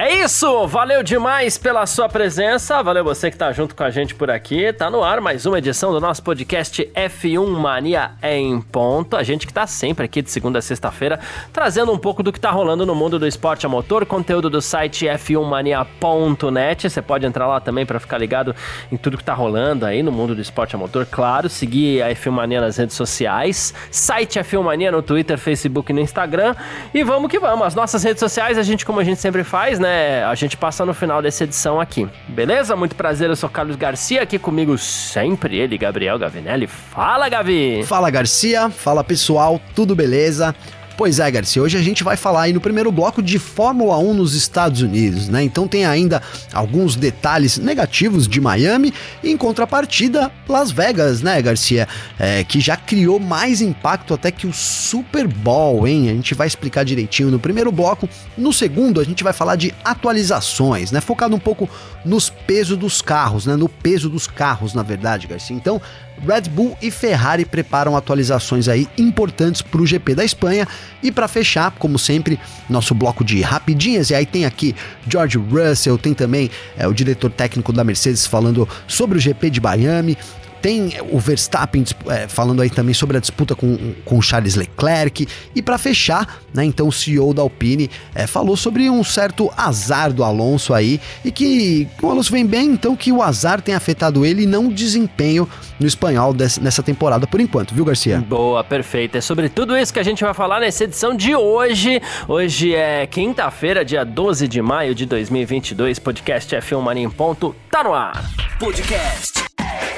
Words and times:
É 0.00 0.22
isso, 0.22 0.64
valeu 0.68 1.02
demais 1.02 1.58
pela 1.58 1.84
sua 1.84 2.08
presença, 2.08 2.80
valeu 2.84 3.02
você 3.02 3.32
que 3.32 3.36
tá 3.36 3.50
junto 3.50 3.74
com 3.74 3.82
a 3.82 3.90
gente 3.90 4.14
por 4.14 4.30
aqui. 4.30 4.72
Tá 4.72 4.88
no 4.88 5.02
ar 5.02 5.20
mais 5.20 5.44
uma 5.44 5.58
edição 5.58 5.90
do 5.90 6.00
nosso 6.00 6.22
podcast 6.22 6.88
F1 6.94 7.44
Mania 7.48 8.12
em 8.22 8.60
ponto. 8.60 9.16
A 9.16 9.24
gente 9.24 9.44
que 9.44 9.52
tá 9.52 9.66
sempre 9.66 10.04
aqui 10.04 10.22
de 10.22 10.30
segunda 10.30 10.60
a 10.60 10.62
sexta-feira, 10.62 11.18
trazendo 11.52 11.90
um 11.90 11.98
pouco 11.98 12.22
do 12.22 12.32
que 12.32 12.38
tá 12.38 12.48
rolando 12.48 12.86
no 12.86 12.94
mundo 12.94 13.18
do 13.18 13.26
esporte 13.26 13.66
a 13.66 13.68
motor, 13.68 14.06
conteúdo 14.06 14.48
do 14.48 14.62
site 14.62 15.04
f1mania.net. 15.06 16.88
Você 16.88 17.02
pode 17.02 17.26
entrar 17.26 17.48
lá 17.48 17.58
também 17.58 17.84
para 17.84 17.98
ficar 17.98 18.18
ligado 18.18 18.54
em 18.92 18.96
tudo 18.96 19.18
que 19.18 19.24
tá 19.24 19.34
rolando 19.34 19.84
aí 19.84 20.00
no 20.00 20.12
mundo 20.12 20.32
do 20.32 20.40
esporte 20.40 20.76
a 20.76 20.78
motor. 20.78 21.06
Claro, 21.06 21.48
seguir 21.48 22.04
a 22.04 22.10
F1 22.10 22.30
Mania 22.30 22.60
nas 22.60 22.76
redes 22.76 22.94
sociais, 22.94 23.74
site 23.90 24.38
F1 24.38 24.62
Mania 24.62 24.92
no 24.92 25.02
Twitter, 25.02 25.36
Facebook 25.36 25.90
e 25.90 25.94
no 25.94 26.00
Instagram. 26.00 26.54
E 26.94 27.02
vamos 27.02 27.28
que 27.28 27.40
vamos. 27.40 27.66
As 27.66 27.74
nossas 27.74 28.04
redes 28.04 28.20
sociais, 28.20 28.56
a 28.56 28.62
gente 28.62 28.86
como 28.86 29.00
a 29.00 29.04
gente 29.04 29.20
sempre 29.20 29.42
faz, 29.42 29.80
né? 29.80 29.87
Né, 29.88 30.24
a 30.24 30.34
gente 30.34 30.56
passa 30.56 30.84
no 30.84 30.92
final 30.92 31.22
dessa 31.22 31.44
edição 31.44 31.80
aqui. 31.80 32.06
Beleza? 32.28 32.76
Muito 32.76 32.94
prazer, 32.94 33.30
eu 33.30 33.36
sou 33.36 33.48
Carlos 33.48 33.76
Garcia, 33.76 34.22
aqui 34.22 34.38
comigo 34.38 34.76
sempre 34.76 35.56
ele, 35.56 35.78
Gabriel 35.78 36.18
Gavinelli. 36.18 36.66
Fala, 36.66 37.28
Gavi! 37.28 37.82
Fala, 37.84 38.10
Garcia. 38.10 38.68
Fala, 38.68 39.02
pessoal. 39.02 39.60
Tudo 39.74 39.94
beleza? 39.94 40.54
Pois 40.98 41.20
é, 41.20 41.30
Garcia, 41.30 41.62
hoje 41.62 41.78
a 41.78 41.80
gente 41.80 42.02
vai 42.02 42.16
falar 42.16 42.42
aí 42.42 42.52
no 42.52 42.60
primeiro 42.60 42.90
bloco 42.90 43.22
de 43.22 43.38
Fórmula 43.38 43.96
1 43.98 44.14
nos 44.14 44.34
Estados 44.34 44.82
Unidos, 44.82 45.28
né? 45.28 45.44
Então 45.44 45.68
tem 45.68 45.86
ainda 45.86 46.20
alguns 46.52 46.96
detalhes 46.96 47.56
negativos 47.56 48.26
de 48.26 48.40
Miami 48.40 48.92
e 49.22 49.30
em 49.30 49.36
contrapartida 49.36 50.28
Las 50.48 50.72
Vegas, 50.72 51.22
né, 51.22 51.40
Garcia? 51.40 51.86
É, 52.18 52.42
que 52.42 52.58
já 52.58 52.76
criou 52.76 53.20
mais 53.20 53.60
impacto 53.60 54.12
até 54.12 54.32
que 54.32 54.44
o 54.44 54.52
Super 54.52 55.28
Bowl, 55.28 55.86
hein? 55.86 56.10
A 56.10 56.14
gente 56.14 56.34
vai 56.34 56.48
explicar 56.48 56.84
direitinho 56.84 57.30
no 57.30 57.38
primeiro 57.38 57.70
bloco. 57.70 58.08
No 58.36 58.52
segundo, 58.52 59.00
a 59.00 59.04
gente 59.04 59.22
vai 59.22 59.32
falar 59.32 59.54
de 59.54 59.72
atualizações, 59.84 60.90
né? 60.90 61.00
Focado 61.00 61.36
um 61.36 61.38
pouco 61.38 61.70
nos 62.04 62.28
pesos 62.28 62.76
dos 62.76 63.00
carros, 63.00 63.46
né? 63.46 63.54
No 63.54 63.68
peso 63.68 64.10
dos 64.10 64.26
carros, 64.26 64.74
na 64.74 64.82
verdade, 64.82 65.28
Garcia. 65.28 65.54
Então, 65.54 65.80
Red 66.26 66.42
Bull 66.50 66.76
e 66.80 66.90
Ferrari 66.90 67.44
preparam 67.44 67.96
atualizações 67.96 68.68
aí 68.68 68.88
importantes 68.96 69.62
para 69.62 69.80
o 69.80 69.86
GP 69.86 70.14
da 70.14 70.24
Espanha. 70.24 70.66
E 71.02 71.12
para 71.12 71.28
fechar, 71.28 71.70
como 71.72 71.98
sempre, 71.98 72.38
nosso 72.68 72.94
bloco 72.94 73.24
de 73.24 73.40
rapidinhas. 73.40 74.10
E 74.10 74.14
aí 74.14 74.26
tem 74.26 74.44
aqui 74.44 74.74
George 75.08 75.38
Russell, 75.38 75.98
tem 75.98 76.14
também 76.14 76.50
é, 76.76 76.86
o 76.86 76.92
diretor 76.92 77.30
técnico 77.30 77.72
da 77.72 77.84
Mercedes 77.84 78.26
falando 78.26 78.68
sobre 78.86 79.18
o 79.18 79.20
GP 79.20 79.50
de 79.50 79.60
Miami. 79.60 80.16
Tem 80.60 80.92
o 81.10 81.18
Verstappen 81.18 81.84
é, 82.08 82.28
falando 82.28 82.62
aí 82.62 82.70
também 82.70 82.94
sobre 82.94 83.16
a 83.16 83.20
disputa 83.20 83.54
com, 83.54 83.94
com 84.04 84.20
Charles 84.20 84.54
Leclerc. 84.54 85.26
E 85.54 85.62
para 85.62 85.78
fechar, 85.78 86.40
né, 86.52 86.64
então 86.64 86.88
o 86.88 86.92
CEO 86.92 87.32
da 87.32 87.42
Alpine 87.42 87.90
é, 88.14 88.26
falou 88.26 88.56
sobre 88.56 88.88
um 88.90 89.02
certo 89.04 89.50
azar 89.56 90.12
do 90.12 90.24
Alonso 90.24 90.74
aí. 90.74 91.00
E 91.24 91.30
que 91.30 91.88
o 92.02 92.10
Alonso 92.10 92.32
vem 92.32 92.46
bem, 92.46 92.70
então 92.70 92.96
que 92.96 93.12
o 93.12 93.22
azar 93.22 93.60
tem 93.60 93.74
afetado 93.74 94.24
ele 94.24 94.42
e 94.42 94.46
não 94.46 94.68
o 94.68 94.72
desempenho 94.72 95.48
no 95.78 95.86
espanhol 95.86 96.32
desse, 96.32 96.60
nessa 96.60 96.82
temporada 96.82 97.26
por 97.26 97.40
enquanto, 97.40 97.74
viu, 97.74 97.84
Garcia? 97.84 98.18
Boa, 98.18 98.64
perfeito. 98.64 99.16
É 99.16 99.20
sobre 99.20 99.48
tudo 99.48 99.76
isso 99.76 99.92
que 99.92 100.00
a 100.00 100.04
gente 100.04 100.24
vai 100.24 100.34
falar 100.34 100.60
nessa 100.60 100.84
edição 100.84 101.14
de 101.14 101.34
hoje. 101.34 102.00
Hoje 102.26 102.74
é 102.74 103.06
quinta-feira, 103.06 103.84
dia 103.84 104.04
12 104.04 104.48
de 104.48 104.60
maio 104.60 104.94
de 104.94 105.06
2022. 105.06 105.98
Podcast 105.98 106.54
F1 106.56 106.80
Mania 106.80 107.04
em 107.04 107.10
ponto. 107.10 107.54
Tá 107.70 107.84
no 107.84 107.94
ar. 107.94 108.24
Podcast 108.58 109.47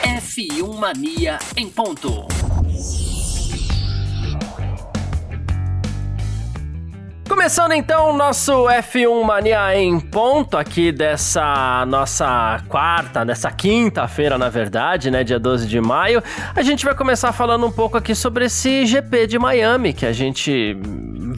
F1 0.02 0.78
Mania 0.78 1.38
em 1.56 1.68
ponto. 1.68 2.26
Começando 7.28 7.72
então 7.72 8.10
o 8.10 8.16
nosso 8.16 8.66
F1 8.66 9.24
Mania 9.24 9.76
em 9.76 9.98
ponto 10.00 10.58
aqui 10.58 10.92
dessa 10.92 11.86
nossa 11.86 12.62
quarta, 12.68 13.24
dessa 13.24 13.50
quinta-feira, 13.50 14.36
na 14.36 14.48
verdade, 14.48 15.10
né, 15.10 15.24
dia 15.24 15.38
12 15.38 15.66
de 15.66 15.80
maio. 15.80 16.22
A 16.54 16.62
gente 16.62 16.84
vai 16.84 16.94
começar 16.94 17.32
falando 17.32 17.64
um 17.64 17.70
pouco 17.70 17.96
aqui 17.96 18.14
sobre 18.14 18.46
esse 18.46 18.84
GP 18.84 19.26
de 19.26 19.38
Miami 19.38 19.92
que 19.92 20.04
a 20.04 20.12
gente 20.12 20.76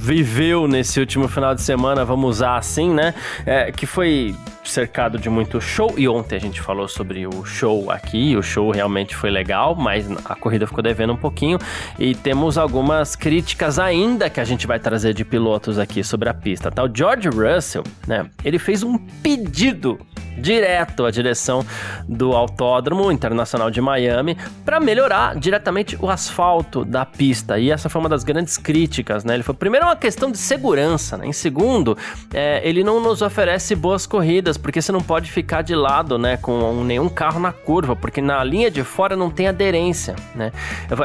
viveu 0.03 0.67
nesse 0.67 0.99
último 0.99 1.29
final 1.29 1.55
de 1.55 1.63
semana, 1.63 2.05
vamos 2.05 2.29
usar 2.39 2.57
assim, 2.57 2.91
né? 2.91 3.15
É, 3.47 3.71
que 3.71 3.87
foi 3.87 4.35
cercado 4.65 5.17
de 5.17 5.31
muito 5.31 5.61
show. 5.61 5.95
E 5.97 6.09
ontem 6.09 6.35
a 6.35 6.41
gente 6.41 6.61
falou 6.61 6.89
sobre 6.89 7.25
o 7.25 7.45
show 7.45 7.89
aqui. 7.89 8.37
O 8.37 8.43
show 8.43 8.73
realmente 8.73 9.15
foi 9.15 9.31
legal, 9.31 9.77
mas 9.77 10.05
a 10.25 10.35
corrida 10.35 10.67
ficou 10.67 10.83
devendo 10.83 11.13
um 11.13 11.17
pouquinho. 11.17 11.57
E 12.01 12.17
temos 12.17 12.59
algumas 12.59 13.15
críticas 13.15 13.79
ainda 13.79 14.29
que 14.29 14.41
a 14.41 14.45
gente 14.45 14.67
vai 14.67 14.81
trazer 14.81 15.15
de 15.15 15.25
pilotos 15.25 15.79
aqui 15.79 16.03
sobre 16.03 16.29
a 16.29 16.35
pista. 16.35 16.69
Tá? 16.69 16.83
O 16.83 16.91
George 16.93 17.29
Russell, 17.29 17.85
né? 18.05 18.27
Ele 18.45 18.59
fez 18.59 18.83
um 18.83 18.99
pedido 18.99 20.01
direto 20.37 21.05
à 21.05 21.11
direção 21.11 21.65
do 22.09 22.33
Autódromo 22.33 23.11
Internacional 23.11 23.71
de 23.71 23.81
Miami 23.81 24.37
para 24.65 24.81
melhorar 24.81 25.37
diretamente 25.37 25.97
o 26.01 26.09
asfalto 26.09 26.85
da 26.85 27.05
pista. 27.05 27.59
E 27.59 27.71
essa 27.71 27.89
foi 27.89 28.01
uma 28.01 28.09
das 28.09 28.25
grandes 28.25 28.57
críticas, 28.57 29.25
né? 29.25 29.35
Ele 29.35 29.43
foi 29.43 29.55
primeiro 29.55 29.87
uma 29.87 29.97
questão 29.97 30.31
de 30.31 30.39
segurança, 30.39 31.17
né? 31.17 31.27
Em 31.27 31.33
segundo, 31.33 31.97
é, 32.33 32.61
ele 32.67 32.83
não 32.83 33.01
nos 33.01 33.23
oferece 33.23 33.75
boas 33.75 34.07
corridas 34.07 34.57
porque 34.57 34.81
você 34.81 34.93
não 34.93 35.01
pode 35.01 35.31
ficar 35.31 35.63
de 35.63 35.75
lado, 35.75 36.19
né, 36.19 36.37
com 36.37 36.83
nenhum 36.85 37.09
carro 37.09 37.41
na 37.41 37.53
curva, 37.53 37.95
porque 37.95 38.21
na 38.21 38.43
linha 38.43 38.71
de 38.71 38.83
fora 38.83 39.17
não 39.17 39.31
tem 39.31 39.49
aderência, 39.49 40.15
né? 40.35 40.53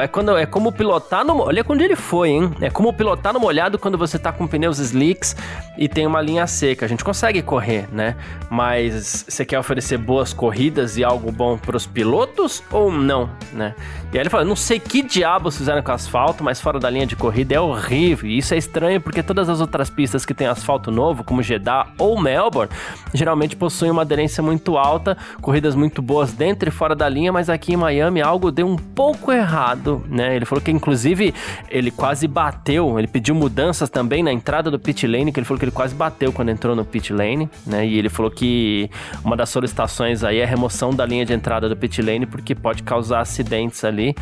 É 0.00 0.06
quando 0.06 0.36
é 0.36 0.46
como 0.46 0.72
pilotar 0.72 1.24
no, 1.24 1.40
olha 1.42 1.64
onde 1.68 1.84
ele 1.84 1.96
foi, 1.96 2.30
hein? 2.30 2.50
É 2.60 2.70
como 2.70 2.92
pilotar 2.92 3.32
no 3.32 3.40
molhado 3.40 3.78
quando 3.78 3.98
você 3.98 4.18
tá 4.18 4.32
com 4.32 4.46
pneus 4.46 4.78
slicks 4.78 5.36
e 5.76 5.88
tem 5.88 6.06
uma 6.06 6.20
linha 6.20 6.46
seca. 6.46 6.86
A 6.86 6.88
gente 6.88 7.04
consegue 7.04 7.42
correr, 7.42 7.86
né? 7.92 8.16
Mas 8.50 9.17
você 9.26 9.44
quer 9.44 9.58
oferecer 9.58 9.98
boas 9.98 10.32
corridas 10.32 10.96
e 10.96 11.04
algo 11.04 11.32
bom 11.32 11.56
para 11.56 11.76
os 11.76 11.86
pilotos 11.86 12.62
ou 12.70 12.92
não, 12.92 13.30
né? 13.52 13.74
E 14.12 14.16
aí 14.16 14.22
ele 14.22 14.30
fala, 14.30 14.44
não 14.44 14.56
sei 14.56 14.80
que 14.80 15.02
diabos 15.02 15.58
fizeram 15.58 15.82
com 15.82 15.92
asfalto, 15.92 16.42
mas 16.42 16.60
fora 16.60 16.78
da 16.78 16.88
linha 16.88 17.06
de 17.06 17.14
corrida 17.14 17.54
é 17.54 17.60
horrível. 17.60 18.28
E 18.28 18.38
isso 18.38 18.54
é 18.54 18.56
estranho 18.56 19.00
porque 19.00 19.22
todas 19.22 19.48
as 19.48 19.60
outras 19.60 19.90
pistas 19.90 20.24
que 20.24 20.32
tem 20.32 20.46
asfalto 20.46 20.90
novo, 20.90 21.22
como 21.22 21.42
Jeddah 21.42 21.88
ou 21.98 22.18
Melbourne, 22.20 22.72
geralmente 23.12 23.54
possuem 23.54 23.90
uma 23.90 24.02
aderência 24.02 24.42
muito 24.42 24.78
alta, 24.78 25.16
corridas 25.42 25.74
muito 25.74 26.00
boas 26.00 26.32
dentro 26.32 26.68
e 26.68 26.72
fora 26.72 26.94
da 26.94 27.08
linha, 27.08 27.32
mas 27.32 27.50
aqui 27.50 27.74
em 27.74 27.76
Miami 27.76 28.22
algo 28.22 28.50
deu 28.50 28.66
um 28.66 28.76
pouco 28.76 29.30
errado, 29.30 30.02
né? 30.08 30.34
Ele 30.34 30.44
falou 30.44 30.62
que 30.62 30.70
inclusive 30.70 31.34
ele 31.68 31.90
quase 31.90 32.26
bateu, 32.26 32.98
ele 32.98 33.08
pediu 33.08 33.34
mudanças 33.34 33.90
também 33.90 34.22
na 34.22 34.32
entrada 34.32 34.70
do 34.70 34.78
pit 34.78 35.06
lane, 35.06 35.32
que 35.32 35.38
ele 35.38 35.44
falou 35.44 35.58
que 35.58 35.64
ele 35.64 35.72
quase 35.72 35.94
bateu 35.94 36.32
quando 36.32 36.48
entrou 36.50 36.74
no 36.74 36.84
pit 36.84 37.12
lane, 37.12 37.48
né? 37.66 37.86
E 37.86 37.98
ele 37.98 38.08
falou 38.08 38.30
que 38.30 38.90
uma 39.24 39.36
das 39.36 39.48
solicitações 39.48 40.22
aí 40.24 40.38
é 40.38 40.44
a 40.44 40.46
remoção 40.46 40.90
da 40.90 41.04
linha 41.04 41.24
de 41.24 41.32
entrada 41.32 41.68
do 41.68 41.76
pit 41.76 42.00
lane 42.02 42.26
porque 42.26 42.54
pode 42.54 42.82
causar 42.82 43.20
acidentes 43.20 43.84
ali. 43.84 44.14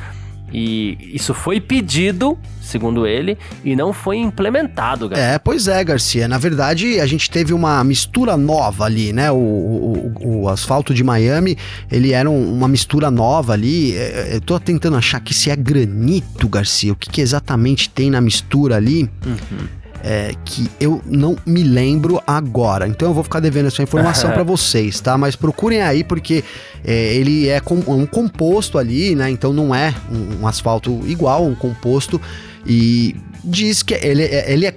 E 0.53 0.97
isso 1.13 1.35
foi 1.35 1.61
pedido, 1.61 2.39
segundo 2.63 3.05
ele, 3.05 3.37
e 3.65 3.75
não 3.75 3.93
foi 3.93 4.19
implementado, 4.19 5.09
Garcia. 5.09 5.27
É, 5.27 5.39
pois 5.39 5.67
é, 5.67 5.83
Garcia. 5.83 6.29
Na 6.29 6.39
verdade, 6.39 7.01
a 7.01 7.07
gente 7.07 7.29
teve 7.29 7.53
uma 7.53 7.83
mistura 7.83 8.37
nova 8.37 8.85
ali, 8.85 9.13
né? 9.13 9.31
O, 9.31 9.37
o, 9.37 10.43
o 10.43 10.49
asfalto 10.49 10.95
de 10.95 11.03
Miami, 11.03 11.59
ele 11.91 12.13
era 12.13 12.31
um, 12.31 12.55
uma 12.55 12.69
mistura 12.69 13.11
nova 13.11 13.55
ali. 13.55 13.97
É, 13.97 14.31
é, 14.31 14.37
eu 14.37 14.41
tô 14.41 14.59
tentando 14.61 14.97
achar 14.97 15.21
que 15.21 15.35
se 15.35 15.51
é 15.51 15.57
granito, 15.57 16.49
Garcia. 16.49 16.93
O 16.93 16.97
que, 16.97 17.11
que 17.11 17.21
exatamente 17.21 17.91
tem 17.91 18.09
na 18.09 18.21
mistura 18.21 18.77
ali? 18.77 19.11
Uhum 19.27 19.86
é, 20.03 20.35
que 20.45 20.69
eu 20.81 21.01
não 21.05 21.37
me 21.45 21.63
lembro 21.63 22.23
agora. 22.27 22.87
Então 22.87 23.09
eu 23.09 23.15
vou 23.15 23.25
ficar 23.25 23.41
devendo 23.41 23.67
essa 23.67 23.83
informação 23.83 24.31
para 24.31 24.43
vocês, 24.45 25.01
tá? 25.01 25.17
Mas 25.17 25.37
procurem 25.37 25.83
aí 25.83 26.05
porque 26.05 26.45
é, 26.85 27.15
ele 27.15 27.49
é 27.49 27.61
com, 27.61 27.77
um 27.87 28.07
composto 28.07 28.79
ali, 28.79 29.15
né? 29.15 29.31
Então 29.31 29.53
não 29.53 29.75
é 29.75 29.95
um, 30.11 30.43
um 30.43 30.47
asfalto 30.47 31.01
igual, 31.07 31.45
um 31.45 31.55
composto. 31.55 32.21
E 32.67 33.15
diz 33.47 33.83
que 33.83 33.95
ele, 33.95 34.25
é, 34.25 34.53
ele 34.53 34.67
é 34.67 34.75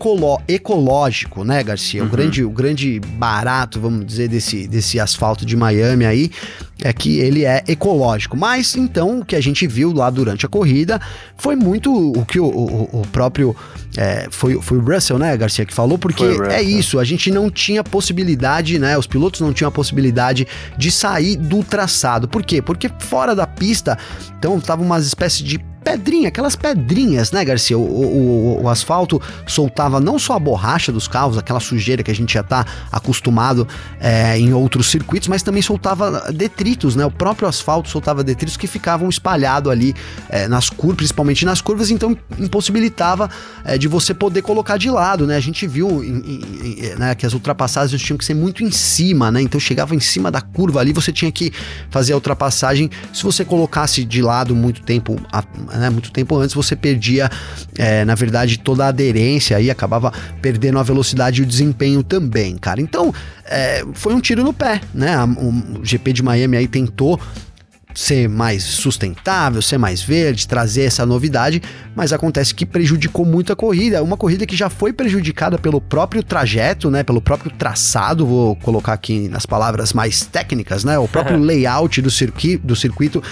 ecológico, 0.47 1.43
né, 1.43 1.63
Garcia? 1.63 2.01
Uhum. 2.01 2.07
O, 2.07 2.11
grande, 2.11 2.43
o 2.43 2.49
grande 2.49 2.99
barato, 2.99 3.79
vamos 3.79 4.05
dizer, 4.05 4.27
desse, 4.27 4.67
desse 4.67 4.99
asfalto 4.99 5.45
de 5.45 5.57
Miami 5.57 6.05
aí 6.05 6.31
é 6.81 6.93
que 6.93 7.17
ele 7.19 7.43
é 7.43 7.63
ecológico. 7.67 8.37
Mas 8.37 8.75
então 8.75 9.19
o 9.19 9.25
que 9.25 9.35
a 9.35 9.41
gente 9.41 9.65
viu 9.65 9.91
lá 9.91 10.09
durante 10.09 10.45
a 10.45 10.49
corrida 10.49 11.01
foi 11.35 11.55
muito 11.55 11.91
o 11.91 12.25
que 12.25 12.39
o, 12.39 12.45
o, 12.45 13.01
o 13.01 13.07
próprio. 13.07 13.55
É, 13.97 14.27
foi, 14.29 14.61
foi 14.61 14.77
o 14.77 14.81
Russell, 14.81 15.17
né, 15.17 15.35
Garcia, 15.35 15.65
que 15.65 15.73
falou, 15.73 15.97
porque 15.97 16.23
é 16.23 16.61
isso, 16.61 16.99
a 16.99 17.03
gente 17.03 17.31
não 17.31 17.49
tinha 17.49 17.83
possibilidade, 17.83 18.77
né? 18.77 18.95
Os 18.95 19.07
pilotos 19.07 19.41
não 19.41 19.51
tinham 19.51 19.67
a 19.67 19.71
possibilidade 19.71 20.47
de 20.77 20.91
sair 20.91 21.35
do 21.35 21.63
traçado. 21.63 22.27
Por 22.27 22.43
quê? 22.43 22.61
Porque 22.61 22.89
fora 22.99 23.35
da 23.35 23.47
pista, 23.47 23.97
então 24.37 24.59
tava 24.59 24.83
umas 24.83 25.07
espécies 25.07 25.43
de 25.43 25.59
pedrinha, 25.89 26.27
aquelas 26.27 26.55
pedrinhas, 26.55 27.31
né, 27.31 27.43
Garcia? 27.43 27.77
O, 27.77 27.81
o, 27.81 28.63
o, 28.63 28.69
asfalto 28.69 29.19
soltava 29.47 29.99
não 29.99 30.19
só 30.19 30.33
a 30.35 30.39
borracha 30.39 30.91
dos 30.91 31.07
carros, 31.07 31.37
aquela 31.37 31.59
sujeira 31.59 32.03
que 32.03 32.11
a 32.11 32.15
gente 32.15 32.33
já 32.33 32.43
tá 32.43 32.63
acostumado 32.91 33.67
é, 33.99 34.37
em 34.37 34.53
outros 34.53 34.91
circuitos, 34.91 35.27
mas 35.27 35.41
também 35.41 35.63
soltava 35.63 36.31
detritos, 36.31 36.95
né? 36.95 37.05
O 37.05 37.11
próprio 37.11 37.47
asfalto 37.47 37.89
soltava 37.89 38.23
detritos 38.23 38.55
que 38.55 38.67
ficavam 38.67 39.09
espalhados 39.09 39.71
ali 39.71 39.95
é, 40.29 40.47
nas 40.47 40.69
curvas, 40.69 40.97
principalmente 40.97 41.43
nas 41.43 41.59
curvas, 41.59 41.89
então 41.89 42.15
impossibilitava 42.37 43.27
é, 43.65 43.77
de 43.77 43.87
você 43.87 44.13
poder 44.13 44.43
colocar 44.43 44.77
de 44.77 44.91
lado, 44.91 45.25
né? 45.25 45.35
A 45.35 45.39
gente 45.39 45.65
viu 45.65 46.03
em, 46.03 46.19
em, 46.19 46.95
né, 46.99 47.15
que 47.15 47.25
as 47.25 47.33
ultrapassagens 47.33 47.99
tinham 47.99 48.17
que 48.17 48.25
ser 48.25 48.35
muito 48.35 48.63
em 48.63 48.69
cima, 48.69 49.31
né? 49.31 49.41
Então 49.41 49.59
chegava 49.59 49.95
em 49.95 49.99
cima 49.99 50.29
da 50.29 50.41
curva 50.41 50.81
ali, 50.81 50.93
você 50.93 51.11
tinha 51.11 51.31
que 51.31 51.51
fazer 51.89 52.13
a 52.13 52.15
ultrapassagem. 52.15 52.91
Se 53.11 53.23
você 53.23 53.43
colocasse 53.43 54.05
de 54.05 54.21
lado 54.21 54.55
muito 54.55 54.83
tempo, 54.83 55.19
né, 55.79 55.89
muito 55.89 56.11
tempo 56.11 56.37
antes, 56.37 56.53
você 56.53 56.75
perdia, 56.75 57.29
é, 57.77 58.05
na 58.05 58.15
verdade, 58.15 58.59
toda 58.59 58.85
a 58.85 58.87
aderência 58.89 59.59
e 59.59 59.71
acabava 59.71 60.11
perdendo 60.41 60.79
a 60.79 60.83
velocidade 60.83 61.41
e 61.41 61.43
o 61.43 61.47
desempenho 61.47 62.03
também, 62.03 62.57
cara. 62.57 62.81
Então, 62.81 63.13
é, 63.45 63.83
foi 63.93 64.13
um 64.13 64.19
tiro 64.19 64.43
no 64.43 64.53
pé, 64.53 64.81
né? 64.93 65.15
O 65.23 65.83
GP 65.83 66.13
de 66.13 66.23
Miami 66.23 66.57
aí 66.57 66.67
tentou 66.67 67.19
ser 67.93 68.29
mais 68.29 68.63
sustentável, 68.63 69.61
ser 69.61 69.77
mais 69.77 70.01
verde, 70.01 70.47
trazer 70.47 70.83
essa 70.83 71.05
novidade, 71.05 71.61
mas 71.95 72.13
acontece 72.13 72.53
que 72.53 72.65
prejudicou 72.65 73.25
muito 73.25 73.51
a 73.51 73.55
corrida. 73.55 74.01
Uma 74.03 74.15
corrida 74.15 74.45
que 74.45 74.55
já 74.55 74.69
foi 74.69 74.93
prejudicada 74.93 75.57
pelo 75.57 75.81
próprio 75.81 76.21
trajeto, 76.23 76.89
né? 76.91 77.03
Pelo 77.03 77.21
próprio 77.21 77.51
traçado, 77.51 78.25
vou 78.25 78.55
colocar 78.57 78.93
aqui 78.93 79.27
nas 79.27 79.45
palavras 79.45 79.91
mais 79.91 80.23
técnicas, 80.23 80.83
né? 80.83 80.97
O 80.99 81.07
próprio 81.07 81.37
layout 81.39 82.01
do, 82.01 82.09
do 82.63 82.75
circuito 82.75 83.23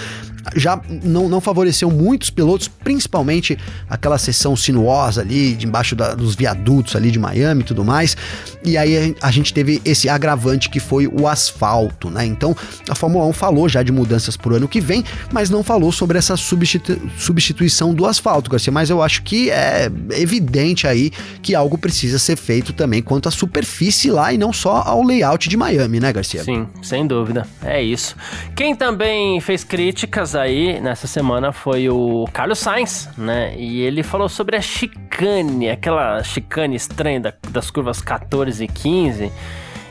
já 0.56 0.80
não, 1.02 1.28
não 1.28 1.40
favoreceu 1.40 1.90
muitos 1.90 2.30
pilotos, 2.30 2.68
principalmente 2.68 3.58
aquela 3.88 4.18
seção 4.18 4.56
sinuosa 4.56 5.20
ali, 5.20 5.54
debaixo 5.54 5.94
da, 5.94 6.14
dos 6.14 6.34
viadutos 6.34 6.96
ali 6.96 7.10
de 7.10 7.18
Miami 7.18 7.62
e 7.62 7.64
tudo 7.64 7.84
mais. 7.84 8.16
E 8.64 8.76
aí 8.76 9.14
a, 9.20 9.28
a 9.28 9.30
gente 9.30 9.52
teve 9.52 9.80
esse 9.84 10.08
agravante 10.08 10.68
que 10.68 10.80
foi 10.80 11.06
o 11.06 11.26
asfalto, 11.26 12.10
né? 12.10 12.24
Então 12.24 12.56
a 12.88 12.94
Fórmula 12.94 13.26
1 13.26 13.32
falou 13.32 13.68
já 13.68 13.82
de 13.82 13.92
mudanças 13.92 14.36
pro 14.36 14.56
ano 14.56 14.68
que 14.68 14.80
vem, 14.80 15.04
mas 15.32 15.50
não 15.50 15.62
falou 15.62 15.92
sobre 15.92 16.18
essa 16.18 16.36
substitu 16.36 16.98
substituição 17.18 17.94
do 17.94 18.06
asfalto, 18.06 18.50
Garcia. 18.50 18.72
Mas 18.72 18.90
eu 18.90 19.02
acho 19.02 19.22
que 19.22 19.50
é 19.50 19.90
evidente 20.12 20.86
aí 20.86 21.10
que 21.42 21.54
algo 21.54 21.76
precisa 21.76 22.18
ser 22.18 22.36
feito 22.36 22.72
também 22.72 23.02
quanto 23.02 23.28
à 23.28 23.30
superfície 23.30 24.10
lá 24.10 24.32
e 24.32 24.38
não 24.38 24.52
só 24.52 24.82
ao 24.84 25.02
layout 25.02 25.48
de 25.48 25.56
Miami, 25.56 26.00
né, 26.00 26.12
Garcia? 26.12 26.42
Sim, 26.42 26.66
sem 26.82 27.06
dúvida. 27.06 27.46
É 27.62 27.82
isso. 27.82 28.16
Quem 28.54 28.74
também 28.74 29.40
fez 29.40 29.64
críticas 29.64 30.27
aí 30.34 30.80
nessa 30.80 31.06
semana 31.06 31.52
foi 31.52 31.88
o 31.88 32.26
Carlos 32.32 32.58
Sainz, 32.58 33.08
né? 33.16 33.54
E 33.56 33.80
ele 33.82 34.02
falou 34.02 34.28
sobre 34.28 34.56
a 34.56 34.60
chicane, 34.60 35.70
aquela 35.70 36.22
chicane 36.22 36.76
estranha 36.76 37.20
da, 37.20 37.32
das 37.50 37.70
curvas 37.70 38.00
14 38.00 38.64
e 38.64 38.68
15. 38.68 39.32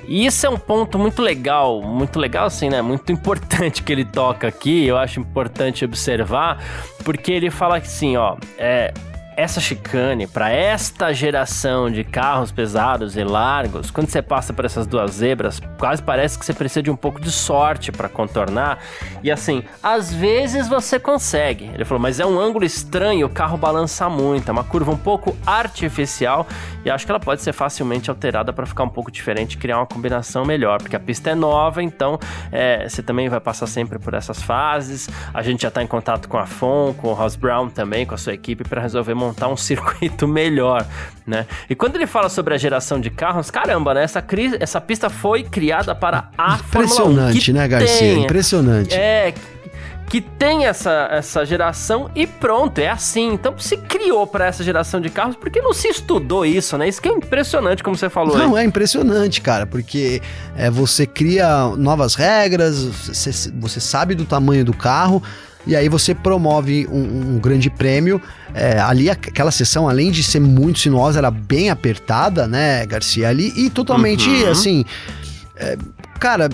E 0.08 0.26
isso 0.26 0.46
é 0.46 0.50
um 0.50 0.58
ponto 0.58 0.98
muito 0.98 1.22
legal, 1.22 1.82
muito 1.82 2.18
legal 2.18 2.46
assim, 2.46 2.70
né? 2.70 2.82
Muito 2.82 3.12
importante 3.12 3.84
que 3.84 3.92
ele 3.92 4.06
toca 4.06 4.48
aqui, 4.48 4.86
eu 4.86 4.98
acho 4.98 5.20
importante 5.20 5.84
observar, 5.84 6.64
porque 7.04 7.32
ele 7.32 7.52
fala 7.52 7.78
assim, 7.78 8.16
ó, 8.16 8.38
é, 8.58 8.94
essa 9.38 9.62
chicane 9.62 10.26
para 10.26 10.50
esta 10.50 11.14
geração 11.14 11.92
de 11.92 12.04
carros 12.04 12.52
pesados 12.52 13.16
e 13.16 13.24
largos, 13.24 13.92
quando 13.92 14.10
você 14.10 14.20
passa 14.20 14.52
por 14.52 14.66
essas 14.66 14.88
duas 14.88 15.12
zebras, 15.12 15.62
quase 15.78 16.02
parece 16.02 16.40
que 16.40 16.44
você 16.44 16.56
precisa 16.56 16.82
de 16.82 16.90
um 16.90 16.96
pouco 16.96 17.22
de 17.22 17.32
sorte 17.32 17.92
para 17.92 18.10
contornar. 18.10 18.80
E 19.22 19.30
assim, 19.30 19.64
às 19.82 20.12
vezes 20.12 20.68
você 20.68 21.00
consegue. 21.00 21.66
Ele 21.72 21.86
falou, 21.86 22.02
mas 22.02 22.20
é 22.20 22.26
um 22.26 22.40
ângulo 22.40 22.66
estranho, 22.66 23.28
o 23.28 23.30
carro 23.30 23.58
balança 23.58 24.10
muito, 24.10 24.50
é 24.50 24.52
uma 24.52 24.64
curva 24.64 24.92
um 24.92 24.98
pouco 24.98 25.38
artificial 25.46 26.48
e 26.84 26.90
acho 26.90 27.06
que 27.06 27.12
ela 27.12 27.20
pode 27.20 27.44
ser 27.44 27.54
facilmente 27.54 28.10
alterada 28.10 28.52
para 28.52 28.66
ficar 28.66 28.86
um 28.86 28.90
pouco 28.90 29.12
diferente, 29.12 29.56
criar 29.56 29.78
uma 29.78 29.86
combinação 29.86 30.46
melhor, 30.46 30.82
porque 30.82 30.96
a 30.96 31.00
pista 31.00 31.30
é 31.30 31.36
nova, 31.36 31.84
então 31.84 32.18
é, 32.52 32.90
você 32.90 33.04
também 33.04 33.30
vai 33.30 33.40
passar 33.40 33.68
sempre 33.68 34.00
por 34.00 34.16
essas 34.16 34.42
fases. 34.42 35.08
A 35.32 35.44
gente 35.44 35.62
já 35.62 35.68
está 35.68 35.84
em 35.84 35.88
contato 35.88 36.28
com 36.28 36.40
a 36.40 36.48
FON, 36.48 36.92
com 36.96 37.10
o 37.10 37.14
Ross 37.14 37.36
Brown 37.36 37.70
também, 37.70 38.04
com 38.04 38.16
a 38.16 38.18
sua 38.18 38.34
equipe 38.34 38.64
para 38.64 38.82
resolver 38.82 39.14
montar 39.14 39.27
um 39.48 39.58
circuito 39.58 40.28
melhor, 40.30 40.86
né? 41.26 41.46
E 41.70 41.76
quando 41.76 41.96
ele 41.96 42.08
fala 42.08 42.30
sobre 42.30 42.54
a 42.54 42.58
geração 42.58 43.00
de 43.00 43.10
carros, 43.10 43.50
caramba, 43.50 43.94
né? 43.94 44.04
Essa, 44.04 44.24
essa 44.60 44.82
pista 44.82 45.10
foi 45.10 45.44
criada 45.44 45.94
para 45.96 46.30
a 46.38 46.56
Impressionante, 46.56 47.54
né, 47.54 47.68
Garcia? 47.68 48.00
Tem, 48.00 48.24
Impressionante. 48.24 48.94
É, 48.94 49.34
que 50.10 50.22
tem 50.22 50.66
essa, 50.66 51.10
essa 51.12 51.46
geração 51.46 52.10
e 52.16 52.26
pronto, 52.26 52.80
é 52.80 52.90
assim. 52.90 53.34
Então 53.34 53.58
se 53.58 53.78
criou 53.78 54.26
para 54.26 54.46
essa 54.46 54.64
geração 54.64 55.02
de 55.02 55.10
carros, 55.10 55.36
porque 55.36 55.62
não 55.62 55.74
se 55.74 55.88
estudou 55.90 56.46
isso, 56.46 56.78
né? 56.78 56.88
Isso 56.88 57.02
que 57.02 57.10
é 57.10 57.12
impressionante, 57.12 57.84
como 57.84 57.96
você 57.96 58.10
falou. 58.10 58.38
Não, 58.38 58.56
aí. 58.56 58.64
é 58.64 58.66
impressionante, 58.66 59.42
cara, 59.42 59.66
porque 59.66 60.22
é, 60.56 60.70
você 60.70 61.06
cria 61.06 61.68
novas 61.78 62.16
regras, 62.16 62.84
você, 62.84 63.52
você 63.56 63.80
sabe 63.80 64.16
do 64.16 64.26
tamanho 64.26 64.64
do 64.64 64.74
carro, 64.74 65.22
e 65.68 65.76
aí 65.76 65.90
você 65.90 66.16
promove 66.16 66.88
um, 66.88 67.36
um 67.36 67.40
grande 67.40 67.70
prêmio. 67.70 68.22
É, 68.54 68.80
ali, 68.80 69.10
aquela 69.10 69.52
sessão, 69.52 69.88
além 69.88 70.10
de 70.10 70.24
ser 70.24 70.40
muito 70.40 70.80
sinuosa, 70.80 71.20
era 71.20 71.30
bem 71.30 71.70
apertada, 71.70 72.48
né, 72.48 72.86
Garcia? 72.86 73.28
Ali, 73.28 73.54
e 73.56 73.70
totalmente, 73.70 74.30
uhum. 74.30 74.50
assim. 74.50 74.86
É, 75.60 75.76
cara, 76.20 76.50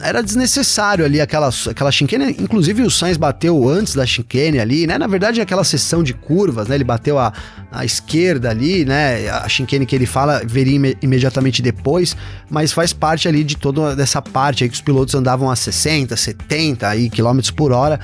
era 0.00 0.22
desnecessário 0.22 1.04
ali 1.04 1.20
aquela, 1.20 1.48
aquela 1.70 1.90
chicane. 1.92 2.36
Inclusive 2.40 2.82
o 2.82 2.90
Sainz 2.90 3.16
bateu 3.16 3.68
antes 3.68 3.94
da 3.94 4.04
chicane 4.04 4.58
ali, 4.58 4.86
né? 4.86 4.98
Na 4.98 5.06
verdade, 5.06 5.40
aquela 5.40 5.64
sessão 5.64 6.02
de 6.02 6.12
curvas, 6.12 6.68
né? 6.68 6.74
Ele 6.74 6.84
bateu 6.84 7.18
a, 7.18 7.32
a 7.70 7.84
esquerda 7.84 8.50
ali, 8.50 8.84
né? 8.84 9.28
A 9.30 9.48
chicane 9.48 9.86
que 9.86 9.94
ele 9.94 10.06
fala 10.06 10.42
veria 10.44 10.76
im 10.76 10.94
imediatamente 11.02 11.62
depois, 11.62 12.16
mas 12.50 12.72
faz 12.72 12.92
parte 12.92 13.28
ali 13.28 13.44
de 13.44 13.56
toda 13.56 13.94
dessa 13.94 14.20
parte 14.20 14.64
aí 14.64 14.70
que 14.70 14.74
os 14.74 14.82
pilotos 14.82 15.14
andavam 15.14 15.50
a 15.50 15.56
60, 15.56 16.16
70 16.16 16.88
aí, 16.88 17.08
quilômetros 17.08 17.50
por 17.50 17.72
hora. 17.72 18.00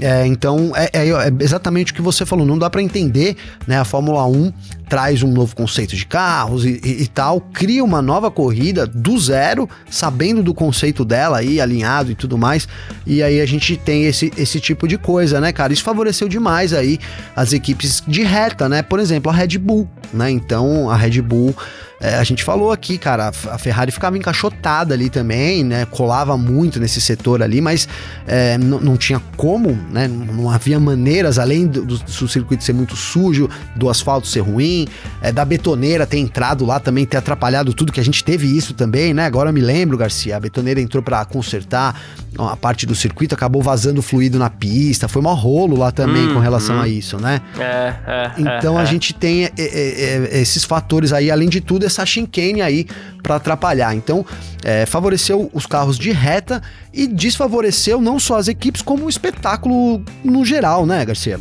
É, 0.00 0.26
então, 0.26 0.72
é, 0.76 0.90
é, 0.92 1.08
é, 1.08 1.32
exatamente 1.40 1.92
o 1.92 1.94
que 1.94 2.02
você 2.02 2.24
falou, 2.24 2.46
não 2.46 2.58
dá 2.58 2.70
para 2.70 2.82
entender, 2.82 3.36
né? 3.66 3.78
A 3.78 3.84
Fórmula 3.84 4.26
1 4.26 4.52
traz 4.88 5.22
um 5.22 5.30
novo 5.30 5.54
conceito 5.54 5.94
de 5.94 6.06
carros 6.06 6.64
e, 6.64 6.80
e, 6.84 7.02
e, 7.02 7.06
tal, 7.06 7.40
cria 7.40 7.84
uma 7.84 8.00
nova 8.00 8.30
corrida 8.30 8.86
do 8.86 9.18
zero, 9.18 9.68
sabendo 9.90 10.42
do 10.42 10.54
conceito 10.54 11.04
dela 11.04 11.38
aí, 11.38 11.60
alinhado 11.60 12.10
e 12.10 12.14
tudo 12.14 12.38
mais, 12.38 12.66
e 13.06 13.22
aí 13.22 13.40
a 13.40 13.46
gente 13.46 13.76
tem 13.76 14.04
esse, 14.04 14.32
esse 14.36 14.60
tipo 14.60 14.88
de 14.88 14.96
coisa, 14.96 15.40
né, 15.40 15.52
cara? 15.52 15.72
Isso 15.72 15.82
favoreceu 15.84 16.28
demais 16.28 16.72
aí 16.72 16.98
as 17.36 17.52
equipes 17.52 18.02
de 18.06 18.22
reta, 18.22 18.68
né? 18.68 18.82
Por 18.82 18.98
exemplo, 18.98 19.30
a 19.30 19.34
Red 19.34 19.58
Bull, 19.58 19.88
né? 20.12 20.30
Então, 20.30 20.90
a 20.90 20.96
Red 20.96 21.20
Bull 21.20 21.54
é, 22.00 22.14
a 22.14 22.22
gente 22.22 22.44
falou 22.44 22.70
aqui, 22.70 22.96
cara, 22.96 23.28
a 23.28 23.58
Ferrari 23.58 23.90
ficava 23.90 24.16
encaixotada 24.16 24.94
ali 24.94 25.10
também, 25.10 25.64
né? 25.64 25.84
Colava 25.84 26.36
muito 26.36 26.78
nesse 26.78 27.00
setor 27.00 27.42
ali, 27.42 27.60
mas 27.60 27.88
é, 28.26 28.56
não 28.56 28.96
tinha 28.96 29.20
como, 29.36 29.76
né? 29.90 30.06
Não 30.06 30.48
havia 30.48 30.78
maneiras, 30.78 31.40
além 31.40 31.66
do, 31.66 31.84
do, 31.84 31.98
do, 31.98 32.28
circuito 32.28 32.62
ser 32.62 32.72
muito 32.72 32.94
sujo, 32.94 33.50
do 33.74 33.90
asfalto 33.90 34.28
ser 34.28 34.40
ruim, 34.40 34.77
é, 35.22 35.32
da 35.32 35.44
betoneira 35.44 36.06
ter 36.06 36.18
entrado 36.18 36.64
lá 36.66 36.78
também, 36.78 37.06
ter 37.06 37.16
atrapalhado 37.16 37.72
tudo, 37.72 37.92
que 37.92 38.00
a 38.00 38.04
gente 38.04 38.22
teve 38.22 38.46
isso 38.46 38.74
também, 38.74 39.14
né? 39.14 39.24
Agora 39.24 39.48
eu 39.48 39.52
me 39.52 39.60
lembro, 39.60 39.96
Garcia, 39.96 40.36
a 40.36 40.40
betoneira 40.40 40.80
entrou 40.80 41.02
para 41.02 41.24
consertar 41.24 41.98
a 42.36 42.56
parte 42.56 42.86
do 42.86 42.94
circuito, 42.94 43.34
acabou 43.34 43.62
vazando 43.62 44.02
fluido 44.02 44.38
na 44.38 44.50
pista, 44.50 45.08
foi 45.08 45.22
um 45.22 45.34
rolo 45.34 45.76
lá 45.76 45.90
também 45.90 46.28
hum, 46.28 46.34
com 46.34 46.40
relação 46.40 46.76
hum. 46.76 46.80
a 46.80 46.88
isso, 46.88 47.18
né? 47.18 47.40
É, 47.58 47.94
é, 48.06 48.32
então 48.36 48.78
é, 48.78 48.82
a 48.82 48.84
gente 48.84 49.12
tem 49.12 49.44
é, 49.44 49.52
é, 49.58 50.40
esses 50.40 50.64
fatores 50.64 51.12
aí, 51.12 51.30
além 51.30 51.48
de 51.48 51.60
tudo, 51.60 51.86
essa 51.86 52.04
chicane 52.04 52.60
aí 52.60 52.86
para 53.22 53.36
atrapalhar. 53.36 53.94
Então, 53.94 54.24
é, 54.64 54.86
favoreceu 54.86 55.50
os 55.52 55.66
carros 55.66 55.98
de 55.98 56.10
reta 56.10 56.62
e 56.92 57.06
desfavoreceu 57.06 58.00
não 58.00 58.18
só 58.18 58.36
as 58.36 58.48
equipes, 58.48 58.82
como 58.82 59.06
o 59.06 59.08
espetáculo 59.08 60.02
no 60.24 60.44
geral, 60.44 60.86
né, 60.86 61.04
Garcia? 61.04 61.38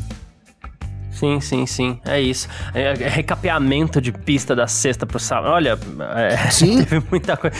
Sim, 1.17 1.41
sim, 1.41 1.65
sim. 1.65 1.99
É 2.05 2.21
isso. 2.21 2.47
É, 2.75 2.93
é 2.93 3.07
recapeamento 3.07 3.99
de 3.99 4.11
pista 4.11 4.55
da 4.55 4.67
sexta 4.67 5.03
pro 5.03 5.17
sábado. 5.19 5.51
Olha, 5.51 5.75
é, 6.15 6.37
sim. 6.51 6.83
teve 6.83 7.03
muita 7.09 7.35
coisa. 7.35 7.55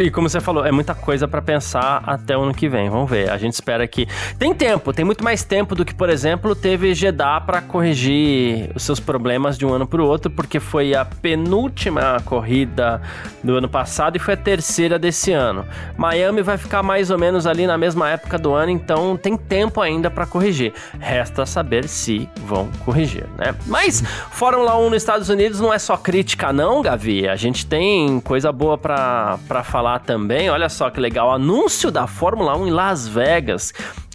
E 0.00 0.10
como 0.10 0.28
você 0.28 0.40
falou, 0.40 0.66
é 0.66 0.72
muita 0.72 0.92
coisa 0.92 1.28
para 1.28 1.40
pensar 1.40 2.02
até 2.04 2.36
o 2.36 2.42
ano 2.42 2.52
que 2.52 2.68
vem. 2.68 2.90
Vamos 2.90 3.08
ver. 3.08 3.30
A 3.30 3.38
gente 3.38 3.52
espera 3.52 3.86
que. 3.86 4.08
Tem 4.40 4.52
tempo, 4.52 4.92
tem 4.92 5.04
muito 5.04 5.22
mais 5.22 5.44
tempo 5.44 5.76
do 5.76 5.84
que, 5.84 5.94
por 5.94 6.10
exemplo, 6.10 6.56
teve 6.56 6.92
Jeddah 6.92 7.40
para 7.40 7.62
corrigir 7.62 8.72
os 8.74 8.82
seus 8.82 8.98
problemas 8.98 9.56
de 9.56 9.64
um 9.64 9.72
ano 9.72 9.86
pro 9.86 10.04
outro, 10.04 10.28
porque 10.28 10.58
foi 10.58 10.92
a 10.92 11.04
penúltima 11.04 12.16
corrida 12.24 13.00
do 13.44 13.54
ano 13.56 13.68
passado 13.68 14.16
e 14.16 14.18
foi 14.18 14.34
a 14.34 14.36
terceira 14.36 14.98
desse 14.98 15.30
ano. 15.30 15.64
Miami 15.96 16.42
vai 16.42 16.58
ficar 16.58 16.82
mais 16.82 17.08
ou 17.08 17.18
menos 17.18 17.46
ali 17.46 17.68
na 17.68 17.78
mesma 17.78 18.10
época 18.10 18.36
do 18.36 18.52
ano, 18.52 18.72
então 18.72 19.16
tem 19.16 19.36
tempo 19.36 19.80
ainda 19.80 20.10
para 20.10 20.26
corrigir. 20.26 20.72
Resta 20.98 21.46
saber 21.46 21.86
se 21.86 22.28
vão 22.44 22.68
corrigir, 22.80 23.26
né? 23.38 23.54
Mas 23.66 24.02
Fórmula 24.30 24.76
1 24.76 24.90
nos 24.90 24.96
Estados 24.96 25.28
Unidos 25.28 25.60
não 25.60 25.72
é 25.72 25.78
só 25.78 25.96
crítica 25.96 26.52
não, 26.52 26.82
Gavi. 26.82 27.28
A 27.28 27.36
gente 27.36 27.66
tem 27.66 28.20
coisa 28.20 28.50
boa 28.50 28.76
para 28.76 29.38
falar 29.64 30.00
também. 30.00 30.50
Olha 30.50 30.68
só 30.68 30.90
que 30.90 31.00
legal, 31.00 31.32
anúncio 31.32 31.90
da 31.90 32.06
Fórmula 32.06 32.56
1 32.56 32.68
em 32.68 32.70
Las 32.70 33.06
Vegas 33.06 33.72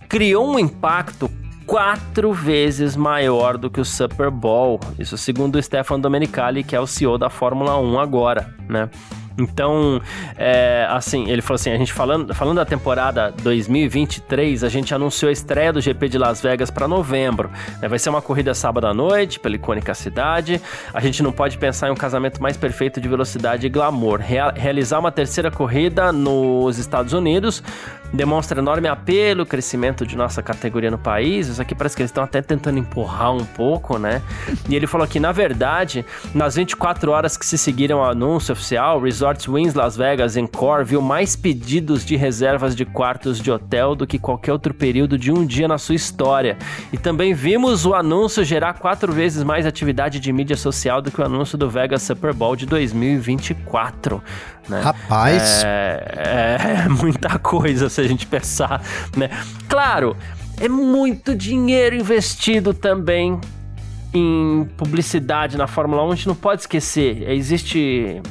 criou 0.07 0.47
um 0.47 0.59
impacto 0.59 1.29
quatro 1.65 2.31
vezes 2.31 2.95
maior 2.95 3.57
do 3.57 3.71
que 3.71 3.81
o 3.81 3.85
Super 3.85 4.29
Bowl. 4.29 4.79
Isso 4.99 5.17
segundo 5.17 5.55
o 5.55 5.63
Stefano 5.63 6.03
Domenicali, 6.03 6.63
que 6.63 6.75
é 6.75 6.79
o 6.79 6.85
CEO 6.85 7.17
da 7.17 7.29
Fórmula 7.29 7.77
1 7.79 7.99
agora, 7.99 8.53
né? 8.69 8.89
Então, 9.37 10.01
é, 10.37 10.87
assim, 10.89 11.29
ele 11.29 11.41
falou 11.41 11.55
assim: 11.55 11.71
a 11.71 11.77
gente 11.77 11.91
falando, 11.91 12.33
falando 12.33 12.57
da 12.57 12.65
temporada 12.65 13.33
2023, 13.43 14.63
a 14.63 14.69
gente 14.69 14.93
anunciou 14.93 15.29
a 15.29 15.31
estreia 15.31 15.73
do 15.73 15.81
GP 15.81 16.09
de 16.09 16.17
Las 16.17 16.41
Vegas 16.41 16.71
para 16.71 16.87
novembro. 16.87 17.49
Né? 17.81 17.87
Vai 17.87 17.99
ser 17.99 18.09
uma 18.09 18.21
corrida 18.21 18.53
sábado 18.53 18.87
à 18.87 18.93
noite, 18.93 19.39
pela 19.39 19.55
icônica 19.55 19.93
cidade. 19.93 20.61
A 20.93 21.01
gente 21.01 21.21
não 21.21 21.31
pode 21.31 21.57
pensar 21.57 21.89
em 21.89 21.91
um 21.91 21.95
casamento 21.95 22.41
mais 22.41 22.55
perfeito 22.55 23.01
de 23.01 23.07
velocidade 23.07 23.67
e 23.67 23.69
glamour. 23.69 24.19
Real, 24.19 24.53
realizar 24.55 24.99
uma 24.99 25.11
terceira 25.11 25.51
corrida 25.51 26.11
nos 26.11 26.77
Estados 26.77 27.13
Unidos 27.13 27.61
demonstra 28.15 28.59
enorme 28.59 28.87
apelo, 28.87 29.45
crescimento 29.45 30.05
de 30.05 30.15
nossa 30.15 30.41
categoria 30.41 30.89
no 30.89 30.97
país. 30.97 31.47
Isso 31.47 31.61
aqui 31.61 31.75
parece 31.75 31.95
que 31.95 32.01
eles 32.01 32.11
estão 32.11 32.23
até 32.23 32.41
tentando 32.41 32.79
empurrar 32.79 33.33
um 33.33 33.43
pouco, 33.43 33.97
né? 33.97 34.21
E 34.69 34.75
ele 34.75 34.87
falou 34.87 35.07
que, 35.07 35.19
na 35.19 35.31
verdade, 35.31 36.05
nas 36.33 36.55
24 36.55 37.11
horas 37.11 37.37
que 37.37 37.45
se 37.45 37.57
seguiram 37.57 37.99
ao 37.99 38.11
anúncio 38.11 38.53
oficial, 38.53 38.99
Resorts 38.99 39.47
Wins 39.47 39.73
Las 39.73 39.97
Vegas 39.97 40.37
Encore 40.37 40.83
viu 40.83 41.01
mais 41.01 41.35
pedidos 41.35 42.05
de 42.05 42.15
reservas 42.15 42.75
de 42.75 42.85
quartos 42.85 43.39
de 43.39 43.51
hotel 43.51 43.95
do 43.95 44.07
que 44.07 44.17
qualquer 44.17 44.53
outro 44.53 44.73
período 44.73 45.17
de 45.17 45.31
um 45.31 45.45
dia 45.45 45.67
na 45.67 45.77
sua 45.77 45.95
história. 45.95 46.57
E 46.93 46.97
também 46.97 47.33
vimos 47.33 47.85
o 47.85 47.93
anúncio 47.93 48.43
gerar 48.43 48.75
quatro 48.75 49.11
vezes 49.11 49.43
mais 49.43 49.65
atividade 49.65 50.19
de 50.19 50.31
mídia 50.31 50.55
social 50.55 51.01
do 51.01 51.11
que 51.11 51.21
o 51.21 51.25
anúncio 51.25 51.57
do 51.57 51.69
Vegas 51.69 52.01
Super 52.01 52.33
Bowl 52.33 52.55
de 52.55 52.65
2024. 52.65 54.21
Né? 54.67 54.81
Rapaz! 54.81 55.63
É, 55.63 56.85
é 56.85 56.89
muita 56.89 57.37
coisa 57.37 57.89
se 57.89 58.04
a 58.05 58.09
gente 58.09 58.27
pensar, 58.27 58.83
né? 59.15 59.29
Claro, 59.67 60.15
é 60.59 60.69
muito 60.69 61.35
dinheiro 61.35 61.95
investido 61.95 62.73
também 62.73 63.39
em 64.13 64.65
publicidade 64.77 65.57
na 65.57 65.67
Fórmula 65.67 66.03
1, 66.05 66.11
a 66.11 66.15
gente 66.15 66.27
não 66.27 66.35
pode 66.35 66.61
esquecer. 66.61 67.29
Existe 67.29 68.21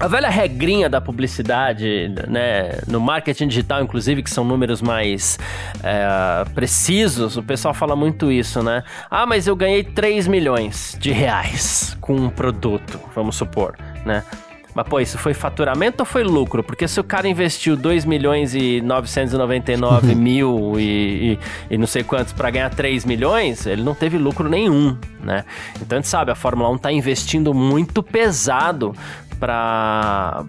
a 0.00 0.08
velha 0.08 0.28
regrinha 0.28 0.88
da 0.88 1.00
publicidade, 1.00 2.12
né, 2.28 2.80
no 2.88 3.00
marketing 3.00 3.48
digital, 3.48 3.82
inclusive, 3.82 4.22
que 4.22 4.30
são 4.30 4.44
números 4.44 4.82
mais 4.82 5.38
é, 5.82 6.44
precisos, 6.52 7.36
o 7.36 7.42
pessoal 7.42 7.72
fala 7.72 7.94
muito 7.94 8.30
isso, 8.30 8.62
né? 8.62 8.82
Ah, 9.10 9.24
mas 9.24 9.46
eu 9.46 9.54
ganhei 9.54 9.84
3 9.84 10.26
milhões 10.26 10.96
de 10.98 11.12
reais 11.12 11.96
com 12.00 12.14
um 12.16 12.28
produto, 12.28 12.98
vamos 13.14 13.36
supor, 13.36 13.76
né? 14.04 14.24
Mas, 14.74 14.86
pô, 14.88 14.98
isso 14.98 15.16
foi 15.18 15.32
faturamento 15.32 16.00
ou 16.00 16.04
foi 16.04 16.24
lucro? 16.24 16.62
Porque 16.62 16.88
se 16.88 16.98
o 16.98 17.04
cara 17.04 17.28
investiu 17.28 17.76
2 17.76 18.04
milhões 18.04 18.54
e 18.54 18.80
999 18.80 20.08
uhum. 20.12 20.18
mil 20.18 20.74
e, 20.80 21.38
e, 21.70 21.74
e, 21.74 21.78
não 21.78 21.86
sei 21.86 22.02
quantos 22.02 22.32
para 22.32 22.50
ganhar 22.50 22.70
3 22.70 23.04
milhões, 23.04 23.66
ele 23.66 23.82
não 23.82 23.94
teve 23.94 24.18
lucro 24.18 24.48
nenhum, 24.48 24.96
né? 25.22 25.44
Então 25.80 25.96
a 25.96 26.00
gente 26.00 26.08
sabe, 26.08 26.32
a 26.32 26.34
Fórmula 26.34 26.68
1 26.70 26.78
tá 26.78 26.92
investindo 26.92 27.54
muito 27.54 28.02
pesado 28.02 28.94
para 29.38 30.44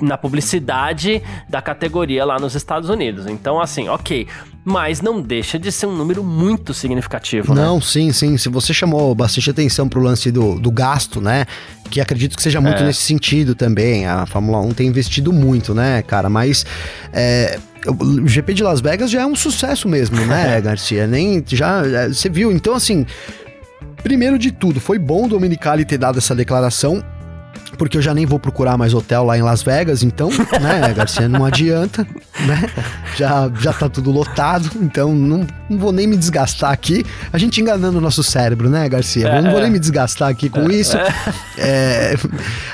na 0.00 0.16
publicidade 0.18 1.22
da 1.48 1.62
categoria 1.62 2.24
lá 2.24 2.38
nos 2.38 2.54
Estados 2.54 2.88
Unidos. 2.88 3.26
Então, 3.26 3.60
assim, 3.60 3.88
ok. 3.88 4.26
Mas 4.64 5.00
não 5.00 5.22
deixa 5.22 5.58
de 5.58 5.72
ser 5.72 5.86
um 5.86 5.96
número 5.96 6.22
muito 6.22 6.74
significativo, 6.74 7.54
né? 7.54 7.62
Não, 7.62 7.76
né? 7.76 7.82
sim, 7.82 8.12
sim. 8.12 8.36
Se 8.36 8.48
você 8.48 8.74
chamou 8.74 9.14
bastante 9.14 9.50
atenção 9.50 9.88
pro 9.88 10.00
lance 10.00 10.30
do, 10.30 10.58
do 10.58 10.70
gasto, 10.70 11.20
né? 11.20 11.46
Que 11.90 12.00
acredito 12.00 12.36
que 12.36 12.42
seja 12.42 12.60
muito 12.60 12.82
é. 12.82 12.86
nesse 12.86 13.00
sentido 13.00 13.54
também. 13.54 14.06
A 14.06 14.26
Fórmula 14.26 14.60
1 14.60 14.74
tem 14.74 14.86
investido 14.86 15.32
muito, 15.32 15.74
né, 15.74 16.02
cara? 16.02 16.28
Mas 16.28 16.66
é, 17.12 17.58
o 17.86 18.28
GP 18.28 18.54
de 18.54 18.62
Las 18.62 18.80
Vegas 18.80 19.10
já 19.10 19.22
é 19.22 19.26
um 19.26 19.34
sucesso 19.34 19.88
mesmo, 19.88 20.24
né, 20.26 20.60
Garcia? 20.62 21.06
Nem 21.06 21.42
já 21.46 21.82
é, 21.86 22.08
você 22.08 22.28
viu. 22.28 22.52
Então, 22.52 22.74
assim, 22.74 23.06
primeiro 24.02 24.38
de 24.38 24.52
tudo, 24.52 24.78
foi 24.78 24.98
bom 24.98 25.24
o 25.24 25.28
Dominicali 25.28 25.84
ter 25.84 25.98
dado 25.98 26.18
essa 26.18 26.34
declaração 26.34 27.02
porque 27.78 27.96
eu 27.96 28.02
já 28.02 28.12
nem 28.12 28.26
vou 28.26 28.38
procurar 28.38 28.76
mais 28.76 28.92
hotel 28.92 29.24
lá 29.24 29.38
em 29.38 29.42
Las 29.42 29.62
Vegas, 29.62 30.02
então, 30.02 30.28
né, 30.60 30.92
Garcia, 30.94 31.28
não 31.28 31.44
adianta, 31.44 32.06
né? 32.46 32.68
Já, 33.16 33.50
já 33.58 33.72
tá 33.72 33.88
tudo 33.88 34.10
lotado, 34.10 34.70
então 34.80 35.14
não, 35.14 35.46
não 35.68 35.78
vou 35.78 35.92
nem 35.92 36.06
me 36.06 36.16
desgastar 36.16 36.72
aqui. 36.72 37.04
A 37.32 37.38
gente 37.38 37.60
enganando 37.60 37.98
o 37.98 38.00
nosso 38.00 38.22
cérebro, 38.22 38.68
né, 38.68 38.88
Garcia? 38.88 39.28
Eu 39.28 39.42
não 39.42 39.50
vou 39.50 39.60
nem 39.60 39.70
me 39.70 39.78
desgastar 39.78 40.28
aqui 40.28 40.48
com 40.48 40.70
isso. 40.70 40.96
É, 41.56 42.16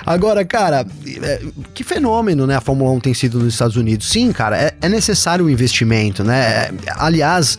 agora, 0.04 0.45
cara, 0.45 0.87
é, 1.23 1.42
que 1.75 1.85
fenômeno, 1.85 2.47
né, 2.47 2.56
a 2.56 2.61
Fórmula 2.61 2.90
1 2.92 3.00
tem 3.00 3.14
sido 3.14 3.38
nos 3.38 3.52
Estados 3.52 3.76
Unidos. 3.76 4.09
Sim, 4.09 4.33
cara, 4.33 4.56
é, 4.56 4.73
é 4.80 4.88
necessário 4.88 5.45
o 5.45 5.49
um 5.49 5.50
investimento, 5.50 6.25
né? 6.25 6.71
Aliás, 6.97 7.59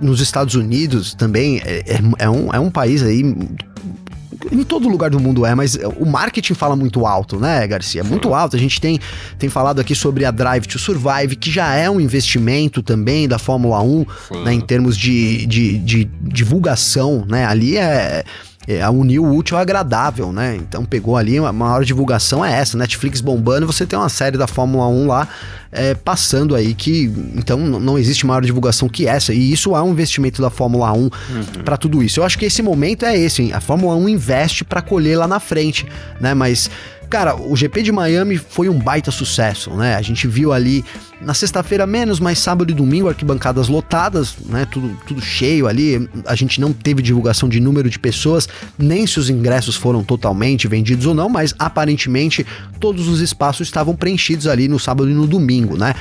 nos 0.00 0.20
Estados 0.20 0.54
Unidos 0.54 1.14
também 1.14 1.60
é, 1.64 1.82
é, 1.86 2.00
é, 2.18 2.30
um, 2.30 2.52
é 2.52 2.60
um 2.60 2.70
país 2.70 3.02
aí 3.02 3.22
em 4.50 4.62
todo 4.62 4.88
lugar 4.88 5.10
do 5.10 5.20
mundo 5.20 5.44
é, 5.44 5.54
mas 5.54 5.78
o 5.96 6.04
marketing 6.04 6.54
fala 6.54 6.76
muito 6.76 7.06
alto, 7.06 7.38
né, 7.38 7.66
Garcia? 7.66 8.04
Muito 8.04 8.32
alto. 8.34 8.56
A 8.56 8.58
gente 8.58 8.80
tem, 8.80 8.98
tem 9.38 9.48
falado 9.48 9.80
aqui 9.80 9.94
sobre 9.94 10.24
a 10.24 10.30
Drive 10.30 10.66
to 10.66 10.78
Survive, 10.78 11.36
que 11.36 11.50
já 11.50 11.74
é 11.74 11.88
um 11.90 12.00
investimento 12.00 12.82
também 12.82 13.28
da 13.28 13.38
Fórmula 13.38 13.82
1, 13.82 14.06
né, 14.44 14.52
em 14.52 14.60
termos 14.60 14.96
de, 14.96 15.46
de, 15.46 15.78
de 15.78 16.04
divulgação, 16.22 17.24
né? 17.28 17.44
Ali 17.44 17.76
é 17.76 18.24
é, 18.66 18.88
uniu 18.88 19.24
o 19.24 19.36
útil 19.36 19.56
ao 19.56 19.62
agradável, 19.62 20.32
né? 20.32 20.56
Então 20.56 20.84
pegou 20.84 21.16
ali, 21.16 21.38
uma 21.38 21.52
maior 21.52 21.84
divulgação 21.84 22.44
é 22.44 22.52
essa, 22.52 22.76
Netflix 22.76 23.20
bombando, 23.20 23.66
você 23.66 23.86
tem 23.86 23.98
uma 23.98 24.08
série 24.08 24.36
da 24.36 24.46
Fórmula 24.46 24.86
1 24.88 25.06
lá 25.06 25.28
é, 25.76 25.94
passando 25.94 26.54
aí 26.54 26.74
que 26.74 27.12
então 27.34 27.58
não 27.58 27.98
existe 27.98 28.26
maior 28.26 28.42
divulgação 28.42 28.88
que 28.88 29.06
essa 29.06 29.34
e 29.34 29.52
isso 29.52 29.76
é 29.76 29.82
um 29.82 29.90
investimento 29.90 30.40
da 30.40 30.48
Fórmula 30.48 30.92
1 30.92 30.96
uhum. 30.96 31.10
para 31.64 31.76
tudo 31.76 32.02
isso. 32.02 32.20
Eu 32.20 32.24
acho 32.24 32.38
que 32.38 32.46
esse 32.46 32.62
momento 32.62 33.04
é 33.04 33.16
esse, 33.16 33.42
hein? 33.42 33.52
a 33.52 33.60
Fórmula 33.60 33.94
1 33.96 34.08
investe 34.08 34.64
para 34.64 34.80
colher 34.80 35.18
lá 35.18 35.28
na 35.28 35.38
frente, 35.38 35.86
né? 36.20 36.34
Mas 36.34 36.70
Cara, 37.08 37.36
o 37.36 37.54
GP 37.54 37.82
de 37.82 37.92
Miami 37.92 38.36
foi 38.36 38.68
um 38.68 38.78
baita 38.78 39.10
sucesso, 39.10 39.70
né? 39.70 39.94
A 39.94 40.02
gente 40.02 40.26
viu 40.26 40.52
ali 40.52 40.84
na 41.20 41.34
sexta-feira 41.34 41.86
menos, 41.86 42.18
mas 42.18 42.38
sábado 42.38 42.70
e 42.70 42.74
domingo 42.74 43.08
arquibancadas 43.08 43.68
lotadas, 43.68 44.34
né? 44.46 44.66
Tudo, 44.70 44.96
tudo 45.06 45.20
cheio 45.20 45.68
ali. 45.68 46.08
A 46.26 46.34
gente 46.34 46.60
não 46.60 46.72
teve 46.72 47.00
divulgação 47.02 47.48
de 47.48 47.60
número 47.60 47.88
de 47.88 47.98
pessoas, 47.98 48.48
nem 48.76 49.06
se 49.06 49.20
os 49.20 49.30
ingressos 49.30 49.76
foram 49.76 50.02
totalmente 50.02 50.66
vendidos 50.66 51.06
ou 51.06 51.14
não, 51.14 51.28
mas 51.28 51.54
aparentemente 51.58 52.44
todos 52.80 53.06
os 53.06 53.20
espaços 53.20 53.68
estavam 53.68 53.94
preenchidos 53.94 54.46
ali 54.46 54.66
no 54.66 54.78
sábado 54.78 55.08
e 55.08 55.14
no 55.14 55.26
domingo, 55.26 55.76
né? 55.76 55.94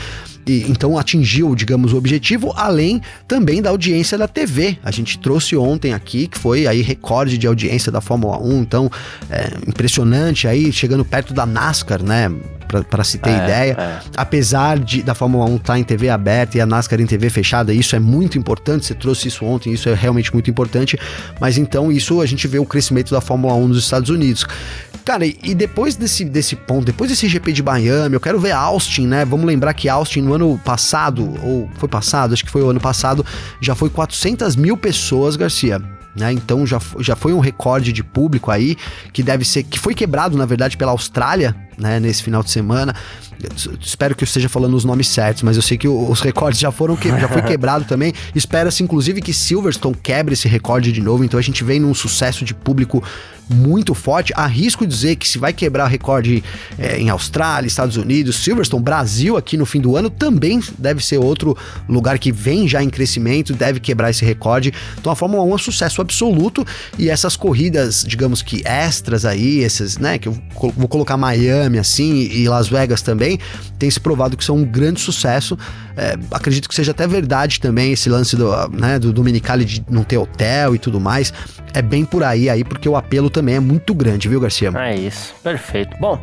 E, 0.46 0.66
então 0.70 0.98
atingiu, 0.98 1.56
digamos, 1.56 1.94
o 1.94 1.98
objetivo, 1.98 2.54
além 2.56 3.02
também 3.28 3.62
da 3.62 3.70
audiência 3.70 4.18
da 4.18 4.28
TV. 4.28 4.78
A 4.84 4.92
gente 4.92 5.18
trouxe 5.18 5.56
ontem 5.56 5.94
aqui, 5.94 6.28
que 6.28 6.38
foi 6.38 6.68
aí 6.68 6.82
recorde 6.82 7.38
de 7.38 7.48
audiência 7.48 7.92
da 7.92 8.02
Fórmula 8.02 8.38
1, 8.38 8.62
então 8.62 8.90
é, 9.30 9.58
impressionante 9.68 10.48
aí, 10.48 10.72
chegando 10.72 11.04
perto 11.04 11.34
da 11.34 11.46
NASCAR, 11.46 12.04
né? 12.04 12.32
para 12.90 13.04
se 13.04 13.18
ter 13.18 13.30
é, 13.30 13.44
ideia. 13.44 13.74
É. 13.74 14.00
Apesar 14.18 14.80
de 14.80 15.02
da 15.02 15.14
Fórmula 15.14 15.46
1 15.46 15.56
estar 15.56 15.74
tá 15.74 15.80
em 15.80 15.84
TV 15.84 16.10
aberta 16.10 16.58
e 16.58 16.62
a 16.62 16.66
NASCAR 16.66 17.00
em 17.00 17.06
TV 17.06 17.30
fechada, 17.30 17.74
isso 17.74 17.96
é 17.96 18.00
muito 18.00 18.38
importante. 18.38 18.86
Você 18.86 18.96
trouxe 18.96 19.28
isso 19.28 19.46
ontem, 19.46 19.72
isso 19.74 19.88
é 19.88 19.94
realmente 19.94 20.34
muito 20.34 20.50
importante. 20.50 20.98
Mas 21.40 21.58
então, 21.58 21.92
isso 21.92 22.22
a 22.22 22.26
gente 22.26 22.48
vê 22.48 22.60
o 22.60 22.66
crescimento 22.66 23.12
da 23.12 23.22
Fórmula 23.22 23.54
1 23.54 23.68
nos 23.68 23.78
Estados 23.78 24.10
Unidos. 24.10 24.46
Cara, 25.06 25.24
e 25.24 25.54
depois 25.54 25.96
desse, 25.96 26.26
desse 26.26 26.56
ponto, 26.56 26.84
depois 26.84 27.12
desse 27.12 27.28
GP 27.28 27.54
de 27.54 27.62
Miami, 27.62 28.16
eu 28.16 28.20
quero 28.20 28.40
ver 28.40 28.54
Austin, 28.54 29.06
né? 29.06 29.24
Vamos 29.24 29.46
lembrar 29.46 29.72
que 29.76 29.88
Austin 29.88 30.22
no 30.22 30.34
ano 30.34 30.60
passado, 30.66 31.32
ou 31.44 31.70
foi 31.76 31.88
passado, 31.88 32.34
acho 32.34 32.44
que 32.44 32.50
foi 32.50 32.64
o 32.64 32.72
ano 32.72 32.82
passado, 32.82 33.24
já 33.62 33.76
foi 33.76 33.88
400 33.88 34.56
mil 34.56 34.76
pessoas, 34.76 35.36
Garcia. 35.36 35.80
Né? 36.16 36.32
Então 36.32 36.66
já, 36.66 36.80
já 37.00 37.16
foi 37.16 37.34
um 37.34 37.40
recorde 37.40 37.92
de 37.92 38.04
público 38.04 38.50
aí 38.50 38.78
que 39.12 39.22
deve 39.22 39.44
ser 39.44 39.64
que 39.64 39.78
foi 39.78 39.94
quebrado 39.94 40.38
na 40.38 40.46
verdade 40.46 40.78
pela 40.78 40.92
Austrália 40.92 41.54
né, 41.78 42.00
nesse 42.00 42.24
final 42.24 42.42
de 42.42 42.50
semana. 42.50 42.96
Espero 43.82 44.16
que 44.16 44.24
eu 44.24 44.26
esteja 44.26 44.50
falando 44.50 44.76
os 44.76 44.86
nomes 44.86 45.08
certos, 45.08 45.44
mas 45.44 45.56
eu 45.56 45.62
sei 45.62 45.78
que 45.78 45.88
os 45.88 46.22
recordes 46.22 46.60
já 46.60 46.72
foram 46.72 46.96
que, 46.96 47.10
já 47.10 47.28
foi 47.28 47.42
quebrado 47.44 47.86
também. 47.86 48.14
Espera-se 48.34 48.84
inclusive 48.84 49.22
que 49.22 49.34
Silverstone 49.34 49.96
quebre 50.02 50.34
esse 50.34 50.48
recorde 50.48 50.92
de 50.92 51.02
novo. 51.02 51.24
Então 51.24 51.40
a 51.40 51.44
gente 51.44 51.64
vem 51.64 51.80
num 51.80 51.94
sucesso 51.94 52.44
de 52.46 52.54
público 52.54 53.04
muito 53.50 53.94
forte. 53.94 54.34
Arrisco 54.36 54.86
dizer 54.86 55.16
que 55.16 55.28
se 55.28 55.38
vai 55.38 55.54
quebrar 55.54 55.88
recorde 55.88 56.44
é, 56.78 56.98
em 56.98 57.10
Austrália, 57.10 57.68
Estados 57.68 57.98
Unidos, 57.98 58.38
Silverstone, 58.38 58.84
Brasil 58.84 59.38
aqui 59.38 59.58
no 59.58 59.66
fim 59.66 59.80
do 59.80 59.96
ano 59.96 60.10
também 60.10 60.60
deve 60.78 61.04
ser 61.04 61.18
outro 61.18 61.58
lugar 61.88 62.18
que 62.18 62.32
vem 62.32 62.68
já 62.68 62.84
em 62.84 62.90
crescimento, 62.90 63.54
deve 63.54 63.80
quebrar 63.80 64.10
esse 64.10 64.26
recorde. 64.26 64.74
Então 65.00 65.12
a 65.12 65.16
Fórmula 65.16 65.44
1 65.44 65.52
é 65.52 65.56
um 65.56 65.58
sucesso 65.58 66.02
absoluto 66.02 66.66
e 66.98 67.10
essas 67.10 67.36
corridas, 67.36 68.04
digamos 68.08 68.42
que 68.42 68.66
extras 68.66 69.26
aí, 69.26 69.64
essas, 69.64 69.98
né, 69.98 70.18
que 70.18 70.28
eu 70.28 70.38
vou 70.76 70.88
colocar 70.88 71.18
Miami 71.18 71.78
assim 71.78 72.30
e 72.32 72.48
Las 72.48 72.68
Vegas 72.68 73.02
também, 73.02 73.25
tem 73.80 73.90
se 73.90 74.00
provado 74.00 74.38
que 74.38 74.44
são 74.44 74.58
um 74.58 74.66
grande 74.66 75.00
sucesso. 75.00 75.58
É, 75.98 76.18
acredito 76.32 76.68
que 76.68 76.76
seja 76.76 76.92
até 76.92 77.08
verdade 77.08 77.60
também 77.60 77.94
esse 77.94 78.10
lance 78.10 78.36
do, 78.36 78.52
né, 78.70 79.00
do 79.00 79.14
Dominicali 79.14 79.66
de 79.66 79.84
não 79.90 80.04
ter 80.04 80.18
hotel 80.18 80.76
e 80.76 80.80
tudo 80.80 81.00
mais 81.00 81.34
é 81.76 81.82
bem 81.82 82.06
por 82.06 82.24
aí 82.24 82.50
aí, 82.50 82.64
porque 82.64 82.88
o 82.88 82.96
apelo 82.96 83.30
também 83.30 83.56
é 83.56 83.60
muito 83.60 83.94
grande, 83.94 84.30
viu, 84.30 84.40
Garcia? 84.40 84.72
É 84.76 84.96
isso, 84.96 85.36
perfeito. 85.44 85.98
Bom, 86.00 86.18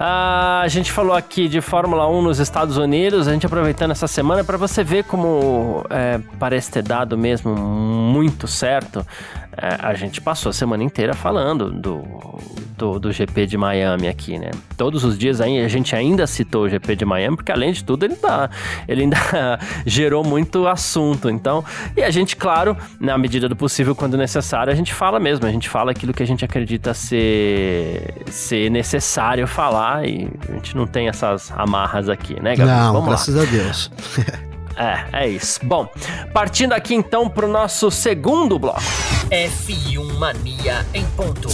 a 0.00 0.64
gente 0.66 0.90
falou 0.90 1.14
aqui 1.14 1.48
de 1.48 1.60
Fórmula 1.60 2.10
1 2.10 2.22
nos 2.22 2.40
Estados 2.40 2.76
Unidos, 2.76 3.28
a 3.28 3.32
gente 3.32 3.46
aproveitando 3.46 3.92
essa 3.92 4.08
semana 4.08 4.42
para 4.42 4.56
você 4.56 4.82
ver 4.82 5.04
como 5.04 5.84
é, 5.90 6.18
parece 6.40 6.72
ter 6.72 6.82
dado 6.82 7.16
mesmo 7.16 7.54
muito 7.54 8.48
certo 8.48 9.06
é, 9.56 9.78
a 9.78 9.94
gente 9.94 10.20
passou 10.20 10.50
a 10.50 10.52
semana 10.52 10.84
inteira 10.84 11.14
falando 11.14 11.70
do, 11.70 12.04
do, 12.76 12.98
do, 12.98 13.10
GP 13.10 13.46
de 13.46 13.56
Miami 13.56 14.06
aqui, 14.06 14.38
né? 14.38 14.50
Todos 14.76 15.02
os 15.02 15.16
dias 15.16 15.40
aí 15.40 15.64
a 15.64 15.68
gente 15.68 15.96
ainda 15.96 16.26
citou 16.46 16.64
o 16.64 16.68
GP 16.68 16.96
de 16.96 17.04
Miami, 17.04 17.36
porque 17.36 17.52
além 17.52 17.72
de 17.72 17.84
tudo 17.84 18.04
ele, 18.04 18.14
tá, 18.14 18.48
ele 18.86 19.02
ainda 19.02 19.16
gerou 19.84 20.24
muito 20.24 20.66
assunto. 20.66 21.28
Então, 21.28 21.64
e 21.96 22.02
a 22.02 22.10
gente, 22.10 22.36
claro, 22.36 22.76
na 23.00 23.18
medida 23.18 23.48
do 23.48 23.56
possível, 23.56 23.94
quando 23.94 24.16
necessário, 24.16 24.72
a 24.72 24.76
gente 24.76 24.94
fala 24.94 25.18
mesmo. 25.18 25.44
A 25.46 25.50
gente 25.50 25.68
fala 25.68 25.90
aquilo 25.90 26.14
que 26.14 26.22
a 26.22 26.26
gente 26.26 26.44
acredita 26.44 26.94
ser, 26.94 28.14
ser 28.30 28.70
necessário 28.70 29.46
falar 29.46 30.06
e 30.06 30.28
a 30.48 30.52
gente 30.52 30.76
não 30.76 30.86
tem 30.86 31.08
essas 31.08 31.52
amarras 31.52 32.08
aqui, 32.08 32.40
né, 32.40 32.54
Gabriel? 32.54 32.76
Não, 32.76 32.92
Vamos 32.92 33.08
graças 33.08 33.34
lá. 33.34 33.42
a 33.42 33.46
Deus. 33.46 33.90
É, 34.78 35.24
é 35.24 35.28
isso. 35.30 35.58
Bom, 35.64 35.88
partindo 36.34 36.74
aqui 36.74 36.94
então 36.94 37.30
pro 37.30 37.48
nosso 37.48 37.90
segundo 37.90 38.58
bloco. 38.58 38.82
F1 39.30 40.18
Mania 40.18 40.84
em 40.92 41.02
ponto. 41.16 41.48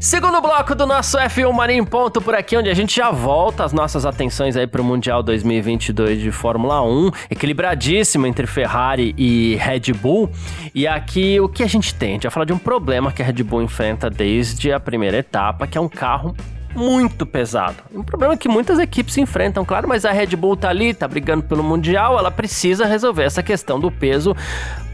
Segundo 0.00 0.40
bloco 0.40 0.74
do 0.74 0.86
nosso 0.86 1.18
F1 1.18 1.52
Mania 1.52 1.84
Ponto 1.84 2.22
por 2.22 2.34
aqui, 2.34 2.56
onde 2.56 2.70
a 2.70 2.74
gente 2.74 2.96
já 2.96 3.10
volta 3.10 3.64
as 3.64 3.72
nossas 3.74 4.06
atenções 4.06 4.56
aí 4.56 4.66
para 4.66 4.80
o 4.80 4.84
Mundial 4.84 5.22
2022 5.22 6.18
de 6.18 6.32
Fórmula 6.32 6.82
1, 6.82 7.10
equilibradíssimo 7.28 8.26
entre 8.26 8.46
Ferrari 8.46 9.14
e 9.18 9.56
Red 9.56 9.92
Bull. 9.92 10.30
E 10.74 10.86
aqui 10.86 11.38
o 11.38 11.50
que 11.50 11.62
a 11.62 11.66
gente 11.66 11.94
tem? 11.94 12.12
A 12.12 12.12
gente 12.14 12.22
vai 12.22 12.30
falar 12.30 12.46
de 12.46 12.52
um 12.54 12.58
problema 12.58 13.12
que 13.12 13.20
a 13.20 13.24
Red 13.26 13.42
Bull 13.42 13.60
enfrenta 13.60 14.08
desde 14.08 14.72
a 14.72 14.80
primeira 14.80 15.18
etapa, 15.18 15.66
que 15.66 15.76
é 15.76 15.80
um 15.82 15.88
carro 15.88 16.34
muito 16.74 17.26
pesado. 17.26 17.76
Um 17.92 18.02
problema 18.02 18.36
que 18.36 18.48
muitas 18.48 18.78
equipes 18.78 19.18
enfrentam, 19.18 19.64
claro, 19.66 19.86
mas 19.86 20.06
a 20.06 20.12
Red 20.12 20.34
Bull 20.36 20.56
tá 20.56 20.70
ali, 20.70 20.94
tá 20.94 21.06
brigando 21.06 21.42
pelo 21.44 21.62
Mundial, 21.62 22.18
ela 22.18 22.30
precisa 22.30 22.86
resolver 22.86 23.24
essa 23.24 23.42
questão 23.42 23.78
do 23.78 23.90
peso 23.90 24.34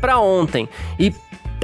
para 0.00 0.18
ontem. 0.18 0.68
E 0.98 1.12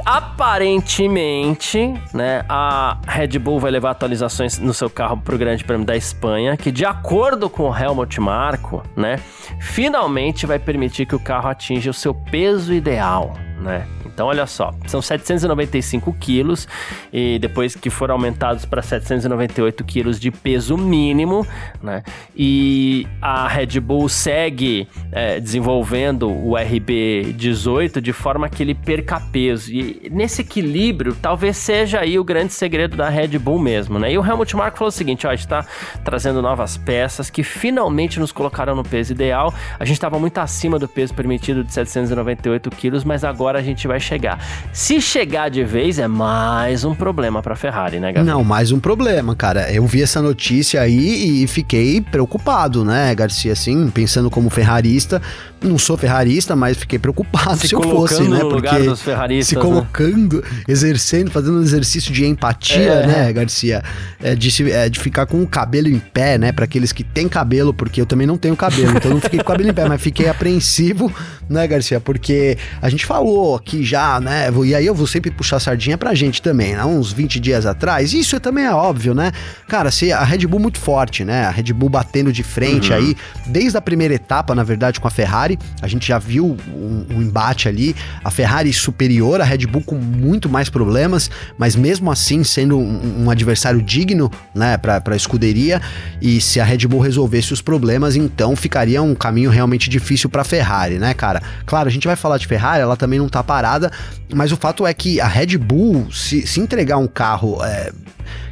aparentemente, 0.05 1.93
né, 2.13 2.43
a 2.49 2.97
Red 3.07 3.39
Bull 3.39 3.59
vai 3.59 3.71
levar 3.71 3.91
atualizações 3.91 4.59
no 4.59 4.73
seu 4.73 4.89
carro 4.89 5.17
para 5.17 5.35
o 5.35 5.37
Grande 5.37 5.63
Prêmio 5.63 5.85
da 5.85 5.95
Espanha, 5.95 6.57
que 6.57 6.71
de 6.71 6.85
acordo 6.85 7.49
com 7.49 7.69
o 7.69 7.77
Helmut 7.77 8.19
Marko, 8.19 8.83
né, 8.95 9.17
finalmente 9.59 10.45
vai 10.45 10.59
permitir 10.59 11.05
que 11.05 11.15
o 11.15 11.19
carro 11.19 11.49
atinja 11.49 11.89
o 11.89 11.93
seu 11.93 12.13
peso 12.13 12.73
ideal, 12.73 13.33
né? 13.63 13.87
Então, 14.05 14.27
olha 14.27 14.45
só, 14.45 14.71
são 14.85 15.01
795 15.01 16.13
quilos 16.19 16.67
e 17.11 17.39
depois 17.39 17.75
que 17.75 17.89
foram 17.89 18.13
aumentados 18.13 18.63
para 18.63 18.81
798 18.81 19.83
quilos 19.83 20.19
de 20.19 20.29
peso 20.29 20.77
mínimo, 20.77 21.47
né? 21.81 22.03
E 22.35 23.07
a 23.19 23.47
Red 23.47 23.79
Bull 23.79 24.07
segue 24.07 24.87
é, 25.11 25.39
desenvolvendo 25.39 26.29
o 26.29 26.51
RB18 26.51 27.99
de 27.99 28.13
forma 28.13 28.47
que 28.49 28.61
ele 28.61 28.75
perca 28.75 29.19
peso. 29.19 29.71
E 29.73 30.09
nesse 30.11 30.41
equilíbrio, 30.41 31.15
talvez 31.19 31.57
seja 31.57 31.99
aí 32.01 32.19
o 32.19 32.23
grande 32.23 32.53
segredo 32.53 32.95
da 32.95 33.09
Red 33.09 33.39
Bull 33.39 33.57
mesmo, 33.57 33.97
né? 33.97 34.11
E 34.11 34.17
o 34.17 34.25
Helmut 34.25 34.55
Marko 34.55 34.77
falou 34.77 34.89
o 34.89 34.91
seguinte: 34.91 35.25
ó, 35.25 35.31
a 35.31 35.35
gente 35.35 35.45
está 35.45 35.65
trazendo 36.03 36.39
novas 36.41 36.77
peças 36.77 37.31
que 37.31 37.41
finalmente 37.41 38.19
nos 38.19 38.31
colocaram 38.31 38.75
no 38.75 38.83
peso 38.83 39.11
ideal. 39.11 39.51
A 39.79 39.85
gente 39.85 39.97
estava 39.97 40.19
muito 40.19 40.37
acima 40.37 40.77
do 40.77 40.87
peso 40.87 41.13
permitido 41.13 41.63
de 41.63 41.73
798 41.73 42.69
quilos, 42.69 43.03
mas 43.03 43.23
agora 43.23 43.52
a 43.59 43.61
gente 43.61 43.87
vai 43.87 43.99
chegar. 43.99 44.39
Se 44.71 45.01
chegar 45.01 45.49
de 45.49 45.63
vez, 45.63 45.99
é 45.99 46.07
mais 46.07 46.83
um 46.83 46.93
problema 46.93 47.41
para 47.41 47.55
Ferrari, 47.55 47.99
né, 47.99 48.11
Gabriel? 48.11 48.37
Não, 48.37 48.43
mais 48.43 48.71
um 48.71 48.79
problema, 48.79 49.35
cara. 49.35 49.71
Eu 49.71 49.85
vi 49.85 50.01
essa 50.01 50.21
notícia 50.21 50.81
aí 50.81 51.43
e 51.43 51.47
fiquei 51.47 52.01
preocupado, 52.01 52.83
né, 52.83 53.13
Garcia? 53.15 53.53
Assim, 53.53 53.89
pensando 53.89 54.29
como 54.29 54.49
ferrarista, 54.49 55.21
não 55.63 55.77
sou 55.77 55.97
ferrarista, 55.97 56.55
mas 56.55 56.77
fiquei 56.77 56.99
preocupado 56.99 57.55
se, 57.57 57.69
se 57.69 57.75
eu 57.75 57.81
fosse, 57.81 58.23
né? 58.23 58.39
Porque 58.39 59.43
se 59.43 59.55
né? 59.55 59.61
colocando, 59.61 60.41
né? 60.41 60.63
exercendo, 60.67 61.31
fazendo 61.31 61.59
um 61.59 61.61
exercício 61.61 62.13
de 62.13 62.25
empatia, 62.25 62.81
é. 62.81 63.07
né, 63.07 63.33
Garcia? 63.33 63.83
É 64.21 64.35
de, 64.35 64.71
é 64.71 64.89
de 64.89 64.99
ficar 64.99 65.25
com 65.25 65.41
o 65.41 65.47
cabelo 65.47 65.87
em 65.87 65.99
pé, 65.99 66.37
né? 66.37 66.51
Para 66.51 66.65
aqueles 66.65 66.91
que 66.91 67.03
têm 67.03 67.27
cabelo, 67.27 67.73
porque 67.73 68.01
eu 68.01 68.05
também 68.05 68.27
não 68.27 68.37
tenho 68.37 68.55
cabelo, 68.55 68.97
então 68.97 69.11
não 69.11 69.21
fiquei 69.21 69.39
com 69.39 69.43
o 69.43 69.47
cabelo 69.47 69.69
em 69.69 69.73
pé, 69.73 69.87
mas 69.87 70.01
fiquei 70.01 70.27
apreensivo, 70.27 71.11
né, 71.49 71.65
Garcia? 71.67 71.99
Porque 71.99 72.57
a 72.81 72.89
gente 72.89 73.05
falou 73.05 73.55
aqui 73.55 73.83
já, 73.83 74.19
né? 74.19 74.47
E 74.65 74.75
aí 74.75 74.85
eu 74.85 74.95
vou 74.95 75.07
sempre 75.07 75.31
puxar 75.31 75.57
a 75.57 75.59
sardinha 75.59 75.97
pra 75.97 76.13
gente 76.13 76.41
também, 76.41 76.75
né? 76.75 76.83
Uns 76.85 77.11
20 77.11 77.39
dias 77.39 77.65
atrás. 77.65 78.13
Isso 78.13 78.39
também 78.39 78.65
é 78.65 78.73
óbvio, 78.73 79.13
né? 79.13 79.31
Cara, 79.67 79.91
se 79.91 80.11
a 80.11 80.23
Red 80.23 80.45
Bull 80.47 80.59
muito 80.59 80.79
forte, 80.79 81.23
né? 81.23 81.45
A 81.45 81.51
Red 81.51 81.73
Bull 81.73 81.89
batendo 81.89 82.31
de 82.31 82.43
frente 82.43 82.91
uhum. 82.91 82.97
aí, 82.97 83.15
desde 83.47 83.77
a 83.77 83.81
primeira 83.81 84.13
etapa, 84.13 84.53
na 84.53 84.63
verdade, 84.63 84.99
com 84.99 85.07
a 85.07 85.11
Ferrari 85.11 85.52
Ferrari. 85.53 85.59
A 85.81 85.87
gente 85.87 86.07
já 86.07 86.17
viu 86.17 86.57
um, 86.67 87.05
um, 87.09 87.21
embate 87.21 87.67
ali. 87.67 87.95
A 88.23 88.31
Ferrari 88.31 88.71
superior, 88.73 89.41
a 89.41 89.43
Red 89.43 89.65
Bull 89.67 89.81
com 89.81 89.95
muito 89.95 90.49
mais 90.49 90.69
problemas, 90.69 91.29
mas 91.57 91.75
mesmo 91.75 92.11
assim 92.11 92.43
sendo 92.43 92.77
um, 92.77 93.25
um 93.25 93.29
adversário 93.29 93.81
digno, 93.81 94.31
né, 94.53 94.77
para 94.77 95.01
a 95.05 95.15
escuderia. 95.15 95.81
E 96.21 96.39
se 96.41 96.59
a 96.59 96.63
Red 96.63 96.87
Bull 96.87 97.01
resolvesse 97.01 97.53
os 97.53 97.61
problemas, 97.61 98.15
então 98.15 98.55
ficaria 98.55 99.01
um 99.01 99.15
caminho 99.15 99.49
realmente 99.49 99.89
difícil 99.89 100.29
para 100.29 100.41
a 100.41 100.45
Ferrari, 100.45 100.99
né, 100.99 101.13
cara? 101.13 101.41
Claro, 101.65 101.87
a 101.87 101.91
gente 101.91 102.07
vai 102.07 102.15
falar 102.15 102.37
de 102.37 102.47
Ferrari, 102.47 102.81
ela 102.81 102.95
também 102.95 103.19
não 103.19 103.29
tá 103.29 103.43
parada, 103.43 103.91
mas 104.33 104.51
o 104.51 104.57
fato 104.57 104.85
é 104.85 104.93
que 104.93 105.19
a 105.19 105.27
Red 105.27 105.57
Bull, 105.57 106.11
se, 106.11 106.45
se 106.47 106.59
entregar 106.59 106.97
um 106.97 107.07
carro 107.07 107.63
é, 107.63 107.91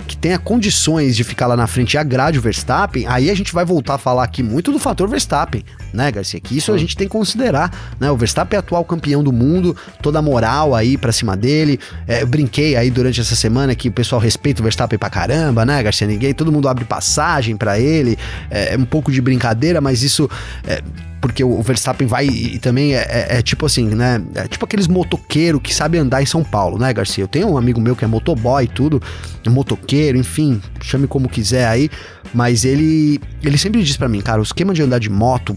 que 0.08 0.18
tenha 0.18 0.40
condições 0.40 1.16
de 1.16 1.24
ficar 1.24 1.48
lá 1.48 1.56
na 1.56 1.68
frente 1.68 1.94
e 1.94 1.98
agrade 1.98 2.40
o 2.40 2.42
Verstappen, 2.42 3.06
aí 3.08 3.30
a 3.30 3.36
gente 3.36 3.54
vai 3.54 3.66
voltar 3.66 3.96
a 3.96 3.98
falar 3.98 4.24
aqui 4.24 4.42
muito 4.42 4.72
do 4.72 4.80
fator 4.80 5.08
Verstappen, 5.08 5.64
né, 5.94 6.12
Garcia? 6.12 6.40
Que 6.40 6.58
isso 6.58 6.72
a 6.72 6.78
gente 6.78 6.96
tem 6.96 7.08
que 7.08 7.12
considerar, 7.12 7.72
né? 8.00 8.10
O 8.10 8.18
Verstappen 8.18 8.58
é 8.58 8.60
atual 8.60 8.84
campeão 8.84 9.24
do 9.24 9.32
mundo, 9.32 9.76
toda 10.02 10.20
a 10.20 10.22
moral 10.22 10.74
aí 10.74 10.98
pra 10.98 11.12
cima 11.12 11.36
dele. 11.38 11.80
É, 12.08 12.22
eu 12.24 12.28
brinquei 12.28 12.76
aí 12.76 12.90
durante 12.90 13.22
essa 13.22 13.36
semana 13.36 13.76
que 13.76 13.90
o 13.90 13.92
pessoal 13.92 14.22
respeita 14.22 14.62
o 14.62 14.64
Verstappen 14.64 14.98
pra 14.98 15.10
caramba, 15.10 15.66
né, 15.66 15.82
Garcia? 15.84 16.08
Ninguém, 16.08 16.34
todo 16.34 16.52
mundo 16.52 16.68
abre 16.68 16.86
passagem 16.86 17.56
para 17.56 17.80
ele. 17.80 18.18
É, 18.50 18.74
é, 18.74 18.78
um 18.78 18.86
pouco 18.86 19.12
de 19.12 19.22
brincadeira, 19.22 19.82
mas 19.82 20.04
isso. 20.04 20.30
É, 20.66 20.82
porque 21.20 21.44
o 21.44 21.62
Verstappen 21.62 22.08
vai 22.08 22.26
e, 22.26 22.58
também 22.58 22.96
é, 22.96 23.06
é, 23.08 23.38
é, 23.38 23.42
tipo 23.44 23.66
assim, 23.66 23.86
né? 23.86 24.20
É 24.34 24.48
tipo 24.48 24.66
aqueles 24.66 24.88
motoqueiros 24.88 25.62
que 25.62 25.74
sabem 25.74 26.02
andar 26.02 26.22
em 26.24 26.26
São 26.26 26.44
Paulo, 26.44 26.80
né, 26.80 26.92
Garcia? 26.92 27.24
Eu 27.24 27.28
tenho 27.28 27.48
um 27.48 27.58
amigo 27.58 27.80
meu 27.80 27.96
que 27.96 28.04
é 28.04 28.08
motoboy 28.08 28.64
e 28.64 28.68
tudo, 28.68 29.00
é 29.46 29.50
enfim, 29.96 30.62
chame 30.82 31.08
como 31.08 31.30
quiser 31.30 31.68
aí, 31.68 31.90
mas 32.34 32.66
ele 32.66 33.20
ele 33.44 33.58
sempre 33.58 33.84
diz 33.84 33.98
para 33.98 34.08
mim, 34.08 34.22
cara, 34.22 34.40
o 34.40 34.44
esquema 34.44 34.74
de 34.74 34.82
andar 34.82 35.00
de 35.00 35.10
moto 35.10 35.56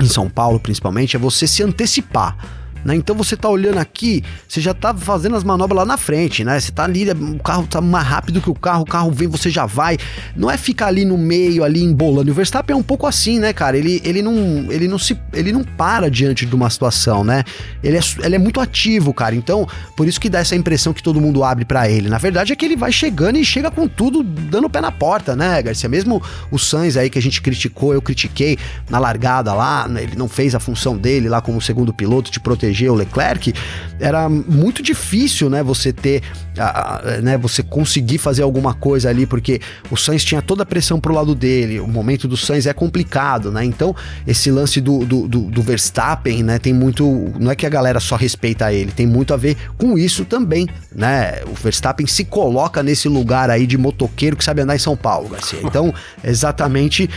em 0.00 0.06
São 0.06 0.28
Paulo, 0.28 0.60
principalmente, 0.60 1.16
é 1.16 1.18
você 1.18 1.46
se 1.46 1.62
antecipar 1.62 2.36
né? 2.84 2.94
Então 2.94 3.16
você 3.16 3.36
tá 3.36 3.48
olhando 3.48 3.78
aqui, 3.78 4.22
você 4.46 4.60
já 4.60 4.74
tá 4.74 4.94
fazendo 4.94 5.36
as 5.36 5.42
manobras 5.42 5.78
lá 5.78 5.84
na 5.86 5.96
frente, 5.96 6.44
né? 6.44 6.60
Você 6.60 6.70
tá 6.70 6.84
ali, 6.84 7.10
o 7.10 7.38
carro 7.38 7.66
tá 7.66 7.80
mais 7.80 8.06
rápido 8.06 8.40
que 8.40 8.50
o 8.50 8.54
carro, 8.54 8.82
o 8.82 8.86
carro 8.86 9.10
vem, 9.10 9.26
você 9.26 9.50
já 9.50 9.64
vai. 9.66 9.96
Não 10.36 10.50
é 10.50 10.56
ficar 10.56 10.88
ali 10.88 11.04
no 11.04 11.16
meio, 11.16 11.64
ali 11.64 11.82
embolando. 11.82 12.30
O 12.30 12.34
Verstappen 12.34 12.74
é 12.74 12.78
um 12.78 12.82
pouco 12.82 13.06
assim, 13.06 13.38
né, 13.38 13.52
cara? 13.52 13.78
Ele, 13.78 14.00
ele, 14.04 14.22
não, 14.22 14.34
ele, 14.70 14.86
não, 14.86 14.98
se, 14.98 15.18
ele 15.32 15.52
não 15.52 15.64
para 15.64 16.10
diante 16.10 16.44
de 16.44 16.54
uma 16.54 16.68
situação, 16.68 17.24
né? 17.24 17.42
Ele 17.82 17.96
é, 17.96 18.00
ele 18.22 18.34
é 18.36 18.38
muito 18.38 18.60
ativo, 18.60 19.14
cara. 19.14 19.34
Então, 19.34 19.66
por 19.96 20.06
isso 20.06 20.20
que 20.20 20.28
dá 20.28 20.40
essa 20.40 20.54
impressão 20.54 20.92
que 20.92 21.02
todo 21.02 21.20
mundo 21.20 21.42
abre 21.42 21.64
para 21.64 21.88
ele. 21.88 22.08
Na 22.08 22.18
verdade 22.18 22.52
é 22.52 22.56
que 22.56 22.64
ele 22.64 22.76
vai 22.76 22.92
chegando 22.92 23.38
e 23.38 23.44
chega 23.44 23.70
com 23.70 23.88
tudo 23.88 24.22
dando 24.22 24.66
o 24.66 24.70
pé 24.70 24.80
na 24.80 24.92
porta, 24.92 25.34
né, 25.34 25.62
Garcia? 25.62 25.88
Mesmo 25.88 26.22
o 26.50 26.58
Sainz 26.58 26.96
aí 26.96 27.08
que 27.08 27.18
a 27.18 27.22
gente 27.22 27.40
criticou, 27.40 27.94
eu 27.94 28.02
critiquei 28.02 28.58
na 28.90 28.98
largada 28.98 29.54
lá, 29.54 29.88
né? 29.88 30.02
ele 30.02 30.16
não 30.16 30.28
fez 30.28 30.54
a 30.54 30.60
função 30.60 30.96
dele 30.96 31.28
lá 31.28 31.40
como 31.40 31.60
segundo 31.60 31.92
piloto 31.92 32.30
de 32.30 32.40
proteger 32.40 32.73
proteger 32.74 32.90
o 32.90 32.94
Leclerc, 32.94 33.54
era 34.00 34.28
muito 34.28 34.82
difícil, 34.82 35.48
né, 35.48 35.62
você 35.62 35.92
ter, 35.92 36.22
a, 36.58 36.96
a, 36.96 37.20
né, 37.20 37.38
você 37.38 37.62
conseguir 37.62 38.18
fazer 38.18 38.42
alguma 38.42 38.74
coisa 38.74 39.08
ali, 39.08 39.24
porque 39.24 39.60
o 39.90 39.96
Sainz 39.96 40.24
tinha 40.24 40.42
toda 40.42 40.64
a 40.64 40.66
pressão 40.66 40.98
pro 40.98 41.14
lado 41.14 41.34
dele, 41.34 41.78
o 41.78 41.86
momento 41.86 42.26
do 42.26 42.36
Sainz 42.36 42.66
é 42.66 42.72
complicado, 42.72 43.52
né, 43.52 43.64
então 43.64 43.94
esse 44.26 44.50
lance 44.50 44.80
do, 44.80 45.04
do, 45.04 45.28
do, 45.28 45.42
do 45.42 45.62
Verstappen, 45.62 46.42
né, 46.42 46.58
tem 46.58 46.72
muito, 46.72 47.32
não 47.38 47.52
é 47.52 47.54
que 47.54 47.64
a 47.64 47.70
galera 47.70 48.00
só 48.00 48.16
respeita 48.16 48.72
ele, 48.72 48.90
tem 48.90 49.06
muito 49.06 49.32
a 49.32 49.36
ver 49.36 49.56
com 49.78 49.96
isso 49.96 50.24
também, 50.24 50.68
né, 50.92 51.42
o 51.46 51.54
Verstappen 51.54 52.06
se 52.06 52.24
coloca 52.24 52.82
nesse 52.82 53.08
lugar 53.08 53.48
aí 53.48 53.66
de 53.66 53.78
motoqueiro 53.78 54.36
que 54.36 54.44
sabe 54.44 54.60
andar 54.60 54.74
em 54.74 54.80
São 54.80 54.96
Paulo, 54.96 55.28
Garcia, 55.28 55.60
então 55.62 55.94
exatamente 56.22 57.08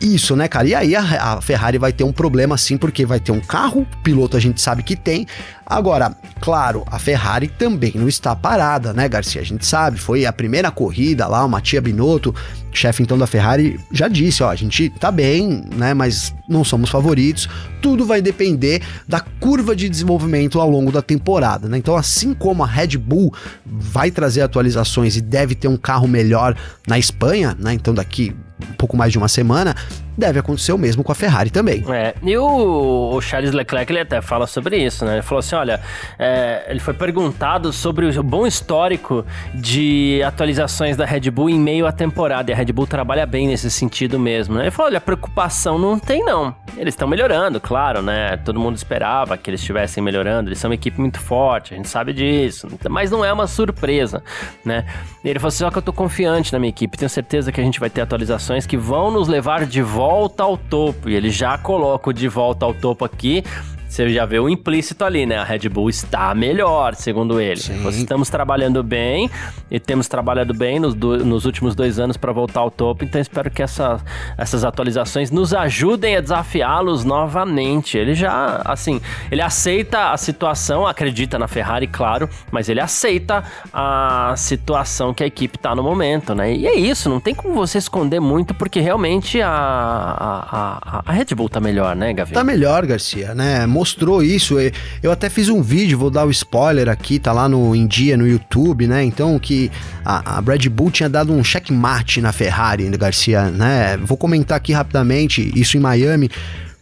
isso, 0.00 0.36
né, 0.36 0.46
cara? 0.48 0.68
E 0.68 0.74
aí 0.74 0.94
a, 0.94 1.34
a, 1.34 1.40
Ferrari 1.40 1.78
vai 1.78 1.92
ter 1.92 2.04
um 2.04 2.12
problema 2.12 2.56
sim, 2.56 2.76
porque 2.76 3.06
vai 3.06 3.18
ter 3.18 3.32
um 3.32 3.40
carro, 3.40 3.86
piloto 4.02 4.36
a 4.36 4.40
gente 4.40 4.60
sabe 4.60 4.82
que 4.82 4.94
tem. 4.94 5.26
Agora, 5.64 6.16
claro, 6.40 6.84
a 6.86 6.98
Ferrari 6.98 7.48
também 7.48 7.92
não 7.94 8.06
está 8.06 8.36
parada, 8.36 8.92
né, 8.92 9.08
Garcia? 9.08 9.40
A 9.40 9.44
gente 9.44 9.66
sabe, 9.66 9.98
foi 9.98 10.26
a 10.26 10.32
primeira 10.32 10.70
corrida 10.70 11.26
lá, 11.26 11.44
o 11.44 11.48
Matia 11.48 11.80
Binotto, 11.80 12.34
chefe 12.72 13.02
então 13.02 13.18
da 13.18 13.26
Ferrari, 13.26 13.80
já 13.90 14.06
disse, 14.06 14.42
ó, 14.42 14.50
a 14.50 14.54
gente 14.54 14.90
tá 14.90 15.10
bem, 15.10 15.64
né, 15.74 15.94
mas 15.94 16.32
não 16.48 16.62
somos 16.62 16.90
favoritos. 16.90 17.48
Tudo 17.80 18.04
vai 18.04 18.20
depender 18.20 18.82
da 19.08 19.20
curva 19.20 19.74
de 19.74 19.88
desenvolvimento 19.88 20.60
ao 20.60 20.70
longo 20.70 20.92
da 20.92 21.02
temporada, 21.02 21.68
né? 21.68 21.78
Então, 21.78 21.96
assim 21.96 22.34
como 22.34 22.62
a 22.62 22.66
Red 22.66 22.98
Bull 22.98 23.32
vai 23.64 24.10
trazer 24.10 24.42
atualizações 24.42 25.16
e 25.16 25.20
deve 25.20 25.54
ter 25.54 25.68
um 25.68 25.76
carro 25.76 26.06
melhor 26.06 26.56
na 26.86 26.98
Espanha, 26.98 27.56
né? 27.58 27.72
Então, 27.72 27.94
daqui 27.94 28.34
um 28.60 28.74
pouco 28.74 28.96
mais 28.96 29.12
de 29.12 29.18
uma 29.18 29.28
semana, 29.28 29.74
deve 30.16 30.38
acontecer 30.38 30.72
o 30.72 30.78
mesmo 30.78 31.04
com 31.04 31.12
a 31.12 31.14
Ferrari 31.14 31.50
também. 31.50 31.84
É, 31.92 32.14
e 32.22 32.36
o, 32.36 33.14
o 33.14 33.20
Charles 33.20 33.52
Leclerc 33.52 33.92
ele 33.92 34.00
até 34.00 34.20
fala 34.20 34.46
sobre 34.46 34.78
isso, 34.78 35.04
né? 35.04 35.14
Ele 35.14 35.22
falou 35.22 35.40
assim: 35.40 35.54
olha, 35.54 35.80
é, 36.18 36.64
ele 36.68 36.80
foi 36.80 36.94
perguntado 36.94 37.72
sobre 37.72 38.06
o 38.06 38.22
bom 38.22 38.46
histórico 38.46 39.24
de 39.54 40.22
atualizações 40.24 40.96
da 40.96 41.04
Red 41.04 41.30
Bull 41.30 41.50
em 41.50 41.58
meio 41.58 41.86
à 41.86 41.92
temporada. 41.92 42.50
E 42.50 42.54
a 42.54 42.56
Red 42.56 42.72
Bull 42.72 42.86
trabalha 42.86 43.26
bem 43.26 43.46
nesse 43.46 43.70
sentido 43.70 44.18
mesmo, 44.18 44.54
né? 44.54 44.62
Ele 44.62 44.70
falou: 44.70 44.90
olha, 44.90 45.00
preocupação 45.00 45.78
não 45.78 45.98
tem, 45.98 46.24
não. 46.24 46.54
Eles 46.76 46.94
estão 46.94 47.06
melhorando, 47.06 47.60
claro, 47.60 48.02
né? 48.02 48.36
Todo 48.38 48.58
mundo 48.58 48.76
esperava 48.76 49.36
que 49.36 49.50
eles 49.50 49.60
estivessem 49.60 50.02
melhorando. 50.02 50.48
Eles 50.48 50.58
são 50.58 50.70
uma 50.70 50.74
equipe 50.74 50.98
muito 51.00 51.20
forte, 51.20 51.74
a 51.74 51.76
gente 51.76 51.88
sabe 51.88 52.12
disso. 52.12 52.68
Mas 52.88 53.10
não 53.10 53.24
é 53.24 53.32
uma 53.32 53.46
surpresa, 53.46 54.22
né? 54.64 54.86
Ele 55.24 55.38
falou 55.38 55.48
assim: 55.48 55.58
só 55.58 55.70
que 55.70 55.78
eu 55.78 55.82
tô 55.82 55.92
confiante 55.92 56.52
na 56.52 56.58
minha 56.58 56.70
equipe, 56.70 56.96
tenho 56.96 57.10
certeza 57.10 57.52
que 57.52 57.60
a 57.60 57.64
gente 57.64 57.78
vai 57.78 57.90
ter 57.90 58.00
atualizações 58.00 58.66
que 58.66 58.76
vão 58.76 59.10
nos 59.10 59.28
levar 59.28 59.66
de 59.66 59.82
volta 59.82 60.05
volta 60.06 60.44
ao 60.44 60.56
topo. 60.56 61.08
E 61.10 61.16
ele 61.16 61.30
já 61.30 61.58
coloca 61.58 62.10
o 62.10 62.12
de 62.12 62.28
volta 62.28 62.64
ao 62.64 62.72
topo 62.72 63.04
aqui 63.04 63.42
você 63.88 64.08
já 64.10 64.26
vê 64.26 64.38
o 64.38 64.48
implícito 64.48 65.04
ali, 65.04 65.26
né? 65.26 65.36
A 65.36 65.44
Red 65.44 65.68
Bull 65.68 65.88
está 65.88 66.34
melhor, 66.34 66.94
segundo 66.94 67.40
ele. 67.40 67.60
Estamos 67.90 68.28
trabalhando 68.28 68.82
bem 68.82 69.30
e 69.70 69.78
temos 69.80 70.08
trabalhado 70.08 70.52
bem 70.54 70.78
nos, 70.78 70.94
do, 70.94 71.24
nos 71.24 71.44
últimos 71.44 71.74
dois 71.74 71.98
anos 71.98 72.16
para 72.16 72.32
voltar 72.32 72.60
ao 72.60 72.70
topo, 72.70 73.04
então 73.04 73.20
espero 73.20 73.50
que 73.50 73.62
essa, 73.62 74.00
essas 74.36 74.64
atualizações 74.64 75.30
nos 75.30 75.54
ajudem 75.54 76.16
a 76.16 76.20
desafiá-los 76.20 77.04
novamente. 77.04 77.96
Ele 77.96 78.14
já, 78.14 78.62
assim, 78.64 79.00
ele 79.30 79.42
aceita 79.42 80.10
a 80.10 80.16
situação, 80.16 80.86
acredita 80.86 81.38
na 81.38 81.48
Ferrari, 81.48 81.86
claro, 81.86 82.28
mas 82.50 82.68
ele 82.68 82.80
aceita 82.80 83.44
a 83.72 84.34
situação 84.36 85.14
que 85.14 85.22
a 85.22 85.26
equipe 85.26 85.56
está 85.56 85.74
no 85.74 85.82
momento, 85.82 86.34
né? 86.34 86.54
E 86.54 86.66
é 86.66 86.74
isso, 86.74 87.08
não 87.08 87.20
tem 87.20 87.34
como 87.34 87.54
você 87.54 87.78
esconder 87.78 88.20
muito, 88.20 88.54
porque 88.54 88.80
realmente 88.80 89.40
a, 89.40 89.48
a, 89.48 90.98
a, 90.98 91.02
a 91.06 91.12
Red 91.12 91.34
Bull 91.34 91.48
tá 91.48 91.60
melhor, 91.60 91.94
né, 91.96 92.12
Gavi? 92.12 92.32
Tá 92.32 92.44
melhor, 92.44 92.86
Garcia, 92.86 93.34
né? 93.34 93.66
Mostrou 93.76 94.22
isso. 94.22 94.56
Eu 95.02 95.12
até 95.12 95.28
fiz 95.28 95.48
um 95.48 95.60
vídeo, 95.60 95.98
vou 95.98 96.10
dar 96.10 96.26
o 96.26 96.30
spoiler 96.30 96.88
aqui, 96.88 97.18
tá 97.18 97.32
lá 97.32 97.48
no 97.48 97.76
em 97.76 97.86
dia 97.86 98.16
no 98.16 98.26
YouTube, 98.26 98.86
né? 98.86 99.04
Então 99.04 99.38
que 99.38 99.70
a, 100.04 100.38
a 100.38 100.40
Red 100.40 100.68
Bull 100.70 100.90
tinha 100.90 101.08
dado 101.08 101.32
um 101.32 101.44
checkmate 101.44 102.20
na 102.20 102.32
Ferrari, 102.32 102.88
Garcia, 102.96 103.50
né? 103.50 103.96
Vou 103.98 104.16
comentar 104.16 104.56
aqui 104.56 104.72
rapidamente 104.72 105.52
isso 105.54 105.76
em 105.76 105.80
Miami 105.80 106.30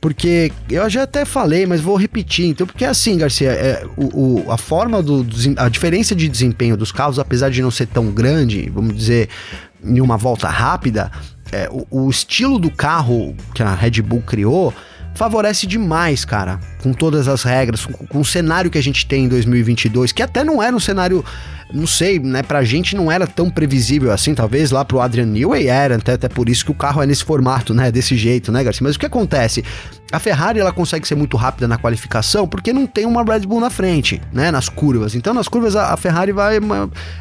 porque 0.01 0.53
eu 0.69 0.89
já 0.91 1.05
até 1.05 1.25
falei, 1.25 1.65
mas 1.65 1.81
vou 1.81 1.97
repetir. 1.97 2.47
Então, 2.47 2.67
porque 2.67 2.85
assim, 2.85 3.17
Garcia, 3.17 3.49
é, 3.49 3.87
o, 3.97 4.45
o, 4.45 4.53
a 4.53 4.59
forma 4.59 5.03
do, 5.03 5.27
a 5.57 5.67
diferença 5.71 6.15
de 6.15 6.29
desempenho 6.29 6.77
dos 6.77 6.93
carros, 6.93 7.19
apesar 7.19 7.49
de 7.49 7.63
não 7.63 7.71
ser 7.71 7.87
tão 7.87 8.11
grande, 8.11 8.71
vamos 8.71 8.95
dizer, 8.95 9.31
em 9.83 10.03
uma 10.03 10.19
volta 10.19 10.47
rápida, 10.47 11.11
é, 11.51 11.71
o, 11.71 12.05
o 12.05 12.11
estilo 12.11 12.59
do 12.59 12.71
carro 12.71 13.35
que 13.55 13.63
a 13.63 13.75
Red 13.75 14.03
Bull 14.03 14.21
criou 14.21 14.75
favorece 15.15 15.67
demais, 15.67 16.25
cara, 16.25 16.59
com 16.83 16.93
todas 16.93 17.29
as 17.29 17.43
regras, 17.43 17.87
com, 17.87 18.07
com, 18.07 18.21
o 18.21 18.25
cenário 18.25 18.71
que 18.71 18.79
a 18.79 18.83
gente 18.83 19.07
tem 19.07 19.25
em 19.25 19.29
2022, 19.29 20.13
que 20.13 20.23
até 20.23 20.43
não 20.43 20.63
era 20.63 20.75
um 20.75 20.81
cenário, 20.81 21.25
não 21.73 21.87
sei, 21.87 22.19
né, 22.19 22.43
pra 22.43 22.65
gente 22.65 22.97
não 22.97 23.11
era 23.11 23.27
tão 23.27 23.49
previsível 23.49 24.13
assim, 24.13 24.35
talvez 24.35 24.71
lá 24.71 24.85
pro 24.85 25.01
Adrian 25.01 25.27
Newey 25.27 25.69
era, 25.69 25.97
até, 25.97 26.15
até 26.15 26.29
por 26.29 26.49
isso 26.49 26.65
que 26.65 26.71
o 26.73 26.75
carro 26.75 27.03
é 27.03 27.07
nesse 27.07 27.25
formato, 27.25 27.73
né, 27.73 27.91
desse 27.93 28.17
jeito, 28.17 28.51
né, 28.51 28.63
Garcia? 28.65 28.85
Mas 28.85 28.97
o 28.97 28.99
que 28.99 29.07
acontece? 29.07 29.65
A 30.13 30.19
Ferrari, 30.19 30.61
ela 30.61 30.71
consegue 30.71 31.09
ser 31.09 31.17
muito 31.17 31.37
rápida 31.37 31.67
na 31.67 31.77
qualificação 31.77 32.47
porque 32.47 32.73
não 32.73 32.87
tem 32.87 33.05
uma 33.05 33.25
Red 33.25 33.41
Bull 33.41 33.59
na 33.59 33.71
frente, 33.71 34.21
né, 34.33 34.51
nas 34.51 34.69
curvas. 34.69 35.15
Então, 35.15 35.35
nas 35.35 35.49
curvas, 35.49 35.75
a, 35.75 35.93
a 35.93 35.97
Ferrari 35.97 36.31
vai, 36.31 36.59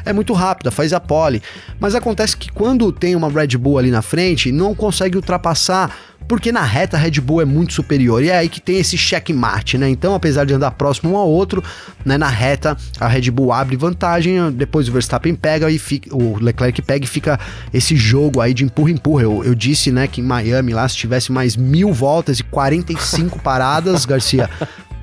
é 0.04 0.12
muito 0.12 0.32
rápida, 0.32 0.70
faz 0.70 0.92
a 0.92 1.00
pole. 1.00 1.42
Mas 1.80 1.94
acontece 1.94 2.36
que 2.36 2.52
quando 2.52 2.92
tem 2.92 3.16
uma 3.16 3.28
Red 3.28 3.56
Bull 3.58 3.78
ali 3.78 3.90
na 3.90 4.02
frente, 4.02 4.52
não 4.52 4.74
consegue 4.76 5.16
ultrapassar 5.16 5.90
porque 6.26 6.50
na 6.50 6.62
reta 6.62 6.96
a 6.96 7.00
Red 7.00 7.20
Bull 7.20 7.40
é 7.40 7.44
muito 7.44 7.72
superior. 7.72 8.22
E 8.22 8.30
é 8.30 8.38
aí 8.38 8.48
que 8.48 8.60
tem 8.60 8.78
esse 8.78 8.96
checkmate, 8.96 9.78
né? 9.78 9.88
Então, 9.88 10.14
apesar 10.14 10.44
de 10.44 10.54
andar 10.54 10.70
próximo 10.72 11.12
um 11.12 11.16
ao 11.16 11.28
outro, 11.28 11.62
né, 12.04 12.16
na 12.16 12.28
reta 12.28 12.76
a 13.00 13.08
Red 13.08 13.30
Bull 13.30 13.52
abre 13.52 13.76
vantagem, 13.76 14.50
depois 14.52 14.88
o 14.88 14.92
Verstappen 14.92 15.34
pega 15.34 15.70
e 15.70 15.78
fica, 15.78 16.14
o 16.14 16.38
Leclerc 16.38 16.80
pega 16.82 17.04
e 17.04 17.08
fica 17.08 17.38
esse 17.72 17.96
jogo 17.96 18.40
aí 18.40 18.54
de 18.54 18.64
empurra-empurra. 18.64 19.22
Eu, 19.22 19.44
eu 19.44 19.54
disse, 19.54 19.90
né, 19.90 20.06
que 20.06 20.20
em 20.20 20.24
Miami 20.24 20.72
lá, 20.72 20.88
se 20.88 20.96
tivesse 20.96 21.30
mais 21.32 21.56
mil 21.56 21.92
voltas 21.92 22.40
e 22.40 22.42
45 22.44 23.38
paradas, 23.40 24.04
Garcia, 24.04 24.48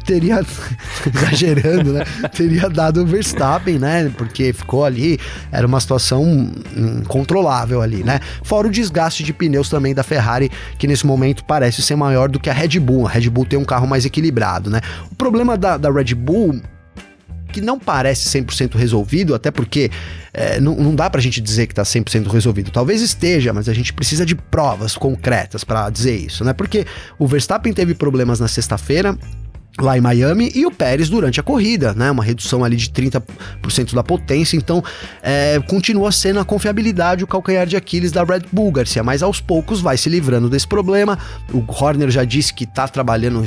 teria, 0.04 0.42
exagerando, 1.06 1.94
né? 1.94 2.04
Teria 2.36 2.70
dado 2.70 3.02
o 3.02 3.06
Verstappen, 3.06 3.80
né? 3.80 4.12
Porque 4.18 4.54
ficou 4.54 4.86
ali, 4.86 5.20
era 5.52 5.66
uma 5.66 5.80
situação 5.80 6.52
incontrolável 6.76 7.82
ali, 7.82 8.04
né? 8.04 8.20
Fora 8.44 8.68
o 8.68 8.72
desgaste 8.72 9.24
de 9.24 9.34
pneus 9.34 9.70
também 9.70 9.94
da 9.94 10.04
Ferrari, 10.04 10.52
que 10.78 10.88
nesse 10.88 11.06
momento 11.06 11.44
parece 11.46 11.82
ser 11.82 11.96
maior 11.96 12.30
do 12.30 12.40
que 12.40 12.50
a 12.50 12.54
Red 12.54 12.80
Bull. 12.80 13.08
A 13.08 13.10
Red 13.10 13.30
Bull 13.30 13.46
tem 13.46 13.58
um 13.58 13.66
carro 13.66 13.88
mais 13.88 14.06
equilibrado, 14.06 14.70
né? 14.70 14.82
O 15.12 15.16
problema 15.16 15.58
da, 15.58 15.78
da 15.78 15.92
Red 15.92 16.16
Bull 16.16 16.62
que 17.52 17.62
não 17.62 17.78
parece 17.78 18.30
100% 18.40 18.76
resolvido, 18.76 19.36
até 19.36 19.52
porque 19.52 19.92
é, 20.34 20.60
não, 20.60 20.76
não 20.76 20.96
dá 20.96 21.10
pra 21.10 21.20
gente 21.22 21.42
dizer 21.42 21.68
que 21.68 21.76
tá 21.76 21.84
100% 21.84 22.32
resolvido. 22.32 22.72
Talvez 22.72 23.02
esteja, 23.02 23.54
mas 23.54 23.68
a 23.68 23.74
gente 23.74 23.94
precisa 23.94 24.26
de 24.26 24.34
provas 24.34 24.96
concretas 24.96 25.64
para 25.64 25.90
dizer 25.90 26.16
isso, 26.16 26.44
né? 26.44 26.54
Porque 26.54 26.86
o 27.20 27.28
Verstappen 27.28 27.74
teve 27.74 27.94
problemas 27.94 28.40
na 28.40 28.48
sexta-feira, 28.48 29.18
lá 29.80 29.98
em 29.98 30.02
Miami 30.02 30.52
e 30.54 30.66
o 30.66 30.72
Pérez 30.72 31.10
durante 31.10 31.40
a 31.40 31.44
corrida, 31.44 31.94
né? 31.94 32.12
Uma 32.12 32.24
redução 32.24 32.64
ali 32.64 32.76
de 32.76 32.90
30% 32.90 33.94
da 33.94 34.04
potência, 34.04 34.58
então 34.58 34.84
é, 35.22 35.60
continua 35.68 36.12
sendo 36.12 36.40
a 36.40 36.46
confiabilidade 36.46 37.24
o 37.24 37.28
calcanhar 37.28 37.66
de 37.66 37.78
Aquiles 37.78 38.12
da 38.12 38.24
Red 38.24 38.44
Bull, 38.52 38.72
Garcia, 38.72 39.04
mas 39.04 39.24
aos 39.24 39.40
poucos 39.40 39.80
vai 39.82 39.98
se 39.98 40.10
livrando 40.10 40.50
desse 40.50 40.68
problema. 40.68 41.18
O 41.54 41.64
Horner 41.68 42.10
já 42.10 42.24
disse 42.24 42.54
que 42.54 42.66
tá 42.66 42.88
trabalhando 42.88 43.44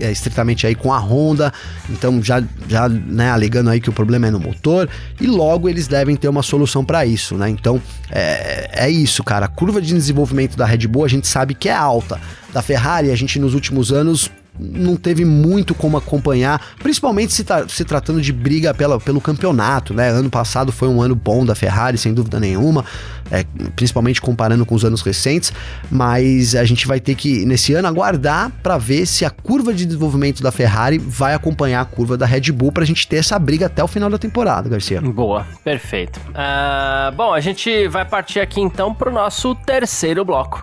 é, 0.00 0.10
estritamente 0.10 0.66
aí 0.66 0.74
com 0.74 0.92
a 0.92 0.98
Honda, 0.98 1.52
então 1.90 2.22
já, 2.22 2.42
já 2.66 2.88
né, 2.88 3.30
alegando 3.30 3.70
aí 3.70 3.80
que 3.80 3.90
o 3.90 3.92
problema 3.92 4.28
é 4.28 4.30
no 4.30 4.40
motor 4.40 4.88
e 5.20 5.26
logo 5.26 5.68
eles 5.68 5.86
devem 5.86 6.16
ter 6.16 6.28
uma 6.28 6.42
solução 6.42 6.84
para 6.84 7.04
isso, 7.04 7.36
né? 7.36 7.48
Então 7.48 7.80
é, 8.10 8.86
é 8.86 8.90
isso, 8.90 9.22
cara. 9.22 9.46
A 9.46 9.48
curva 9.48 9.80
de 9.80 9.92
desenvolvimento 9.92 10.56
da 10.56 10.64
Red 10.64 10.86
Bull 10.86 11.04
a 11.04 11.08
gente 11.08 11.26
sabe 11.26 11.54
que 11.54 11.68
é 11.68 11.74
alta. 11.74 12.20
Da 12.52 12.62
Ferrari, 12.62 13.10
a 13.10 13.16
gente 13.16 13.38
nos 13.38 13.52
últimos 13.52 13.92
anos 13.92 14.30
não 14.58 14.96
teve 14.96 15.24
muito 15.24 15.74
como 15.74 15.96
acompanhar, 15.96 16.60
principalmente 16.78 17.32
se, 17.32 17.44
tá, 17.44 17.68
se 17.68 17.84
tratando 17.84 18.20
de 18.20 18.32
briga 18.32 18.74
pela, 18.74 18.98
pelo 18.98 19.20
campeonato, 19.20 19.94
né? 19.94 20.08
Ano 20.10 20.30
passado 20.30 20.72
foi 20.72 20.88
um 20.88 21.00
ano 21.00 21.14
bom 21.14 21.44
da 21.44 21.54
Ferrari, 21.54 21.98
sem 21.98 22.12
dúvida 22.12 22.40
nenhuma, 22.40 22.84
é, 23.30 23.44
principalmente 23.76 24.20
comparando 24.20 24.64
com 24.64 24.74
os 24.74 24.84
anos 24.84 25.02
recentes, 25.02 25.52
mas 25.90 26.54
a 26.54 26.64
gente 26.64 26.86
vai 26.86 27.00
ter 27.00 27.14
que, 27.14 27.44
nesse 27.44 27.74
ano, 27.74 27.88
aguardar 27.88 28.50
para 28.62 28.78
ver 28.78 29.06
se 29.06 29.24
a 29.24 29.30
curva 29.30 29.72
de 29.72 29.84
desenvolvimento 29.86 30.42
da 30.42 30.50
Ferrari 30.50 30.98
vai 30.98 31.34
acompanhar 31.34 31.80
a 31.80 31.84
curva 31.84 32.16
da 32.16 32.26
Red 32.26 32.52
Bull 32.52 32.72
para 32.72 32.82
a 32.82 32.86
gente 32.86 33.06
ter 33.06 33.16
essa 33.16 33.38
briga 33.38 33.66
até 33.66 33.82
o 33.82 33.88
final 33.88 34.10
da 34.10 34.18
temporada, 34.18 34.68
Garcia. 34.68 35.00
Boa, 35.00 35.46
perfeito. 35.62 36.20
Uh, 36.30 37.12
bom, 37.14 37.32
a 37.32 37.40
gente 37.40 37.88
vai 37.88 38.04
partir 38.04 38.40
aqui 38.40 38.60
então 38.60 38.94
para 38.94 39.10
o 39.10 39.12
nosso 39.12 39.54
terceiro 39.54 40.24
bloco. 40.24 40.62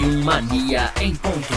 F1 0.00 0.24
Mania 0.24 0.90
em 0.98 1.14
ponto. 1.14 1.54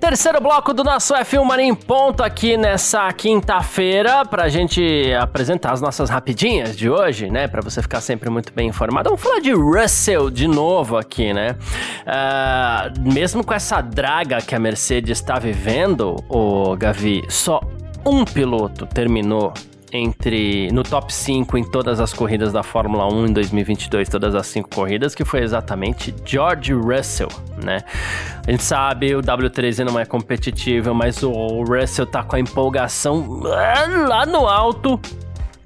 Terceiro 0.00 0.40
bloco 0.40 0.72
do 0.72 0.82
nosso 0.82 1.12
F1 1.12 1.44
Mania 1.44 1.66
em 1.66 1.74
ponto 1.74 2.22
aqui 2.22 2.56
nessa 2.56 3.12
quinta-feira 3.12 4.24
pra 4.24 4.48
gente 4.48 5.12
apresentar 5.12 5.72
as 5.72 5.82
nossas 5.82 6.08
rapidinhas 6.08 6.74
de 6.74 6.88
hoje, 6.88 7.28
né? 7.28 7.46
Pra 7.46 7.60
você 7.60 7.82
ficar 7.82 8.00
sempre 8.00 8.30
muito 8.30 8.50
bem 8.54 8.68
informado. 8.68 9.10
Vamos 9.10 9.22
falar 9.22 9.40
de 9.40 9.52
Russell 9.52 10.30
de 10.30 10.48
novo 10.48 10.96
aqui, 10.96 11.34
né? 11.34 11.54
Uh, 12.06 13.12
mesmo 13.12 13.44
com 13.44 13.52
essa 13.52 13.82
draga 13.82 14.40
que 14.40 14.54
a 14.54 14.58
Mercedes 14.58 15.18
está 15.18 15.38
vivendo, 15.38 16.16
o 16.30 16.74
Gavi, 16.76 17.22
só 17.28 17.60
um 18.06 18.24
piloto 18.24 18.86
terminou 18.86 19.52
entre 19.92 20.70
no 20.72 20.82
top 20.82 21.12
5 21.12 21.56
em 21.58 21.64
todas 21.64 22.00
as 22.00 22.12
corridas 22.12 22.52
da 22.52 22.62
Fórmula 22.62 23.06
1 23.12 23.26
em 23.26 23.32
2022, 23.32 24.08
todas 24.08 24.34
as 24.34 24.46
cinco 24.46 24.68
corridas, 24.68 25.14
que 25.14 25.24
foi 25.24 25.40
exatamente 25.40 26.14
George 26.24 26.72
Russell, 26.72 27.28
né? 27.62 27.82
A 28.46 28.50
gente 28.50 28.62
sabe 28.62 29.14
o 29.14 29.22
W13 29.22 29.84
não 29.84 29.98
é 29.98 30.04
competitivo, 30.04 30.94
mas 30.94 31.22
o 31.22 31.64
Russell 31.64 32.06
tá 32.06 32.22
com 32.22 32.36
a 32.36 32.40
empolgação 32.40 33.40
lá 33.40 34.26
no 34.26 34.46
alto 34.46 35.00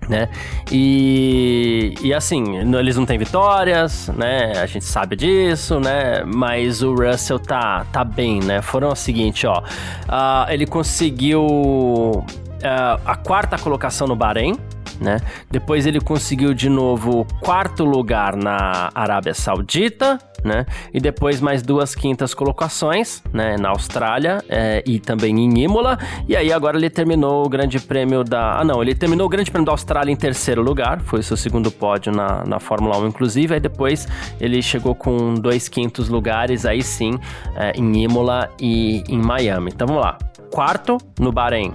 né? 0.08 0.28
E, 0.70 1.94
e 2.02 2.12
assim, 2.12 2.56
eles 2.76 2.96
não 2.96 3.06
têm 3.06 3.18
vitórias, 3.18 4.08
né? 4.08 4.52
A 4.60 4.66
gente 4.66 4.84
sabe 4.84 5.16
disso, 5.16 5.78
né? 5.80 6.22
Mas 6.24 6.82
o 6.82 6.94
Russell 6.94 7.38
tá, 7.38 7.86
tá 7.92 8.04
bem, 8.04 8.40
né? 8.40 8.60
Foram 8.60 8.88
o 8.88 8.96
seguinte, 8.96 9.46
ó. 9.46 9.60
Uh, 9.60 10.50
ele 10.50 10.66
conseguiu 10.66 12.24
a 12.64 13.16
quarta 13.16 13.58
colocação 13.58 14.06
no 14.06 14.16
Bahrein, 14.16 14.56
né? 15.00 15.18
Depois 15.50 15.86
ele 15.86 16.00
conseguiu 16.00 16.54
de 16.54 16.68
novo 16.68 17.26
quarto 17.40 17.84
lugar 17.84 18.36
na 18.36 18.90
Arábia 18.94 19.34
Saudita, 19.34 20.18
né? 20.44 20.66
E 20.92 21.00
depois 21.00 21.40
mais 21.40 21.62
duas 21.62 21.94
quintas 21.94 22.34
colocações, 22.34 23.22
né? 23.32 23.56
Na 23.56 23.70
Austrália 23.70 24.42
é, 24.48 24.82
e 24.86 24.98
também 24.98 25.38
em 25.38 25.62
Imola. 25.62 25.98
E 26.28 26.36
aí 26.36 26.52
agora 26.52 26.76
ele 26.76 26.90
terminou 26.90 27.44
o 27.44 27.48
Grande 27.48 27.78
Prêmio 27.80 28.24
da... 28.24 28.60
Ah, 28.60 28.64
não, 28.64 28.82
ele 28.82 28.94
terminou 28.94 29.26
o 29.26 29.28
Grande 29.28 29.50
Prêmio 29.50 29.66
da 29.66 29.72
Austrália 29.72 30.12
em 30.12 30.16
terceiro 30.16 30.62
lugar, 30.62 31.00
foi 31.00 31.22
seu 31.22 31.36
segundo 31.36 31.70
pódio 31.70 32.12
na, 32.12 32.44
na 32.44 32.58
Fórmula 32.58 32.98
1, 32.98 33.06
inclusive. 33.06 33.54
Aí 33.54 33.60
depois 33.60 34.06
ele 34.40 34.60
chegou 34.62 34.94
com 34.94 35.34
dois 35.34 35.68
quintos 35.68 36.08
lugares, 36.08 36.66
aí 36.66 36.82
sim, 36.82 37.18
é, 37.56 37.72
em 37.76 38.04
Imola 38.04 38.50
e 38.60 39.02
em 39.08 39.20
Miami. 39.20 39.70
Então 39.72 39.86
vamos 39.86 40.02
lá. 40.02 40.18
Quarto 40.50 40.98
no 41.18 41.32
Bahrein, 41.32 41.72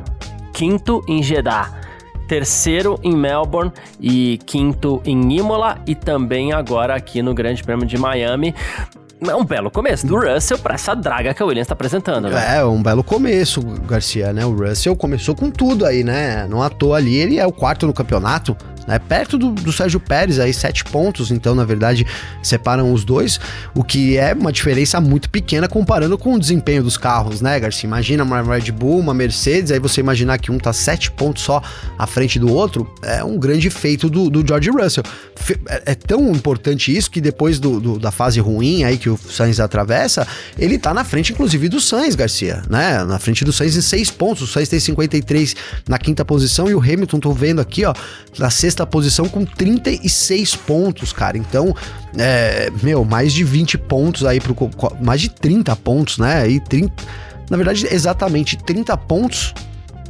quinto 0.58 1.04
em 1.08 1.22
Jeddah 1.22 1.72
terceiro 2.28 3.00
em 3.04 3.16
Melbourne 3.16 3.72
e 4.02 4.40
quinto 4.44 5.00
em 5.06 5.38
Imola 5.38 5.78
e 5.86 5.94
também 5.94 6.52
agora 6.52 6.96
aqui 6.96 7.22
no 7.22 7.32
Grande 7.36 7.64
Prêmio 7.64 7.86
de 7.86 7.96
Miami. 7.96 8.56
É 9.22 9.36
um 9.36 9.46
belo 9.46 9.70
começo 9.70 10.06
do 10.08 10.16
Russell 10.16 10.58
para 10.58 10.74
essa 10.74 10.96
draga 10.96 11.32
que 11.34 11.44
a 11.44 11.46
Williams 11.46 11.66
está 11.66 11.74
apresentando, 11.74 12.30
né? 12.30 12.58
É, 12.58 12.66
um 12.66 12.82
belo 12.82 13.04
começo, 13.04 13.62
Garcia, 13.62 14.34
né? 14.34 14.46
O 14.48 14.52
Russell 14.52 14.96
começou 14.96 15.36
com 15.36 15.52
tudo 15.52 15.86
aí, 15.86 16.04
né? 16.04 16.48
Não 16.48 16.62
à 16.62 16.70
toa 16.72 16.98
ali, 16.98 17.16
ele 17.16 17.38
é 17.38 17.46
o 17.46 17.52
quarto 17.52 17.86
no 17.86 17.94
campeonato, 17.94 18.58
né? 18.88 18.98
Perto 18.98 19.38
do, 19.38 19.52
do 19.52 19.72
Sérgio 19.72 20.00
Pérez, 20.00 20.40
aí 20.40 20.54
sete 20.54 20.84
pontos, 20.86 21.30
então 21.30 21.54
na 21.54 21.66
verdade 21.66 22.08
separam 22.42 22.92
os 22.92 23.04
dois, 23.04 23.40
o 23.76 23.84
que 23.84 24.18
é 24.18 24.34
uma 24.34 24.52
diferença 24.52 25.00
muito 25.02 25.30
pequena 25.30 25.68
comparando 25.68 26.18
com 26.18 26.34
o 26.34 26.40
desempenho 26.40 26.84
dos 26.84 26.98
carros, 26.98 27.42
né, 27.42 27.60
Garcia? 27.60 27.88
Imagina 27.88 28.24
uma 28.24 28.42
Red 28.42 28.72
Bull, 28.72 29.00
uma 29.00 29.14
Mercedes, 29.14 29.72
aí 29.72 29.80
você 29.80 30.00
imaginar 30.00 30.38
que 30.38 30.52
um 30.52 30.58
tá 30.58 30.72
sete 30.72 31.12
pontos 31.12 31.44
só 31.44 31.62
à 31.98 32.08
frente 32.08 32.40
do 32.40 32.52
outro, 32.52 32.90
é 33.04 33.24
um 33.24 33.38
grande 33.38 33.70
feito 33.70 34.10
do, 34.10 34.30
do 34.30 34.46
George 34.48 34.70
Russell. 34.70 35.04
É, 35.68 35.92
é 35.92 35.96
tão 35.96 36.32
importante 36.32 36.96
isso 36.96 37.12
que 37.12 37.20
depois 37.20 37.60
do, 37.60 37.80
do, 37.80 38.00
da 38.00 38.12
fase 38.12 38.40
ruim 38.40 38.84
aí 38.84 38.98
que 38.98 39.10
o 39.10 39.18
Sainz 39.18 39.60
atravessa, 39.60 40.28
ele 40.58 40.78
tá 40.78 40.94
na 40.94 41.04
frente, 41.04 41.34
inclusive, 41.34 41.70
do 41.70 41.80
Sainz, 41.80 42.16
Garcia, 42.16 42.64
né? 42.70 43.04
Na 43.04 43.20
frente 43.20 43.44
do 43.44 43.52
Sainz 43.52 43.76
em 43.76 43.82
seis 43.82 44.10
pontos. 44.10 44.44
O 44.44 44.48
Sainz 44.48 44.70
tem 44.70 44.80
53 44.80 45.56
na 45.88 45.98
quinta 45.98 46.24
posição 46.24 46.70
e 46.70 46.76
o 46.76 46.80
Hamilton, 46.80 47.20
tô 47.20 47.32
vendo 47.32 47.60
aqui, 47.60 47.86
ó, 47.86 47.94
na 48.38 48.50
sexta 48.50 48.77
sexta 48.78 48.86
posição 48.86 49.28
com 49.28 49.44
36 49.44 50.56
pontos, 50.56 51.12
cara. 51.12 51.38
Então, 51.38 51.76
é, 52.18 52.70
meu, 52.84 53.04
mais 53.04 53.34
de 53.34 53.44
20 53.44 53.78
pontos 53.78 54.24
aí 54.24 54.40
pro. 54.40 54.56
Mais 55.02 55.22
de 55.22 55.30
30 55.30 55.76
pontos, 55.78 56.18
né? 56.18 56.48
E 56.48 56.60
30. 56.60 56.92
Na 57.50 57.58
verdade, 57.58 57.88
exatamente 57.90 58.58
30 58.58 58.96
pontos 58.98 59.54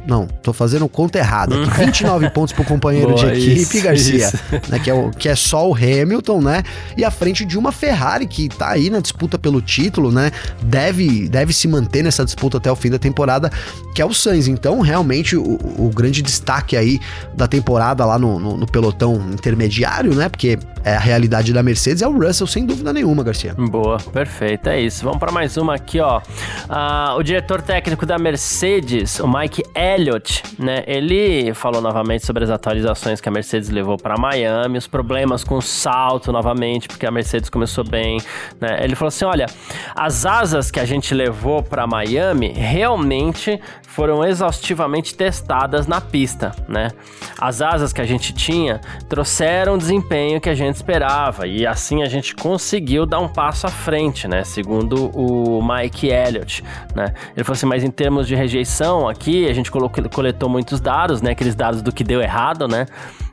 não, 0.08 0.26
tô 0.26 0.54
fazendo 0.54 0.88
conta 0.88 1.18
errada. 1.18 1.54
29 1.66 2.30
pontos 2.32 2.54
pro 2.54 2.64
companheiro 2.64 3.14
Boa, 3.14 3.30
de 3.30 3.38
equipe, 3.38 3.60
isso, 3.60 3.82
Garcia. 3.82 4.28
Isso. 4.28 4.38
Né, 4.70 4.78
que, 4.78 4.88
é 4.88 4.94
o, 4.94 5.10
que 5.10 5.28
é 5.28 5.36
só 5.36 5.68
o 5.68 5.74
Hamilton, 5.74 6.40
né? 6.40 6.62
E 6.96 7.04
à 7.04 7.10
frente 7.10 7.44
de 7.44 7.58
uma 7.58 7.70
Ferrari 7.70 8.26
que 8.26 8.48
tá 8.48 8.70
aí 8.70 8.88
na 8.88 9.00
disputa 9.00 9.38
pelo 9.38 9.60
título, 9.60 10.10
né? 10.10 10.32
Deve, 10.62 11.28
deve 11.28 11.52
se 11.52 11.68
manter 11.68 12.02
nessa 12.02 12.24
disputa 12.24 12.56
até 12.56 12.72
o 12.72 12.74
fim 12.74 12.88
da 12.88 12.98
temporada, 12.98 13.52
que 13.94 14.00
é 14.00 14.04
o 14.06 14.14
Sainz. 14.14 14.48
Então, 14.48 14.80
realmente, 14.80 15.36
o, 15.36 15.58
o 15.76 15.90
grande 15.94 16.22
destaque 16.22 16.74
aí 16.74 16.98
da 17.34 17.46
temporada 17.46 18.02
lá 18.06 18.18
no, 18.18 18.38
no, 18.38 18.56
no 18.56 18.66
pelotão 18.66 19.16
intermediário, 19.30 20.14
né? 20.14 20.30
Porque 20.30 20.58
é 20.88 20.96
a 20.96 20.98
realidade 20.98 21.52
da 21.52 21.62
Mercedes, 21.62 22.02
é 22.02 22.08
o 22.08 22.12
Russell, 22.12 22.46
sem 22.46 22.64
dúvida 22.64 22.92
nenhuma, 22.92 23.22
Garcia. 23.22 23.54
Boa, 23.54 23.98
perfeito, 23.98 24.68
é 24.68 24.80
isso. 24.80 25.04
Vamos 25.04 25.18
para 25.18 25.30
mais 25.30 25.56
uma 25.56 25.74
aqui, 25.74 26.00
ó. 26.00 26.20
Ah, 26.68 27.14
o 27.16 27.22
diretor 27.22 27.60
técnico 27.60 28.06
da 28.06 28.18
Mercedes, 28.18 29.20
o 29.20 29.28
Mike 29.28 29.62
Elliott, 29.74 30.42
né? 30.58 30.82
Ele 30.86 31.52
falou 31.52 31.82
novamente 31.82 32.24
sobre 32.24 32.44
as 32.44 32.50
atualizações 32.50 33.20
que 33.20 33.28
a 33.28 33.32
Mercedes 33.32 33.68
levou 33.68 33.98
para 33.98 34.16
Miami, 34.16 34.78
os 34.78 34.86
problemas 34.86 35.44
com 35.44 35.56
o 35.56 35.62
salto 35.62 36.32
novamente, 36.32 36.88
porque 36.88 37.06
a 37.06 37.10
Mercedes 37.10 37.50
começou 37.50 37.84
bem, 37.84 38.18
né? 38.60 38.78
Ele 38.82 38.94
falou 38.94 39.08
assim: 39.08 39.24
olha, 39.26 39.46
as 39.94 40.24
asas 40.24 40.70
que 40.70 40.80
a 40.80 40.84
gente 40.84 41.12
levou 41.14 41.62
para 41.62 41.86
Miami 41.86 42.52
realmente 42.52 43.60
foram 43.98 44.24
exaustivamente 44.24 45.14
testadas 45.14 45.86
na 45.86 46.00
pista, 46.00 46.54
né? 46.68 46.92
As 47.38 47.60
asas 47.60 47.92
que 47.92 48.00
a 48.00 48.06
gente 48.06 48.32
tinha 48.32 48.80
trouxeram 49.08 49.76
desempenho 49.76 50.40
que 50.40 50.48
a 50.48 50.54
gente 50.54 50.77
esperava 50.78 51.46
e 51.46 51.66
assim 51.66 52.02
a 52.02 52.06
gente 52.06 52.34
conseguiu 52.34 53.04
dar 53.04 53.20
um 53.20 53.28
passo 53.28 53.66
à 53.66 53.70
frente, 53.70 54.26
né? 54.26 54.44
Segundo 54.44 55.10
o 55.14 55.62
Mike 55.62 56.08
Elliott, 56.08 56.64
né? 56.94 57.12
Ele 57.36 57.44
falou 57.44 57.56
assim, 57.56 57.66
mas 57.66 57.84
em 57.84 57.90
termos 57.90 58.26
de 58.26 58.34
rejeição 58.34 59.08
aqui, 59.08 59.48
a 59.48 59.52
gente 59.52 59.70
colocou, 59.70 60.02
coletou 60.08 60.48
muitos 60.48 60.80
dados, 60.80 61.20
né? 61.20 61.32
Aqueles 61.32 61.54
dados 61.54 61.82
do 61.82 61.92
que 61.92 62.02
deu 62.02 62.20
errado, 62.20 62.66
né? 62.66 62.86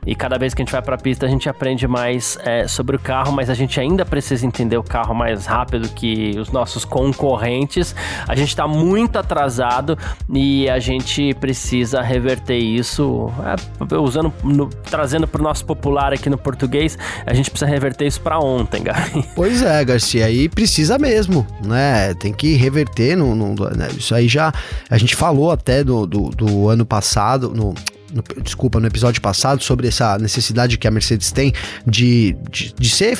E 0.06 0.14
cada 0.14 0.38
vez 0.38 0.54
que 0.54 0.62
a 0.62 0.64
gente 0.64 0.72
vai 0.72 0.80
para 0.80 0.94
a 0.94 0.98
pista, 0.98 1.26
a 1.26 1.28
gente 1.28 1.48
aprende 1.48 1.86
mais 1.88 2.38
é, 2.44 2.68
sobre 2.68 2.94
o 2.94 2.98
carro, 2.98 3.32
mas 3.32 3.50
a 3.50 3.54
gente 3.54 3.80
ainda 3.80 4.04
precisa 4.04 4.46
entender 4.46 4.76
o 4.76 4.82
carro 4.82 5.14
mais 5.14 5.46
rápido 5.46 5.88
que 5.88 6.38
os 6.38 6.50
nossos 6.50 6.84
concorrentes. 6.84 7.94
A 8.28 8.34
gente 8.36 8.50
está 8.50 8.68
muito 8.68 9.18
atrasado 9.18 9.98
e 10.32 10.68
a 10.70 10.78
gente 10.78 11.34
precisa 11.34 12.00
reverter 12.00 12.56
isso, 12.56 13.30
é, 13.44 13.96
usando, 13.96 14.32
no, 14.44 14.66
trazendo 14.68 15.26
para 15.26 15.40
o 15.40 15.44
nosso 15.44 15.64
popular 15.64 16.12
aqui 16.12 16.30
no 16.30 16.38
português, 16.38 16.96
a 17.26 17.34
gente 17.34 17.50
precisa 17.50 17.68
reverter 17.68 18.06
isso 18.06 18.20
para 18.20 18.38
ontem, 18.38 18.82
Gary. 18.82 19.24
Pois 19.34 19.60
é, 19.60 19.84
Garcia, 19.84 20.26
aí 20.26 20.48
precisa 20.48 20.98
mesmo, 20.98 21.46
né? 21.64 22.14
Tem 22.14 22.32
que 22.32 22.54
reverter. 22.54 23.16
No, 23.16 23.34
no 23.34 23.54
né? 23.70 23.88
Isso 23.96 24.14
aí 24.14 24.28
já 24.28 24.52
a 24.88 24.98
gente 24.98 25.14
falou 25.16 25.50
até 25.50 25.82
do, 25.82 26.06
do, 26.06 26.30
do 26.30 26.68
ano 26.68 26.86
passado, 26.86 27.52
no 27.54 27.74
no, 28.16 28.42
desculpa, 28.42 28.80
no 28.80 28.86
episódio 28.86 29.20
passado, 29.20 29.62
sobre 29.62 29.88
essa 29.88 30.18
necessidade 30.18 30.78
que 30.78 30.88
a 30.88 30.90
Mercedes 30.90 31.30
tem 31.30 31.52
de, 31.86 32.36
de, 32.50 32.72
de, 32.72 32.90
ser 32.90 33.18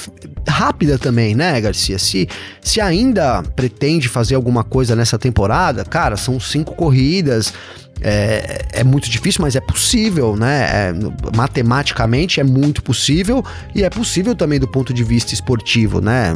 rápida 0.49 0.99
também, 0.99 1.35
né, 1.35 1.61
Garcia? 1.61 1.99
Se, 1.99 2.29
se 2.63 2.81
ainda 2.81 3.43
pretende 3.55 4.09
fazer 4.09 4.35
alguma 4.35 4.65
coisa 4.65 4.97
nessa 4.97 5.19
temporada, 5.19 5.85
cara, 5.85 6.17
são 6.17 6.41
cinco 6.41 6.75
corridas. 6.75 7.53
É, 8.01 8.67
é, 8.73 8.85
muito 8.85 9.09
difícil, 9.09 9.41
mas 9.41 9.57
é 9.57 9.61
possível, 9.61 10.37
né? 10.37 10.91
É, 10.91 10.95
matematicamente 11.35 12.41
é 12.41 12.45
muito 12.45 12.83
possível 12.83 13.43
e 13.75 13.83
é 13.83 13.91
possível 13.91 14.35
também 14.35 14.61
do 14.61 14.69
ponto 14.69 14.93
de 14.93 15.03
vista 15.03 15.33
esportivo, 15.33 16.01
né? 16.01 16.35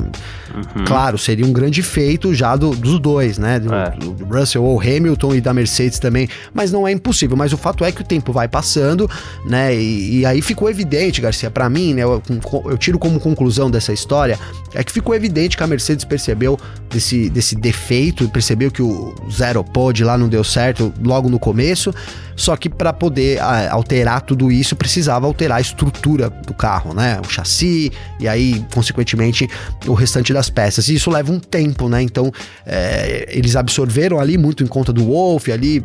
Uhum. 0.55 0.85
Claro, 0.85 1.19
seria 1.19 1.45
um 1.45 1.53
grande 1.53 1.83
feito 1.83 2.35
já 2.35 2.57
do, 2.57 2.71
dos 2.71 2.99
dois, 2.99 3.37
né? 3.37 3.61
Do, 3.61 3.75
é. 3.75 3.91
do, 3.91 4.25
Russell 4.25 4.65
ou 4.65 4.81
Hamilton 4.81 5.35
e 5.35 5.41
da 5.41 5.53
Mercedes 5.53 5.99
também, 5.99 6.29
mas 6.55 6.73
não 6.73 6.89
é 6.89 6.93
impossível. 6.93 7.37
Mas 7.37 7.53
o 7.53 7.59
fato 7.59 7.85
é 7.85 7.93
que 7.93 8.01
o 8.01 8.05
tempo 8.05 8.33
vai 8.33 8.49
passando, 8.49 9.09
né? 9.45 9.75
E, 9.75 10.21
e 10.21 10.27
aí 10.27 10.41
ficou 10.41 10.69
evidente, 10.71 11.21
Garcia, 11.21 11.51
para 11.51 11.69
mim, 11.69 11.93
né? 11.93 12.03
Eu, 12.03 12.23
eu 12.65 12.79
tiro 12.79 12.99
como 12.99 13.21
conclusão 13.21 13.71
dessa 13.71 13.93
história 13.93 14.39
é 14.75 14.85
que 14.85 14.93
ficou 14.93 15.15
evidente 15.15 15.57
que 15.57 15.63
a 15.63 15.67
Mercedes 15.67 16.05
percebeu 16.05 16.59
desse, 16.89 17.29
desse 17.29 17.57
defeito, 17.57 18.29
percebeu 18.29 18.71
que 18.71 18.83
o 18.83 19.15
Zero 19.31 19.65
Pod 19.65 20.03
lá 20.05 20.17
não 20.17 20.29
deu 20.29 20.45
certo 20.45 20.93
logo 21.03 21.29
no 21.29 21.39
começo, 21.39 21.50
só 22.37 22.57
que 22.57 22.69
para 22.69 22.93
poder 22.93 23.41
a, 23.41 23.73
alterar 23.73 24.23
tudo 24.23 24.51
isso 24.51 24.75
precisava 24.77 25.27
alterar 25.27 25.59
a 25.59 25.61
estrutura 25.61 26.31
do 26.31 26.55
carro, 26.55 26.95
né? 26.95 27.21
O 27.25 27.29
chassi 27.29 27.93
e 28.19 28.29
aí, 28.29 28.65
consequentemente, 28.73 29.49
o 29.87 29.95
restante 29.95 30.33
das 30.33 30.49
peças. 30.49 30.89
E 30.89 30.95
isso 30.95 31.11
leva 31.11 31.33
um 31.33 31.39
tempo, 31.39 31.89
né? 31.89 32.03
Então, 32.03 32.33
é, 32.67 33.27
eles 33.31 33.57
absorveram 33.57 34.19
ali 34.19 34.39
muito 34.39 34.63
em 34.63 34.67
conta 34.67 34.93
do 34.93 35.05
Wolf, 35.05 35.49
ali 35.49 35.85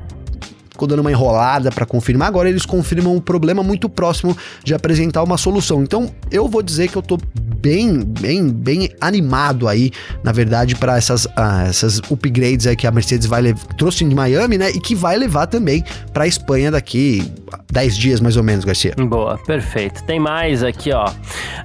ficou 0.75 0.87
dando 0.87 0.99
uma 0.99 1.11
enrolada 1.11 1.71
para 1.71 1.85
confirmar. 1.85 2.27
Agora 2.27 2.49
eles 2.49 2.65
confirmam 2.65 3.15
um 3.15 3.21
problema 3.21 3.63
muito 3.63 3.89
próximo 3.89 4.37
de 4.63 4.73
apresentar 4.73 5.23
uma 5.23 5.37
solução. 5.37 5.81
Então 5.81 6.11
eu 6.31 6.47
vou 6.47 6.61
dizer 6.61 6.89
que 6.89 6.97
eu 6.97 7.01
tô 7.01 7.17
bem, 7.35 8.03
bem, 8.03 8.49
bem 8.49 8.89
animado 9.01 9.67
aí, 9.67 9.91
na 10.23 10.31
verdade, 10.31 10.75
para 10.75 10.97
essas, 10.97 11.25
uh, 11.25 11.67
essas 11.67 11.99
upgrades 12.11 12.67
aí 12.67 12.75
que 12.75 12.85
a 12.85 12.91
Mercedes 12.91 13.25
vai 13.25 13.53
trouxe 13.77 14.03
em 14.03 14.13
Miami, 14.13 14.57
né? 14.57 14.69
E 14.69 14.79
que 14.79 14.93
vai 14.93 15.17
levar 15.17 15.47
também 15.47 15.83
para 16.13 16.27
Espanha 16.27 16.71
daqui 16.71 17.31
10 17.71 17.97
dias 17.97 18.19
mais 18.19 18.37
ou 18.37 18.43
menos, 18.43 18.65
Garcia. 18.65 18.93
Boa, 18.97 19.37
perfeito. 19.37 20.03
Tem 20.03 20.19
mais 20.19 20.63
aqui, 20.63 20.91
ó. 20.91 21.09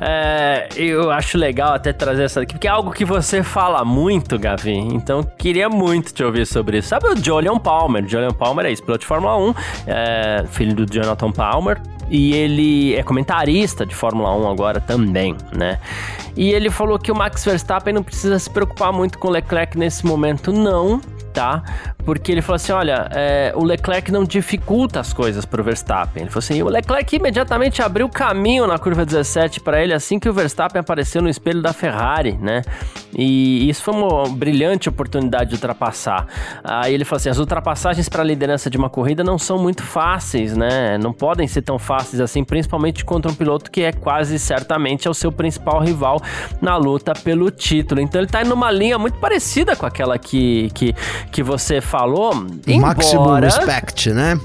É, 0.01 0.68
eu 0.77 1.11
acho 1.11 1.37
legal 1.37 1.75
até 1.75 1.92
trazer 1.92 2.25
essa 2.25 2.40
aqui, 2.40 2.55
porque 2.55 2.66
é 2.66 2.70
algo 2.70 2.92
que 2.92 3.05
você 3.05 3.42
fala 3.42 3.85
muito, 3.85 4.38
Gavi. 4.38 4.77
Então 4.77 5.23
queria 5.38 5.68
muito 5.68 6.12
te 6.12 6.23
ouvir 6.23 6.46
sobre 6.46 6.79
isso. 6.79 6.88
Sabe 6.88 7.09
o 7.09 7.16
Julian 7.16 7.59
Palmer? 7.59 8.07
Julian 8.07 8.33
Palmer 8.33 8.66
é 8.66 8.70
piloto 8.81 8.99
de 9.00 9.06
Fórmula 9.06 9.36
1, 9.36 9.54
é, 9.86 10.44
filho 10.50 10.74
do 10.74 10.86
Jonathan 10.86 11.32
Palmer 11.32 11.80
e 12.10 12.34
ele 12.34 12.94
é 12.96 13.02
comentarista 13.02 13.86
de 13.86 13.94
Fórmula 13.94 14.34
1 14.36 14.50
agora 14.50 14.80
também, 14.80 15.36
né? 15.56 15.78
E 16.36 16.50
ele 16.50 16.68
falou 16.68 16.98
que 16.98 17.10
o 17.10 17.14
Max 17.14 17.44
Verstappen 17.44 17.94
não 17.94 18.02
precisa 18.02 18.38
se 18.38 18.50
preocupar 18.50 18.92
muito 18.92 19.18
com 19.18 19.28
o 19.28 19.30
Leclerc 19.30 19.78
nesse 19.78 20.04
momento, 20.04 20.52
não, 20.52 21.00
tá? 21.32 21.62
Porque 22.04 22.32
ele 22.32 22.42
falou 22.42 22.56
assim: 22.56 22.72
olha, 22.72 23.08
é, 23.12 23.52
o 23.54 23.64
Leclerc 23.64 24.10
não 24.10 24.24
dificulta 24.24 25.00
as 25.00 25.12
coisas 25.12 25.44
pro 25.44 25.62
Verstappen. 25.62 26.22
Ele 26.22 26.30
falou 26.30 26.40
assim: 26.40 26.62
o 26.62 26.68
Leclerc 26.68 27.16
imediatamente 27.16 27.82
abriu 27.82 28.08
caminho 28.08 28.66
na 28.66 28.78
curva 28.78 29.04
17 29.04 29.60
para 29.60 29.82
ele 29.82 29.92
assim 29.92 30.18
que 30.18 30.28
o 30.28 30.32
Verstappen 30.32 30.80
apareceu 30.80 31.22
no 31.22 31.28
espelho 31.28 31.62
da 31.62 31.72
Ferrari, 31.72 32.36
né? 32.40 32.62
E 33.16 33.68
isso 33.68 33.82
foi 33.82 33.94
uma 33.94 34.28
brilhante 34.28 34.88
oportunidade 34.88 35.50
de 35.50 35.56
ultrapassar. 35.56 36.26
Aí 36.62 36.94
ele 36.94 37.04
falou 37.04 37.18
assim: 37.18 37.28
as 37.28 37.38
ultrapassagens 37.38 38.08
para 38.08 38.22
a 38.22 38.24
liderança 38.24 38.70
de 38.70 38.76
uma 38.76 38.88
corrida 38.88 39.24
não 39.24 39.38
são 39.38 39.58
muito 39.58 39.82
fáceis, 39.82 40.56
né? 40.56 40.98
Não 40.98 41.12
podem 41.12 41.46
ser 41.46 41.62
tão 41.62 41.78
fáceis 41.78 42.20
assim, 42.20 42.44
principalmente 42.44 43.04
contra 43.04 43.30
um 43.30 43.34
piloto 43.34 43.70
que 43.70 43.82
é 43.82 43.92
quase 43.92 44.38
certamente 44.38 45.06
é 45.06 45.10
o 45.10 45.14
seu 45.14 45.30
principal 45.30 45.80
rival 45.80 46.20
na 46.60 46.76
luta 46.76 47.12
pelo 47.12 47.50
título. 47.50 48.00
Então 48.00 48.20
ele 48.20 48.28
tá 48.28 48.44
numa 48.44 48.70
linha 48.70 48.98
muito 48.98 49.18
parecida 49.18 49.76
com 49.76 49.86
aquela 49.86 50.18
que, 50.18 50.70
que, 50.74 50.94
que 51.30 51.42
você 51.42 51.80
falou. 51.90 52.33
Maximum 52.81 53.40
respect, 53.40 54.11
né? 54.12 54.38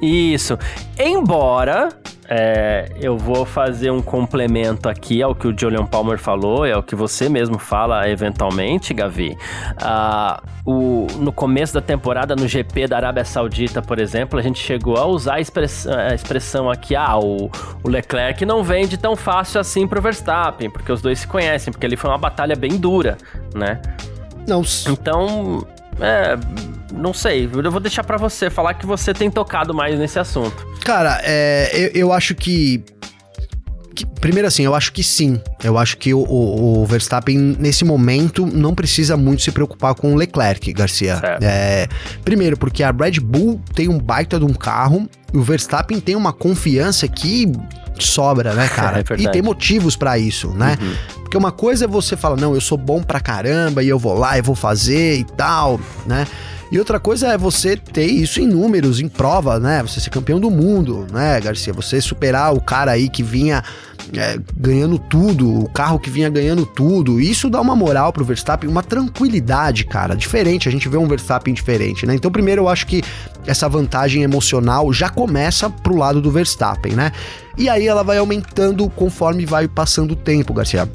Isso. 0.00 0.58
Embora 0.98 1.90
é, 2.30 2.90
eu 3.00 3.16
vou 3.16 3.46
fazer 3.46 3.90
um 3.90 4.02
complemento 4.02 4.86
aqui 4.86 5.22
ao 5.22 5.34
que 5.34 5.48
o 5.48 5.58
Julian 5.58 5.86
Palmer 5.86 6.18
falou, 6.18 6.66
é 6.66 6.76
o 6.76 6.82
que 6.82 6.94
você 6.94 7.26
mesmo 7.26 7.58
fala 7.58 8.08
eventualmente, 8.08 8.92
Gavi. 8.92 9.36
Ah, 9.78 10.42
o, 10.64 11.06
no 11.18 11.32
começo 11.32 11.72
da 11.72 11.80
temporada, 11.80 12.36
no 12.36 12.46
GP 12.46 12.86
da 12.86 12.96
Arábia 12.96 13.24
Saudita, 13.24 13.80
por 13.80 13.98
exemplo, 13.98 14.38
a 14.38 14.42
gente 14.42 14.60
chegou 14.60 14.98
a 14.98 15.06
usar 15.06 15.36
a, 15.36 15.40
express, 15.40 15.86
a 15.86 16.14
expressão 16.14 16.70
aqui: 16.70 16.94
ah, 16.94 17.18
o, 17.18 17.50
o 17.82 17.88
Leclerc 17.88 18.44
não 18.44 18.62
vende 18.62 18.98
tão 18.98 19.16
fácil 19.16 19.58
assim 19.58 19.88
pro 19.88 20.02
Verstappen, 20.02 20.70
porque 20.70 20.92
os 20.92 21.00
dois 21.00 21.20
se 21.20 21.26
conhecem, 21.26 21.72
porque 21.72 21.86
ali 21.86 21.96
foi 21.96 22.10
uma 22.10 22.18
batalha 22.18 22.54
bem 22.54 22.76
dura, 22.76 23.16
né? 23.54 23.80
Não. 24.46 24.62
Então, 24.86 25.66
é, 26.00 26.38
não 26.92 27.12
sei. 27.12 27.48
Eu 27.52 27.70
vou 27.70 27.80
deixar 27.80 28.04
para 28.04 28.16
você 28.16 28.50
falar 28.50 28.74
que 28.74 28.86
você 28.86 29.12
tem 29.12 29.30
tocado 29.30 29.74
mais 29.74 29.98
nesse 29.98 30.18
assunto. 30.18 30.66
Cara, 30.84 31.20
é, 31.22 31.70
eu, 31.72 31.90
eu 31.94 32.12
acho 32.12 32.34
que 32.34 32.84
primeiro 34.20 34.46
assim, 34.46 34.64
eu 34.64 34.74
acho 34.74 34.92
que 34.92 35.02
sim. 35.02 35.40
Eu 35.62 35.78
acho 35.78 35.96
que 35.96 36.14
o, 36.14 36.20
o, 36.20 36.82
o, 36.82 36.86
Verstappen, 36.86 37.56
nesse 37.58 37.84
momento, 37.84 38.46
não 38.46 38.74
precisa 38.74 39.16
muito 39.16 39.42
se 39.42 39.50
preocupar 39.50 39.94
com 39.94 40.12
o 40.12 40.16
Leclerc, 40.16 40.72
Garcia. 40.72 41.20
É, 41.42 41.88
primeiro, 42.24 42.56
porque 42.56 42.82
a 42.82 42.90
Red 42.90 43.20
Bull 43.20 43.60
tem 43.74 43.88
um 43.88 43.98
baita 43.98 44.38
de 44.38 44.44
um 44.44 44.54
carro, 44.54 45.08
e 45.32 45.36
o 45.36 45.42
Verstappen 45.42 46.00
tem 46.00 46.16
uma 46.16 46.32
confiança 46.32 47.08
que 47.08 47.50
sobra, 48.06 48.52
né, 48.54 48.68
cara? 48.74 49.00
É 49.00 49.20
e 49.20 49.28
tem 49.30 49.42
motivos 49.42 49.96
para 49.96 50.18
isso, 50.18 50.48
né? 50.48 50.76
Uhum. 50.80 50.94
Porque 51.22 51.36
uma 51.36 51.52
coisa 51.52 51.84
é 51.84 51.88
você 51.88 52.16
falar, 52.16 52.36
não, 52.36 52.54
eu 52.54 52.60
sou 52.60 52.78
bom 52.78 53.02
pra 53.02 53.20
caramba 53.20 53.82
e 53.82 53.88
eu 53.88 53.98
vou 53.98 54.14
lá 54.14 54.38
e 54.38 54.42
vou 54.42 54.54
fazer 54.54 55.18
e 55.18 55.24
tal, 55.24 55.80
né? 56.06 56.26
E 56.70 56.78
outra 56.78 57.00
coisa 57.00 57.28
é 57.28 57.38
você 57.38 57.76
ter 57.76 58.06
isso 58.06 58.40
em 58.40 58.46
números, 58.46 59.00
em 59.00 59.08
prova, 59.08 59.58
né? 59.58 59.82
Você 59.82 60.00
ser 60.00 60.10
campeão 60.10 60.38
do 60.38 60.50
mundo, 60.50 61.06
né, 61.10 61.40
Garcia? 61.40 61.72
Você 61.72 62.00
superar 62.00 62.54
o 62.54 62.60
cara 62.60 62.92
aí 62.92 63.08
que 63.08 63.22
vinha 63.22 63.64
é, 64.14 64.38
ganhando 64.56 64.98
tudo, 64.98 65.64
o 65.64 65.68
carro 65.70 65.98
que 65.98 66.10
vinha 66.10 66.28
ganhando 66.28 66.66
tudo. 66.66 67.20
Isso 67.20 67.48
dá 67.48 67.60
uma 67.60 67.74
moral 67.74 68.12
pro 68.12 68.24
Verstappen, 68.24 68.68
uma 68.68 68.82
tranquilidade, 68.82 69.84
cara, 69.84 70.14
diferente. 70.14 70.68
A 70.68 70.72
gente 70.72 70.88
vê 70.88 70.98
um 70.98 71.06
Verstappen 71.06 71.54
diferente, 71.54 72.04
né? 72.04 72.14
Então, 72.14 72.30
primeiro, 72.30 72.62
eu 72.62 72.68
acho 72.68 72.86
que 72.86 73.02
essa 73.46 73.68
vantagem 73.68 74.22
emocional 74.22 74.92
já 74.92 75.08
começa 75.08 75.70
pro 75.70 75.96
lado 75.96 76.20
do 76.20 76.30
Verstappen, 76.30 76.92
né? 76.92 77.12
E 77.56 77.68
aí 77.68 77.86
ela 77.86 78.04
vai 78.04 78.18
aumentando 78.18 78.88
conforme 78.90 79.46
vai 79.46 79.66
passando 79.66 80.12
o 80.12 80.16
tempo, 80.16 80.52
Garcia. 80.52 80.88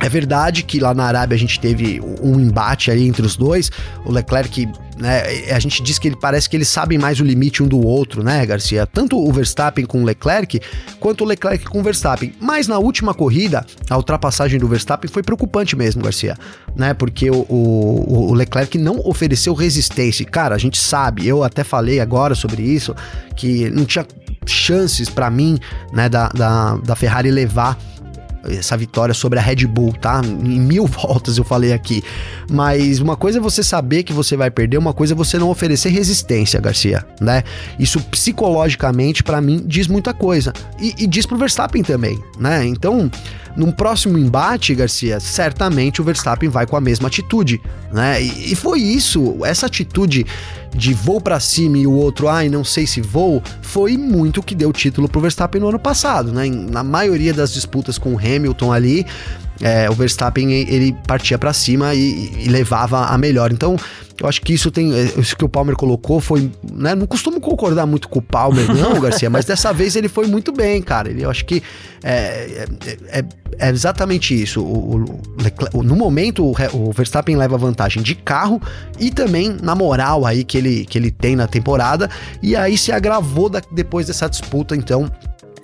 É 0.00 0.08
verdade 0.08 0.62
que 0.62 0.78
lá 0.78 0.94
na 0.94 1.04
Arábia 1.04 1.34
a 1.34 1.38
gente 1.38 1.58
teve 1.58 2.00
um 2.22 2.38
embate 2.38 2.90
ali 2.90 3.06
entre 3.06 3.26
os 3.26 3.36
dois. 3.36 3.70
O 4.04 4.12
Leclerc, 4.12 4.68
né, 4.96 5.22
a 5.52 5.58
gente 5.58 5.82
diz 5.82 5.98
que 5.98 6.06
ele 6.06 6.16
parece 6.16 6.48
que 6.48 6.56
eles 6.56 6.68
sabem 6.68 6.96
mais 6.96 7.18
o 7.20 7.24
limite 7.24 7.62
um 7.62 7.66
do 7.66 7.84
outro, 7.84 8.22
né, 8.22 8.46
Garcia? 8.46 8.86
Tanto 8.86 9.18
o 9.18 9.32
Verstappen 9.32 9.84
com 9.84 10.02
o 10.02 10.04
Leclerc, 10.04 10.60
quanto 11.00 11.24
o 11.24 11.26
Leclerc 11.26 11.64
com 11.64 11.80
o 11.80 11.82
Verstappen. 11.82 12.32
Mas 12.40 12.68
na 12.68 12.78
última 12.78 13.12
corrida, 13.12 13.66
a 13.90 13.96
ultrapassagem 13.96 14.58
do 14.58 14.68
Verstappen 14.68 15.10
foi 15.10 15.22
preocupante 15.22 15.74
mesmo, 15.74 16.02
Garcia, 16.02 16.36
né? 16.76 16.94
Porque 16.94 17.28
o, 17.28 17.44
o, 17.48 18.30
o 18.30 18.34
Leclerc 18.34 18.78
não 18.78 19.00
ofereceu 19.04 19.52
resistência. 19.52 20.24
Cara, 20.24 20.54
a 20.54 20.58
gente 20.58 20.78
sabe, 20.78 21.26
eu 21.26 21.42
até 21.42 21.64
falei 21.64 21.98
agora 21.98 22.36
sobre 22.36 22.62
isso, 22.62 22.94
que 23.34 23.68
não 23.70 23.84
tinha 23.84 24.06
chances 24.46 25.08
para 25.08 25.28
mim, 25.28 25.58
né, 25.92 26.08
da, 26.08 26.28
da, 26.28 26.76
da 26.76 26.96
Ferrari 26.96 27.30
levar 27.30 27.78
essa 28.44 28.76
vitória 28.76 29.14
sobre 29.14 29.38
a 29.38 29.42
Red 29.42 29.66
Bull, 29.66 29.92
tá? 29.92 30.20
Em 30.24 30.60
mil 30.60 30.86
voltas 30.88 31.38
eu 31.38 31.44
falei 31.44 31.72
aqui. 31.72 32.02
Mas 32.50 33.00
uma 33.00 33.16
coisa 33.16 33.38
é 33.38 33.40
você 33.40 33.62
saber 33.62 34.02
que 34.02 34.12
você 34.12 34.36
vai 34.36 34.50
perder, 34.50 34.78
uma 34.78 34.92
coisa 34.92 35.14
é 35.14 35.16
você 35.16 35.38
não 35.38 35.50
oferecer 35.50 35.90
resistência, 35.90 36.60
Garcia, 36.60 37.04
né? 37.20 37.42
Isso 37.78 38.00
psicologicamente, 38.00 39.22
para 39.22 39.40
mim, 39.40 39.62
diz 39.66 39.86
muita 39.86 40.14
coisa. 40.14 40.52
E, 40.80 40.94
e 40.98 41.06
diz 41.06 41.26
pro 41.26 41.36
Verstappen 41.36 41.82
também, 41.82 42.22
né? 42.38 42.64
Então, 42.64 43.10
num 43.56 43.72
próximo 43.72 44.18
embate, 44.18 44.74
Garcia, 44.74 45.18
certamente 45.20 46.00
o 46.00 46.04
Verstappen 46.04 46.48
vai 46.48 46.66
com 46.66 46.76
a 46.76 46.80
mesma 46.80 47.08
atitude, 47.08 47.60
né? 47.92 48.22
E, 48.22 48.52
e 48.52 48.54
foi 48.54 48.80
isso, 48.80 49.44
essa 49.44 49.66
atitude 49.66 50.24
de 50.74 50.92
voo 50.94 51.20
para 51.20 51.40
cima 51.40 51.78
e 51.78 51.86
o 51.86 51.92
outro, 51.92 52.28
ai, 52.28 52.48
não 52.48 52.64
sei 52.64 52.86
se 52.86 53.00
vou, 53.00 53.42
foi 53.62 53.96
muito 53.96 54.40
o 54.40 54.42
que 54.42 54.54
deu 54.54 54.72
título 54.72 55.08
pro 55.08 55.20
Verstappen 55.20 55.60
no 55.60 55.68
ano 55.68 55.78
passado, 55.78 56.32
né? 56.32 56.48
Na 56.48 56.84
maioria 56.84 57.32
das 57.32 57.52
disputas 57.52 57.98
com 57.98 58.14
o 58.14 58.18
Hamilton 58.18 58.72
ali, 58.72 59.06
é, 59.60 59.90
o 59.90 59.92
Verstappen 59.92 60.52
ele 60.52 60.94
partia 61.06 61.38
para 61.38 61.52
cima 61.52 61.94
e, 61.94 62.32
e, 62.44 62.48
levava 62.48 63.06
a 63.06 63.18
melhor. 63.18 63.52
Então, 63.52 63.76
eu 64.20 64.28
acho 64.28 64.40
que 64.42 64.52
isso 64.52 64.70
tem. 64.70 64.94
É, 64.94 65.04
isso 65.18 65.36
que 65.36 65.44
o 65.44 65.48
Palmer 65.48 65.74
colocou 65.74 66.20
foi. 66.20 66.50
Né, 66.72 66.94
não 66.94 67.06
costumo 67.06 67.40
concordar 67.40 67.86
muito 67.86 68.08
com 68.08 68.20
o 68.20 68.22
Palmer, 68.22 68.66
não, 68.74 69.00
Garcia, 69.00 69.28
mas 69.28 69.44
dessa 69.44 69.72
vez 69.72 69.96
ele 69.96 70.08
foi 70.08 70.26
muito 70.26 70.52
bem, 70.52 70.80
cara. 70.80 71.10
Ele, 71.10 71.24
eu 71.24 71.30
acho 71.30 71.44
que 71.44 71.62
é, 72.02 72.66
é, 72.84 73.18
é, 73.18 73.24
é 73.58 73.70
exatamente 73.70 74.40
isso. 74.40 74.62
O, 74.62 75.04
o, 75.74 75.82
no 75.82 75.96
momento, 75.96 76.44
o, 76.44 76.54
o 76.74 76.92
Verstappen 76.92 77.36
leva 77.36 77.58
vantagem 77.58 78.02
de 78.02 78.14
carro 78.14 78.62
e 78.98 79.10
também 79.10 79.56
na 79.60 79.74
moral 79.74 80.24
aí 80.24 80.44
que 80.44 80.56
ele, 80.56 80.84
que 80.84 80.96
ele 80.96 81.10
tem 81.10 81.34
na 81.34 81.48
temporada. 81.48 82.08
E 82.40 82.54
aí 82.54 82.78
se 82.78 82.92
agravou 82.92 83.48
da, 83.48 83.60
depois 83.72 84.06
dessa 84.06 84.28
disputa, 84.28 84.76
então 84.76 85.10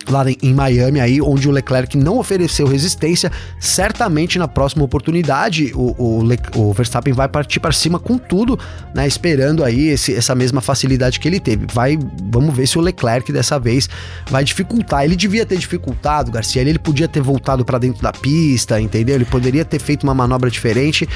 lá 0.08 0.24
em 0.30 0.54
Miami 0.54 1.00
aí, 1.00 1.20
onde 1.20 1.48
o 1.48 1.50
Leclerc 1.50 1.96
não 1.96 2.18
ofereceu 2.18 2.66
resistência, 2.66 3.30
certamente 3.58 4.38
na 4.38 4.48
próxima 4.48 4.84
oportunidade 4.84 5.72
o, 5.74 5.94
o, 5.98 6.22
Le, 6.22 6.38
o 6.54 6.72
Verstappen 6.72 7.12
vai 7.12 7.28
partir 7.28 7.60
para 7.60 7.72
cima 7.72 7.98
com 7.98 8.18
tudo, 8.18 8.58
né, 8.94 9.06
esperando 9.06 9.64
aí 9.64 9.88
esse, 9.88 10.14
essa 10.14 10.34
mesma 10.34 10.60
facilidade 10.60 11.18
que 11.20 11.28
ele 11.28 11.40
teve. 11.40 11.66
Vai, 11.72 11.98
vamos 12.30 12.54
ver 12.54 12.66
se 12.66 12.78
o 12.78 12.80
Leclerc 12.80 13.32
dessa 13.32 13.58
vez 13.58 13.88
vai 14.30 14.44
dificultar. 14.44 15.04
Ele 15.04 15.16
devia 15.16 15.46
ter 15.46 15.56
dificultado, 15.56 16.30
Garcia, 16.30 16.62
ele 16.62 16.78
podia 16.78 17.08
ter 17.08 17.20
voltado 17.22 17.64
para 17.64 17.78
dentro 17.78 18.02
da 18.02 18.12
pista, 18.12 18.80
entendeu? 18.80 19.14
Ele 19.14 19.24
poderia 19.24 19.64
ter 19.64 19.78
feito 19.78 20.04
uma 20.04 20.14
manobra 20.14 20.50
diferente 20.50 21.08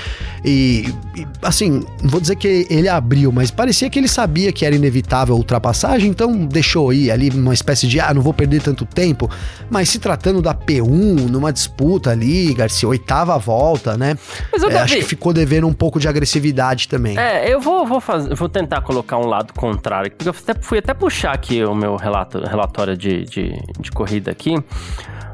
e, 0.44 0.92
e 1.16 1.27
assim, 1.42 1.83
vou 2.03 2.20
dizer 2.20 2.37
que 2.37 2.66
ele 2.70 2.88
abriu, 2.88 3.31
mas 3.33 3.51
parecia 3.51 3.88
que 3.90 3.98
ele 3.98 4.09
sabia 4.09 4.53
que 4.53 4.64
era 4.64 4.74
inevitável 4.74 5.35
a 5.35 5.38
ultrapassagem, 5.38 6.11
então 6.11 6.46
deixou 6.46 6.92
ir 6.92 7.11
ali 7.11 7.31
uma 7.31 7.55
espécie 7.55 7.87
de, 7.87 8.01
ah, 8.01 8.12
não 8.12 8.22
vou 8.22 8.33
perder 8.33 8.62
tanto 8.62 8.77
tempo, 8.84 9.30
mas 9.70 9.88
se 9.88 9.98
tratando 9.98 10.42
da 10.42 10.54
P1, 10.54 11.28
numa 11.28 11.52
disputa 11.52 12.10
ali, 12.10 12.52
Garcia, 12.54 12.88
oitava 12.88 13.38
volta, 13.38 13.96
né? 13.96 14.16
Mas, 14.52 14.62
é, 14.62 14.78
acho 14.78 14.96
que 14.96 15.02
ficou 15.02 15.32
devendo 15.32 15.66
um 15.66 15.72
pouco 15.72 15.98
de 16.00 16.08
agressividade 16.08 16.88
também. 16.88 17.18
É, 17.18 17.52
eu 17.52 17.60
vou, 17.60 17.86
vou, 17.86 18.00
fazer, 18.00 18.34
vou 18.34 18.48
tentar 18.48 18.80
colocar 18.82 19.18
um 19.18 19.26
lado 19.26 19.52
contrário, 19.52 20.10
porque 20.10 20.28
eu 20.28 20.34
até, 20.38 20.54
fui 20.60 20.78
até 20.78 20.94
puxar 20.94 21.32
aqui 21.32 21.64
o 21.64 21.74
meu 21.74 21.96
relato, 21.96 22.40
relatório 22.40 22.96
de, 22.96 23.24
de, 23.24 23.52
de 23.78 23.90
corrida 23.90 24.30
aqui. 24.30 24.54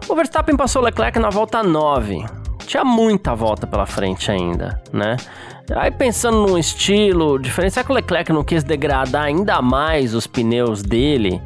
O 0.08 0.14
Verstappen 0.14 0.56
passou 0.56 0.82
o 0.82 0.84
Leclerc 0.84 1.18
na 1.18 1.30
volta 1.30 1.62
9. 1.62 2.24
Tinha 2.66 2.84
muita 2.84 3.34
volta 3.34 3.66
pela 3.66 3.86
frente 3.86 4.30
ainda, 4.30 4.80
né? 4.92 5.16
Aí 5.76 5.90
pensando 5.90 6.46
num 6.46 6.58
estilo 6.58 7.38
diferente, 7.38 7.72
será 7.72 7.84
que 7.84 7.92
o 7.92 7.94
Leclerc 7.94 8.30
não 8.32 8.44
quis 8.44 8.62
degradar 8.62 9.24
ainda 9.24 9.62
mais 9.62 10.14
os 10.14 10.26
pneus 10.26 10.82
dele 10.82 11.40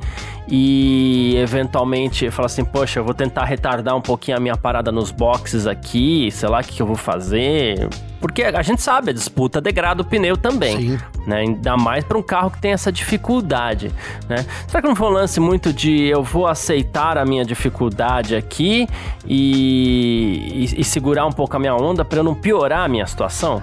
e 0.50 1.36
eventualmente 1.36 2.30
falar 2.30 2.46
assim, 2.46 2.64
poxa, 2.64 3.00
eu 3.00 3.04
vou 3.04 3.12
tentar 3.12 3.44
retardar 3.44 3.94
um 3.94 4.00
pouquinho 4.00 4.36
a 4.36 4.40
minha 4.40 4.56
parada 4.56 4.90
nos 4.90 5.10
boxes 5.10 5.66
aqui, 5.66 6.30
sei 6.30 6.48
lá 6.48 6.60
o 6.60 6.64
que, 6.64 6.74
que 6.74 6.82
eu 6.82 6.86
vou 6.86 6.96
fazer. 6.96 7.88
Porque 8.20 8.42
a 8.42 8.62
gente 8.62 8.82
sabe, 8.82 9.10
a 9.10 9.12
disputa 9.12 9.60
degrada 9.60 10.02
o 10.02 10.04
pneu 10.04 10.36
também, 10.36 10.76
Sim. 10.76 10.98
né? 11.26 11.40
Ainda 11.40 11.76
mais 11.76 12.02
para 12.02 12.18
um 12.18 12.22
carro 12.22 12.50
que 12.50 12.60
tem 12.60 12.72
essa 12.72 12.90
dificuldade, 12.90 13.92
né? 14.28 14.44
Será 14.66 14.82
que 14.82 14.88
não 14.88 14.96
foi 14.96 15.06
um 15.06 15.12
lance 15.12 15.38
muito 15.38 15.72
de 15.72 16.06
eu 16.06 16.22
vou 16.22 16.46
aceitar 16.46 17.16
a 17.16 17.24
minha 17.24 17.44
dificuldade 17.44 18.34
aqui 18.34 18.88
e, 19.24 20.66
e, 20.74 20.80
e 20.80 20.84
segurar 20.84 21.26
um 21.26 21.32
pouco 21.32 21.54
a 21.56 21.60
minha 21.60 21.76
onda 21.76 22.04
para 22.04 22.18
eu 22.18 22.24
não 22.24 22.34
piorar 22.34 22.84
a 22.84 22.88
minha 22.88 23.06
situação? 23.06 23.62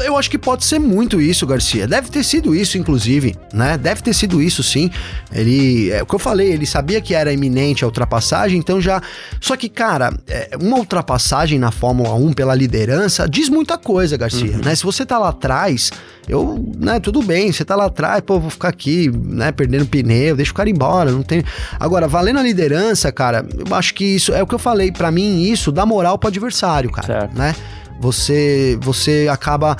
Eu 0.00 0.16
acho 0.16 0.30
que 0.30 0.38
pode 0.38 0.64
ser 0.64 0.78
muito 0.78 1.20
isso, 1.20 1.46
Garcia. 1.46 1.86
Deve 1.86 2.08
ter 2.08 2.24
sido 2.24 2.54
isso, 2.54 2.78
inclusive, 2.78 3.36
né? 3.52 3.76
Deve 3.76 4.02
ter 4.02 4.14
sido 4.14 4.40
isso, 4.40 4.62
sim. 4.62 4.90
Ele, 5.32 5.90
é 5.90 6.02
o 6.02 6.06
que 6.06 6.14
eu 6.14 6.18
falei, 6.18 6.52
ele 6.52 6.66
sabia 6.66 7.00
que 7.00 7.14
era 7.14 7.32
iminente 7.32 7.84
a 7.84 7.86
ultrapassagem, 7.86 8.58
então 8.58 8.80
já. 8.80 9.00
Só 9.40 9.56
que, 9.56 9.68
cara, 9.68 10.12
é, 10.28 10.50
uma 10.60 10.78
ultrapassagem 10.78 11.58
na 11.58 11.70
Fórmula 11.70 12.14
1 12.14 12.32
pela 12.32 12.54
liderança 12.54 13.28
diz 13.28 13.48
muita 13.48 13.78
coisa, 13.78 14.16
Garcia, 14.16 14.52
uhum. 14.52 14.64
né? 14.64 14.74
Se 14.74 14.84
você 14.84 15.04
tá 15.04 15.18
lá 15.18 15.28
atrás, 15.30 15.90
eu, 16.28 16.64
né, 16.78 17.00
tudo 17.00 17.22
bem, 17.22 17.52
você 17.52 17.64
tá 17.64 17.74
lá 17.74 17.86
atrás, 17.86 18.22
pô, 18.24 18.38
vou 18.38 18.50
ficar 18.50 18.68
aqui, 18.68 19.10
né, 19.10 19.50
perdendo 19.50 19.86
pneu, 19.86 20.36
deixa 20.36 20.52
o 20.52 20.54
cara 20.54 20.70
embora, 20.70 21.10
não 21.10 21.22
tem. 21.22 21.42
Agora, 21.78 22.06
valendo 22.06 22.38
a 22.38 22.42
liderança, 22.42 23.10
cara, 23.10 23.44
eu 23.56 23.74
acho 23.74 23.94
que 23.94 24.04
isso 24.04 24.32
é 24.32 24.42
o 24.42 24.46
que 24.46 24.54
eu 24.54 24.58
falei, 24.58 24.92
para 24.92 25.10
mim, 25.10 25.42
isso 25.42 25.72
dá 25.72 25.84
moral 25.84 26.18
pro 26.18 26.28
adversário, 26.28 26.90
cara, 26.90 27.06
certo. 27.06 27.36
né? 27.36 27.54
Você, 28.02 28.76
você 28.82 29.28
acaba 29.30 29.76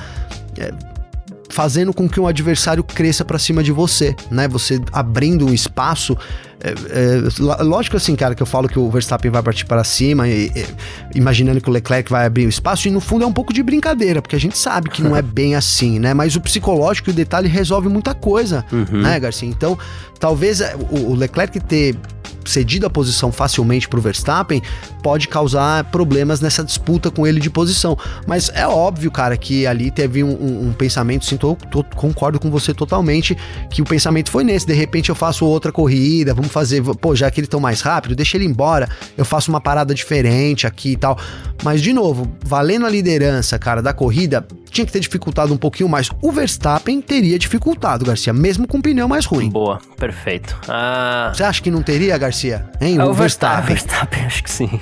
é, 0.57 0.73
fazendo 1.53 1.93
com 1.93 2.09
que 2.09 2.19
um 2.19 2.27
adversário 2.27 2.83
cresça 2.83 3.25
para 3.25 3.39
cima 3.39 3.63
de 3.63 3.71
você, 3.71 4.17
né? 4.31 4.49
Você 4.49 4.81
abrindo 4.91 5.47
um 5.47 5.53
espaço. 5.53 6.17
É, 6.61 6.71
é, 6.71 7.63
lógico 7.63 7.97
assim, 7.97 8.15
cara, 8.15 8.35
que 8.35 8.43
eu 8.43 8.47
falo 8.47 8.69
que 8.69 8.79
o 8.79 8.89
Verstappen 8.89 9.31
vai 9.31 9.43
partir 9.43 9.67
para 9.67 9.83
cima, 9.85 10.29
e, 10.29 10.47
e, 10.55 10.65
imaginando 11.15 11.61
que 11.61 11.69
o 11.69 11.73
Leclerc 11.73 12.11
vai 12.11 12.25
abrir 12.25 12.47
o 12.47 12.49
espaço, 12.49 12.87
e 12.89 12.91
no 12.91 13.01
fundo 13.01 13.25
é 13.25 13.27
um 13.27 13.33
pouco 13.33 13.53
de 13.53 13.63
brincadeira, 13.63 14.23
porque 14.23 14.37
a 14.37 14.41
gente 14.41 14.57
sabe 14.57 14.89
que 14.89 15.03
não 15.03 15.17
é 15.17 15.21
bem 15.23 15.55
assim, 15.55 15.99
né? 15.99 16.15
Mas 16.15 16.37
o 16.37 16.41
psicológico 16.41 17.11
e 17.11 17.13
o 17.13 17.15
detalhe 17.15 17.49
resolve 17.49 17.89
muita 17.89 18.15
coisa, 18.15 18.65
uhum. 18.73 19.03
né, 19.03 19.19
Garcia? 19.19 19.49
Então, 19.49 19.77
talvez 20.23 20.61
é, 20.61 20.77
o, 20.77 21.17
Leclerc 21.17 21.59
ter 21.59 21.97
cedido 22.45 22.87
a 22.87 22.91
posição 22.91 23.33
facilmente 23.33 23.89
para 23.89 23.99
o 23.99 24.03
Verstappen, 24.03 24.63
pode 25.03 25.27
causar 25.27 25.83
problemas 25.91 26.41
nessa 26.41 26.63
disputa 26.63 27.11
com 27.11 27.27
ele 27.27 27.41
de 27.41 27.51
posição. 27.51 27.99
Mas 28.25 28.49
é 28.55 28.67
óbvio, 28.67 29.11
cara, 29.11 29.37
que 29.37 29.67
ali 29.67 29.91
teve 29.91 30.23
um, 30.23 30.31
um, 30.31 30.69
um 30.69 30.73
pensamento, 30.73 31.25
sim, 31.25 31.37
tô, 31.37 31.57
tô, 31.71 31.83
concordo 31.97 32.39
com 32.39 32.51
você 32.51 32.73
totalmente, 32.73 33.37
que 33.69 33.83
o 33.83 33.85
pensamento 33.85 34.31
foi 34.31 34.45
nesse. 34.45 34.65
De 34.65 34.75
repente 34.75 35.09
eu 35.09 35.15
faço 35.15 35.45
outra 35.45 35.73
corrida, 35.73 36.35
vamos 36.35 36.53
fazer, 36.53 36.83
pô, 36.83 37.17
já 37.17 37.29
que 37.29 37.41
eles 37.41 37.47
estão 37.47 37.61
mais 37.61 37.81
rápido, 37.81 38.15
deixa 38.15 38.37
ele 38.37 38.45
embora, 38.45 38.89
eu 39.17 39.25
faço 39.25 39.51
uma 39.51 39.61
parada 39.61 39.93
diferente 39.93 40.69
aqui 40.69 40.93
e 40.93 40.97
tal. 40.97 41.19
Mas, 41.65 41.83
de 41.83 41.93
novo, 41.93 42.31
valendo 42.45 42.87
a 42.87 42.89
liderança, 42.89 43.59
cara, 43.59 43.83
da 43.83 43.93
corrida, 43.93 44.47
tinha 44.73 44.87
que 44.87 44.93
ter 44.93 45.01
dificultado 45.01 45.53
um 45.53 45.57
pouquinho 45.57 45.89
mais. 45.89 46.11
O 46.21 46.33
Verstappen 46.33 47.01
teria 47.01 47.39
dificultado, 47.39 48.05
Garcia, 48.05 48.33
mesmo 48.33 48.67
com 48.67 48.79
o 48.79 48.83
pneu 48.83 49.07
mais 49.07 49.27
ruim. 49.27 49.51
Boa, 49.51 49.79
perfeito. 49.97 50.59
Ah... 50.69 51.31
Você 51.35 51.45
acha 51.45 51.63
que 51.63 51.71
não 51.71 51.83
teria, 51.83 52.17
Garcia? 52.17 52.69
Hein? 52.81 52.97
Ah, 52.99 53.07
o, 53.07 53.11
o 53.11 53.15
Verstappen. 53.15 53.75
Verstappen, 53.75 54.25
acho 54.27 54.43
que 54.43 54.51
sim. 54.51 54.81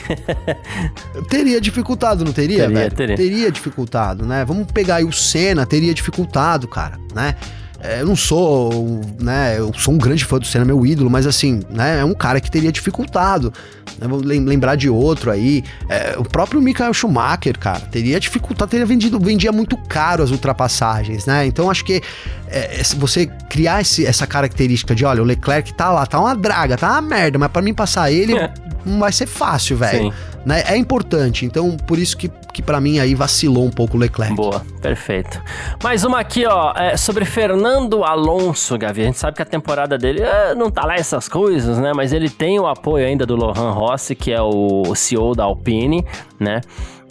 teria 1.28 1.61
dificultado, 1.61 2.24
não 2.24 2.32
teria, 2.32 2.66
teria 2.66 2.78
velho? 2.78 2.95
Teria. 2.95 3.16
teria 3.16 3.51
dificultado, 3.51 4.24
né? 4.24 4.45
Vamos 4.45 4.70
pegar 4.72 4.97
aí 4.97 5.05
o 5.05 5.12
Senna, 5.12 5.66
teria 5.66 5.93
dificultado, 5.93 6.68
cara, 6.68 6.99
né? 7.14 7.34
É, 7.83 8.03
eu 8.03 8.07
não 8.07 8.16
sou, 8.16 9.01
né, 9.18 9.59
eu 9.59 9.72
sou 9.74 9.95
um 9.95 9.99
grande 9.99 10.24
fã 10.24 10.39
do 10.39 10.47
Senna, 10.47 10.64
meu 10.64 10.85
ídolo, 10.85 11.09
mas 11.09 11.26
assim, 11.26 11.62
né, 11.70 12.01
é 12.01 12.05
um 12.05 12.12
cara 12.12 12.41
que 12.41 12.51
teria 12.51 12.70
dificultado. 12.70 13.53
Né, 13.99 14.07
vou 14.07 14.20
lembrar 14.20 14.76
de 14.76 14.89
outro 14.89 15.31
aí, 15.31 15.64
é, 15.89 16.14
o 16.18 16.22
próprio 16.22 16.61
Michael 16.61 16.93
Schumacher, 16.93 17.59
cara, 17.59 17.81
teria 17.81 18.20
dificultado, 18.20 18.70
teria 18.70 18.85
vendido, 18.85 19.18
vendia 19.18 19.51
muito 19.51 19.76
caro 19.76 20.22
as 20.22 20.31
ultrapassagens, 20.31 21.24
né? 21.24 21.47
Então 21.47 21.70
acho 21.70 21.85
que 21.85 22.03
é, 22.49 22.83
você 22.97 23.26
criar 23.49 23.81
esse, 23.81 24.05
essa 24.05 24.26
característica 24.26 24.95
de, 24.95 25.05
olha, 25.05 25.22
o 25.22 25.24
Leclerc 25.24 25.72
tá 25.74 25.91
lá, 25.91 26.05
tá 26.05 26.20
uma 26.20 26.35
draga, 26.35 26.76
tá 26.76 26.93
uma 26.93 27.03
merda, 27.03 27.39
mas 27.39 27.51
para 27.51 27.62
mim 27.62 27.72
passar 27.72 28.12
ele 28.12 28.35
não 28.85 28.99
vai 28.99 29.12
ser 29.12 29.26
fácil, 29.26 29.76
velho. 29.76 30.12
Né? 30.45 30.62
É 30.66 30.76
importante, 30.76 31.45
então 31.45 31.76
por 31.76 31.99
isso 31.99 32.16
que, 32.16 32.31
que 32.53 32.62
para 32.62 32.81
mim 32.81 32.99
aí 32.99 33.14
vacilou 33.14 33.64
um 33.64 33.70
pouco 33.70 33.97
o 33.97 34.01
Leclerc. 34.01 34.35
Boa, 34.35 34.62
perfeito. 34.81 35.41
Mais 35.83 36.03
uma 36.03 36.18
aqui, 36.18 36.47
ó, 36.47 36.72
é 36.74 36.97
sobre 36.97 37.26
Fernando 37.26 38.03
Alonso, 38.05 38.78
Gavi. 38.78 39.03
A 39.03 39.05
gente 39.05 39.18
sabe 39.18 39.37
que 39.37 39.43
a 39.43 39.47
temporada 39.47 39.99
dele 39.99 40.22
é, 40.22 40.55
não 40.55 40.70
tá 40.70 40.87
lá 40.87 40.95
essas 40.95 41.28
coisas, 41.28 41.78
né? 41.78 41.93
Mas 41.95 42.12
ele 42.12 42.31
tem 42.31 42.59
o 42.59 42.66
apoio 42.66 43.07
ainda 43.07 43.26
do 43.26 43.37
Lohan 43.37 43.70
Rossi, 43.72 44.14
que 44.14 44.33
é 44.33 44.41
o 44.41 44.95
CEO 44.95 45.35
da 45.35 45.45
Alpine, 45.45 46.05
né? 46.39 46.62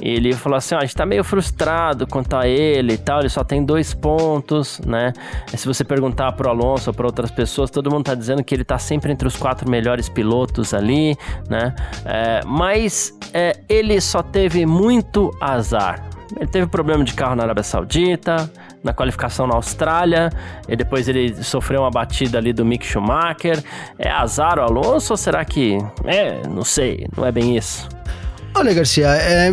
Ele 0.02 0.34
falou 0.34 0.58
assim: 0.58 0.76
ó, 0.76 0.80
a 0.80 0.82
gente 0.82 0.96
tá 0.96 1.06
meio 1.06 1.24
frustrado 1.24 2.08
quanto 2.08 2.36
a 2.36 2.48
ele 2.48 2.94
e 2.94 2.98
tal, 2.98 3.20
ele 3.20 3.30
só 3.30 3.44
tem 3.44 3.64
dois 3.64 3.94
pontos, 3.94 4.80
né? 4.86 5.14
E 5.54 5.58
se 5.58 5.68
você 5.68 5.84
perguntar 5.84 6.32
pro 6.34 6.50
Alonso 6.50 6.90
ou 6.90 6.94
pra 6.94 7.06
outras 7.06 7.32
pessoas, 7.32 7.70
todo 7.70 7.92
mundo 7.92 8.06
tá 8.06 8.16
dizendo 8.16 8.44
que 8.44 8.56
ele 8.56 8.64
tá 8.64 8.78
sempre 8.78 9.12
entre 9.12 9.28
os 9.28 9.36
quatro 9.36 9.70
melhores 9.70 10.08
pilotos 10.08 10.74
ali, 10.74 11.18
né? 11.50 11.76
É, 12.06 12.42
mas 12.46 13.18
é, 13.34 13.58
ele 13.68 14.00
só 14.00 14.22
teve 14.24 14.66
muito 14.66 15.36
azar. 15.42 16.08
Ele 16.36 16.48
teve 16.48 16.68
problema 16.68 17.04
de 17.04 17.14
carro 17.14 17.36
na 17.36 17.44
Arábia 17.44 17.64
Saudita, 17.64 18.50
na 18.84 18.94
qualificação 18.94 19.48
na 19.48 19.56
Austrália, 19.56 20.30
e 20.68 20.76
depois 20.76 21.08
ele 21.08 21.44
sofreu 21.44 21.82
uma 21.82 21.90
batida 21.90 22.38
ali 22.38 22.54
do 22.54 22.64
Mick 22.64 22.86
Schumacher. 22.86 23.62
É 23.98 24.10
azar 24.10 24.60
o 24.60 24.62
Alonso 24.62 25.14
ou 25.14 25.18
será 25.18 25.44
que. 25.44 25.78
É, 26.06 26.48
não 26.48 26.64
sei, 26.64 27.08
não 27.18 27.26
é 27.26 27.32
bem 27.32 27.58
isso. 27.58 27.90
Olha, 28.56 28.74
Garcia, 28.74 29.08
é, 29.08 29.52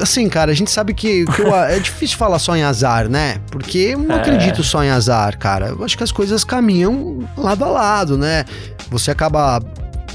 assim, 0.00 0.28
cara, 0.28 0.52
a 0.52 0.54
gente 0.54 0.70
sabe 0.70 0.94
que, 0.94 1.24
que 1.24 1.42
o, 1.42 1.54
é 1.54 1.78
difícil 1.78 2.16
falar 2.16 2.38
só 2.38 2.56
em 2.56 2.62
azar, 2.62 3.08
né? 3.08 3.40
Porque 3.50 3.78
eu 3.78 3.98
não 3.98 4.14
é. 4.14 4.18
acredito 4.18 4.62
só 4.62 4.82
em 4.82 4.90
azar, 4.90 5.38
cara. 5.38 5.68
Eu 5.68 5.84
acho 5.84 5.96
que 5.96 6.04
as 6.04 6.12
coisas 6.12 6.44
caminham 6.44 7.28
lado 7.36 7.64
a 7.64 7.68
lado, 7.68 8.18
né? 8.18 8.44
Você 8.90 9.10
acaba 9.10 9.60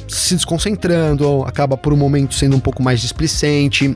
se 0.07 0.35
desconcentrando, 0.35 1.43
acaba 1.43 1.77
por 1.77 1.93
um 1.93 1.97
momento 1.97 2.35
sendo 2.35 2.55
um 2.55 2.59
pouco 2.59 2.83
mais 2.83 2.99
displicente. 2.99 3.95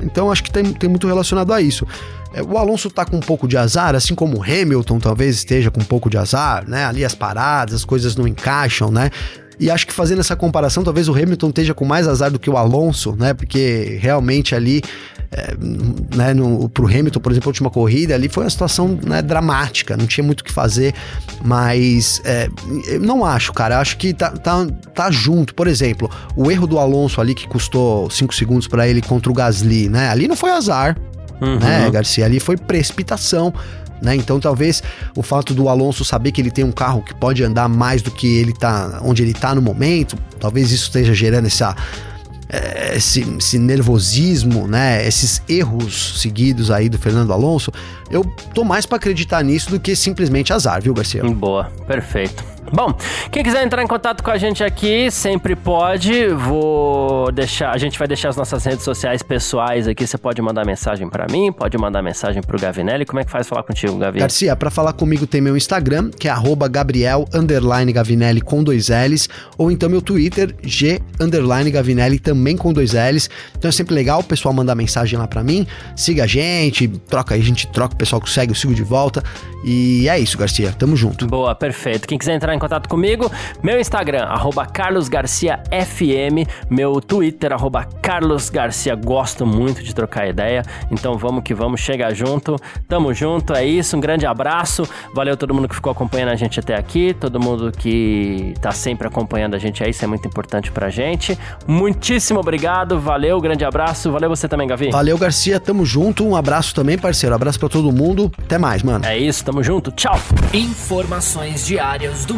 Então 0.00 0.30
acho 0.30 0.42
que 0.42 0.50
tem, 0.50 0.64
tem 0.72 0.88
muito 0.88 1.06
relacionado 1.06 1.52
a 1.52 1.60
isso. 1.60 1.86
É, 2.34 2.42
o 2.42 2.58
Alonso 2.58 2.90
tá 2.90 3.04
com 3.04 3.16
um 3.16 3.20
pouco 3.20 3.48
de 3.48 3.56
azar, 3.56 3.94
assim 3.94 4.14
como 4.14 4.38
o 4.38 4.42
Hamilton 4.42 4.98
talvez 4.98 5.36
esteja 5.36 5.70
com 5.70 5.80
um 5.80 5.84
pouco 5.84 6.10
de 6.10 6.18
azar, 6.18 6.68
né? 6.68 6.84
Ali 6.84 7.04
as 7.04 7.14
paradas, 7.14 7.76
as 7.76 7.84
coisas 7.84 8.14
não 8.14 8.28
encaixam, 8.28 8.90
né? 8.90 9.10
E 9.58 9.70
acho 9.70 9.86
que 9.86 9.92
fazendo 9.92 10.20
essa 10.20 10.36
comparação, 10.36 10.84
talvez 10.84 11.08
o 11.08 11.12
Hamilton 11.12 11.48
esteja 11.48 11.72
com 11.72 11.84
mais 11.84 12.06
azar 12.06 12.30
do 12.30 12.38
que 12.38 12.50
o 12.50 12.56
Alonso, 12.56 13.16
né? 13.18 13.32
Porque 13.32 13.98
realmente 14.00 14.54
ali, 14.54 14.82
é, 15.30 15.54
né, 16.14 16.34
no, 16.34 16.68
pro 16.68 16.86
Hamilton, 16.86 17.20
por 17.20 17.32
exemplo, 17.32 17.48
a 17.48 17.50
última 17.50 17.70
corrida 17.70 18.14
ali 18.14 18.28
foi 18.28 18.44
uma 18.44 18.50
situação 18.50 18.98
né, 19.02 19.22
dramática, 19.22 19.96
não 19.96 20.06
tinha 20.06 20.24
muito 20.24 20.40
o 20.40 20.44
que 20.44 20.52
fazer, 20.52 20.94
mas 21.42 22.20
é, 22.24 22.48
eu 22.86 23.00
não 23.00 23.24
acho, 23.24 23.52
cara. 23.52 23.80
Acho 23.80 23.96
que 23.96 24.12
tá, 24.12 24.30
tá, 24.30 24.66
tá 24.94 25.10
junto. 25.10 25.54
Por 25.54 25.66
exemplo, 25.66 26.10
o 26.36 26.50
erro 26.50 26.66
do 26.66 26.78
Alonso 26.78 27.20
ali 27.20 27.34
que 27.34 27.48
custou 27.48 28.10
5 28.10 28.34
segundos 28.34 28.68
para 28.68 28.86
ele 28.86 29.00
contra 29.00 29.30
o 29.30 29.34
Gasly, 29.34 29.88
né? 29.88 30.10
Ali 30.10 30.28
não 30.28 30.36
foi 30.36 30.50
azar, 30.50 30.98
uhum. 31.40 31.58
né, 31.58 31.90
Garcia? 31.90 32.26
Ali 32.26 32.40
foi 32.40 32.58
precipitação. 32.58 33.54
Né? 34.00 34.16
Então 34.16 34.38
talvez 34.38 34.82
o 35.16 35.22
fato 35.22 35.54
do 35.54 35.68
Alonso 35.68 36.04
saber 36.04 36.32
que 36.32 36.40
ele 36.40 36.50
tem 36.50 36.64
um 36.64 36.72
carro 36.72 37.02
que 37.02 37.14
pode 37.14 37.42
andar 37.42 37.68
mais 37.68 38.02
do 38.02 38.10
que 38.10 38.26
ele 38.38 38.52
tá, 38.52 39.00
onde 39.02 39.22
ele 39.22 39.32
tá 39.32 39.54
no 39.54 39.62
momento, 39.62 40.18
talvez 40.38 40.70
isso 40.70 40.84
esteja 40.84 41.14
gerando 41.14 41.46
essa 41.46 41.74
é, 42.48 42.96
esse, 42.96 43.22
esse, 43.38 43.58
nervosismo, 43.58 44.68
né? 44.68 45.06
Esses 45.06 45.42
erros 45.48 46.20
seguidos 46.20 46.70
aí 46.70 46.88
do 46.88 46.96
Fernando 46.96 47.32
Alonso, 47.32 47.72
eu 48.08 48.24
tô 48.54 48.62
mais 48.62 48.86
para 48.86 48.98
acreditar 48.98 49.42
nisso 49.42 49.70
do 49.70 49.80
que 49.80 49.96
simplesmente 49.96 50.52
azar, 50.52 50.80
viu, 50.80 50.94
Garcia? 50.94 51.24
Boa, 51.24 51.72
perfeito. 51.86 52.55
Bom, 52.72 52.92
quem 53.30 53.42
quiser 53.42 53.64
entrar 53.64 53.82
em 53.82 53.86
contato 53.86 54.22
com 54.22 54.30
a 54.30 54.38
gente 54.38 54.62
aqui, 54.62 55.10
sempre 55.10 55.54
pode. 55.54 56.28
Vou 56.28 57.30
deixar, 57.32 57.72
a 57.72 57.78
gente 57.78 57.98
vai 57.98 58.08
deixar 58.08 58.28
as 58.28 58.36
nossas 58.36 58.64
redes 58.64 58.84
sociais 58.84 59.22
pessoais 59.22 59.86
aqui. 59.88 60.06
Você 60.06 60.18
pode 60.18 60.40
mandar 60.42 60.64
mensagem 60.64 61.08
para 61.08 61.26
mim, 61.30 61.52
pode 61.52 61.76
mandar 61.78 62.02
mensagem 62.02 62.42
pro 62.42 62.58
Gavinelli. 62.58 63.04
Como 63.04 63.20
é 63.20 63.24
que 63.24 63.30
faz 63.30 63.46
falar 63.46 63.62
contigo, 63.62 63.96
Gavi? 63.96 64.18
Garcia, 64.18 64.54
para 64.56 64.70
falar 64.70 64.92
comigo 64.92 65.26
tem 65.26 65.40
meu 65.40 65.56
Instagram, 65.56 66.10
que 66.10 66.28
é 66.28 66.34
Gabriel 66.70 67.26
Gavinelli 67.92 68.40
com 68.40 68.62
dois 68.62 68.88
L's, 68.88 69.28
ou 69.56 69.70
então 69.70 69.88
meu 69.88 70.02
Twitter, 70.02 70.54
G 70.62 71.00
Gavinelli 71.72 72.18
também 72.18 72.56
com 72.56 72.72
dois 72.72 72.92
L's. 72.92 73.30
Então 73.56 73.68
é 73.68 73.72
sempre 73.72 73.94
legal 73.94 74.20
o 74.20 74.24
pessoal 74.24 74.52
mandar 74.52 74.74
mensagem 74.74 75.18
lá 75.18 75.26
para 75.26 75.42
mim. 75.42 75.66
Siga 75.94 76.24
a 76.24 76.26
gente, 76.26 76.88
troca 76.88 77.34
aí, 77.34 77.40
a 77.40 77.44
gente 77.44 77.66
troca, 77.68 77.94
o 77.94 77.96
pessoal 77.96 78.20
que 78.20 78.30
segue, 78.30 78.52
eu 78.52 78.56
sigo 78.56 78.74
de 78.74 78.82
volta. 78.82 79.22
E 79.64 80.08
é 80.08 80.18
isso, 80.18 80.36
Garcia. 80.38 80.72
Tamo 80.72 80.96
junto. 80.96 81.26
Boa, 81.26 81.54
perfeito. 81.54 82.06
Quem 82.06 82.18
quiser 82.18 82.34
entrar 82.34 82.54
em 82.56 82.60
contato 82.60 82.88
comigo, 82.88 83.30
meu 83.62 83.80
Instagram, 83.80 84.24
arroba 84.24 84.64
carlosgarciafm, 84.64 86.46
meu 86.70 87.00
Twitter, 87.00 87.52
arroba 87.52 87.84
carlosgarcia. 87.84 88.94
Gosto 88.94 89.44
muito 89.44 89.82
de 89.82 89.94
trocar 89.94 90.28
ideia, 90.28 90.62
então 90.90 91.18
vamos 91.18 91.42
que 91.42 91.52
vamos, 91.52 91.80
chega 91.80 92.14
junto. 92.14 92.56
Tamo 92.88 93.12
junto, 93.12 93.54
é 93.54 93.64
isso. 93.64 93.96
Um 93.96 94.00
grande 94.00 94.26
abraço. 94.26 94.88
Valeu 95.12 95.36
todo 95.36 95.52
mundo 95.52 95.68
que 95.68 95.74
ficou 95.74 95.90
acompanhando 95.90 96.30
a 96.30 96.36
gente 96.36 96.60
até 96.60 96.76
aqui, 96.76 97.12
todo 97.12 97.40
mundo 97.40 97.72
que 97.72 98.54
tá 98.60 98.70
sempre 98.70 99.08
acompanhando 99.08 99.54
a 99.54 99.58
gente 99.58 99.82
aí, 99.82 99.90
isso 99.90 100.04
é 100.04 100.08
muito 100.08 100.28
importante 100.28 100.70
pra 100.70 100.88
gente. 100.88 101.36
Muitíssimo 101.66 102.38
obrigado, 102.38 103.00
valeu, 103.00 103.40
grande 103.40 103.64
abraço. 103.64 104.12
Valeu 104.12 104.28
você 104.28 104.48
também, 104.48 104.68
Gavi. 104.68 104.90
Valeu, 104.90 105.18
Garcia, 105.18 105.58
tamo 105.58 105.84
junto. 105.84 106.24
Um 106.24 106.36
abraço 106.36 106.74
também, 106.74 106.96
parceiro. 106.96 107.34
Abraço 107.34 107.58
para 107.58 107.68
todo 107.68 107.90
mundo. 107.90 108.30
Até 108.38 108.58
mais, 108.58 108.82
mano. 108.82 109.04
É 109.04 109.18
isso, 109.18 109.44
tamo 109.44 109.56
Tamo 109.56 109.64
junto, 109.64 109.90
tchau. 109.90 110.20
Informações 110.52 111.64
diárias 111.64 112.26
do 112.26 112.34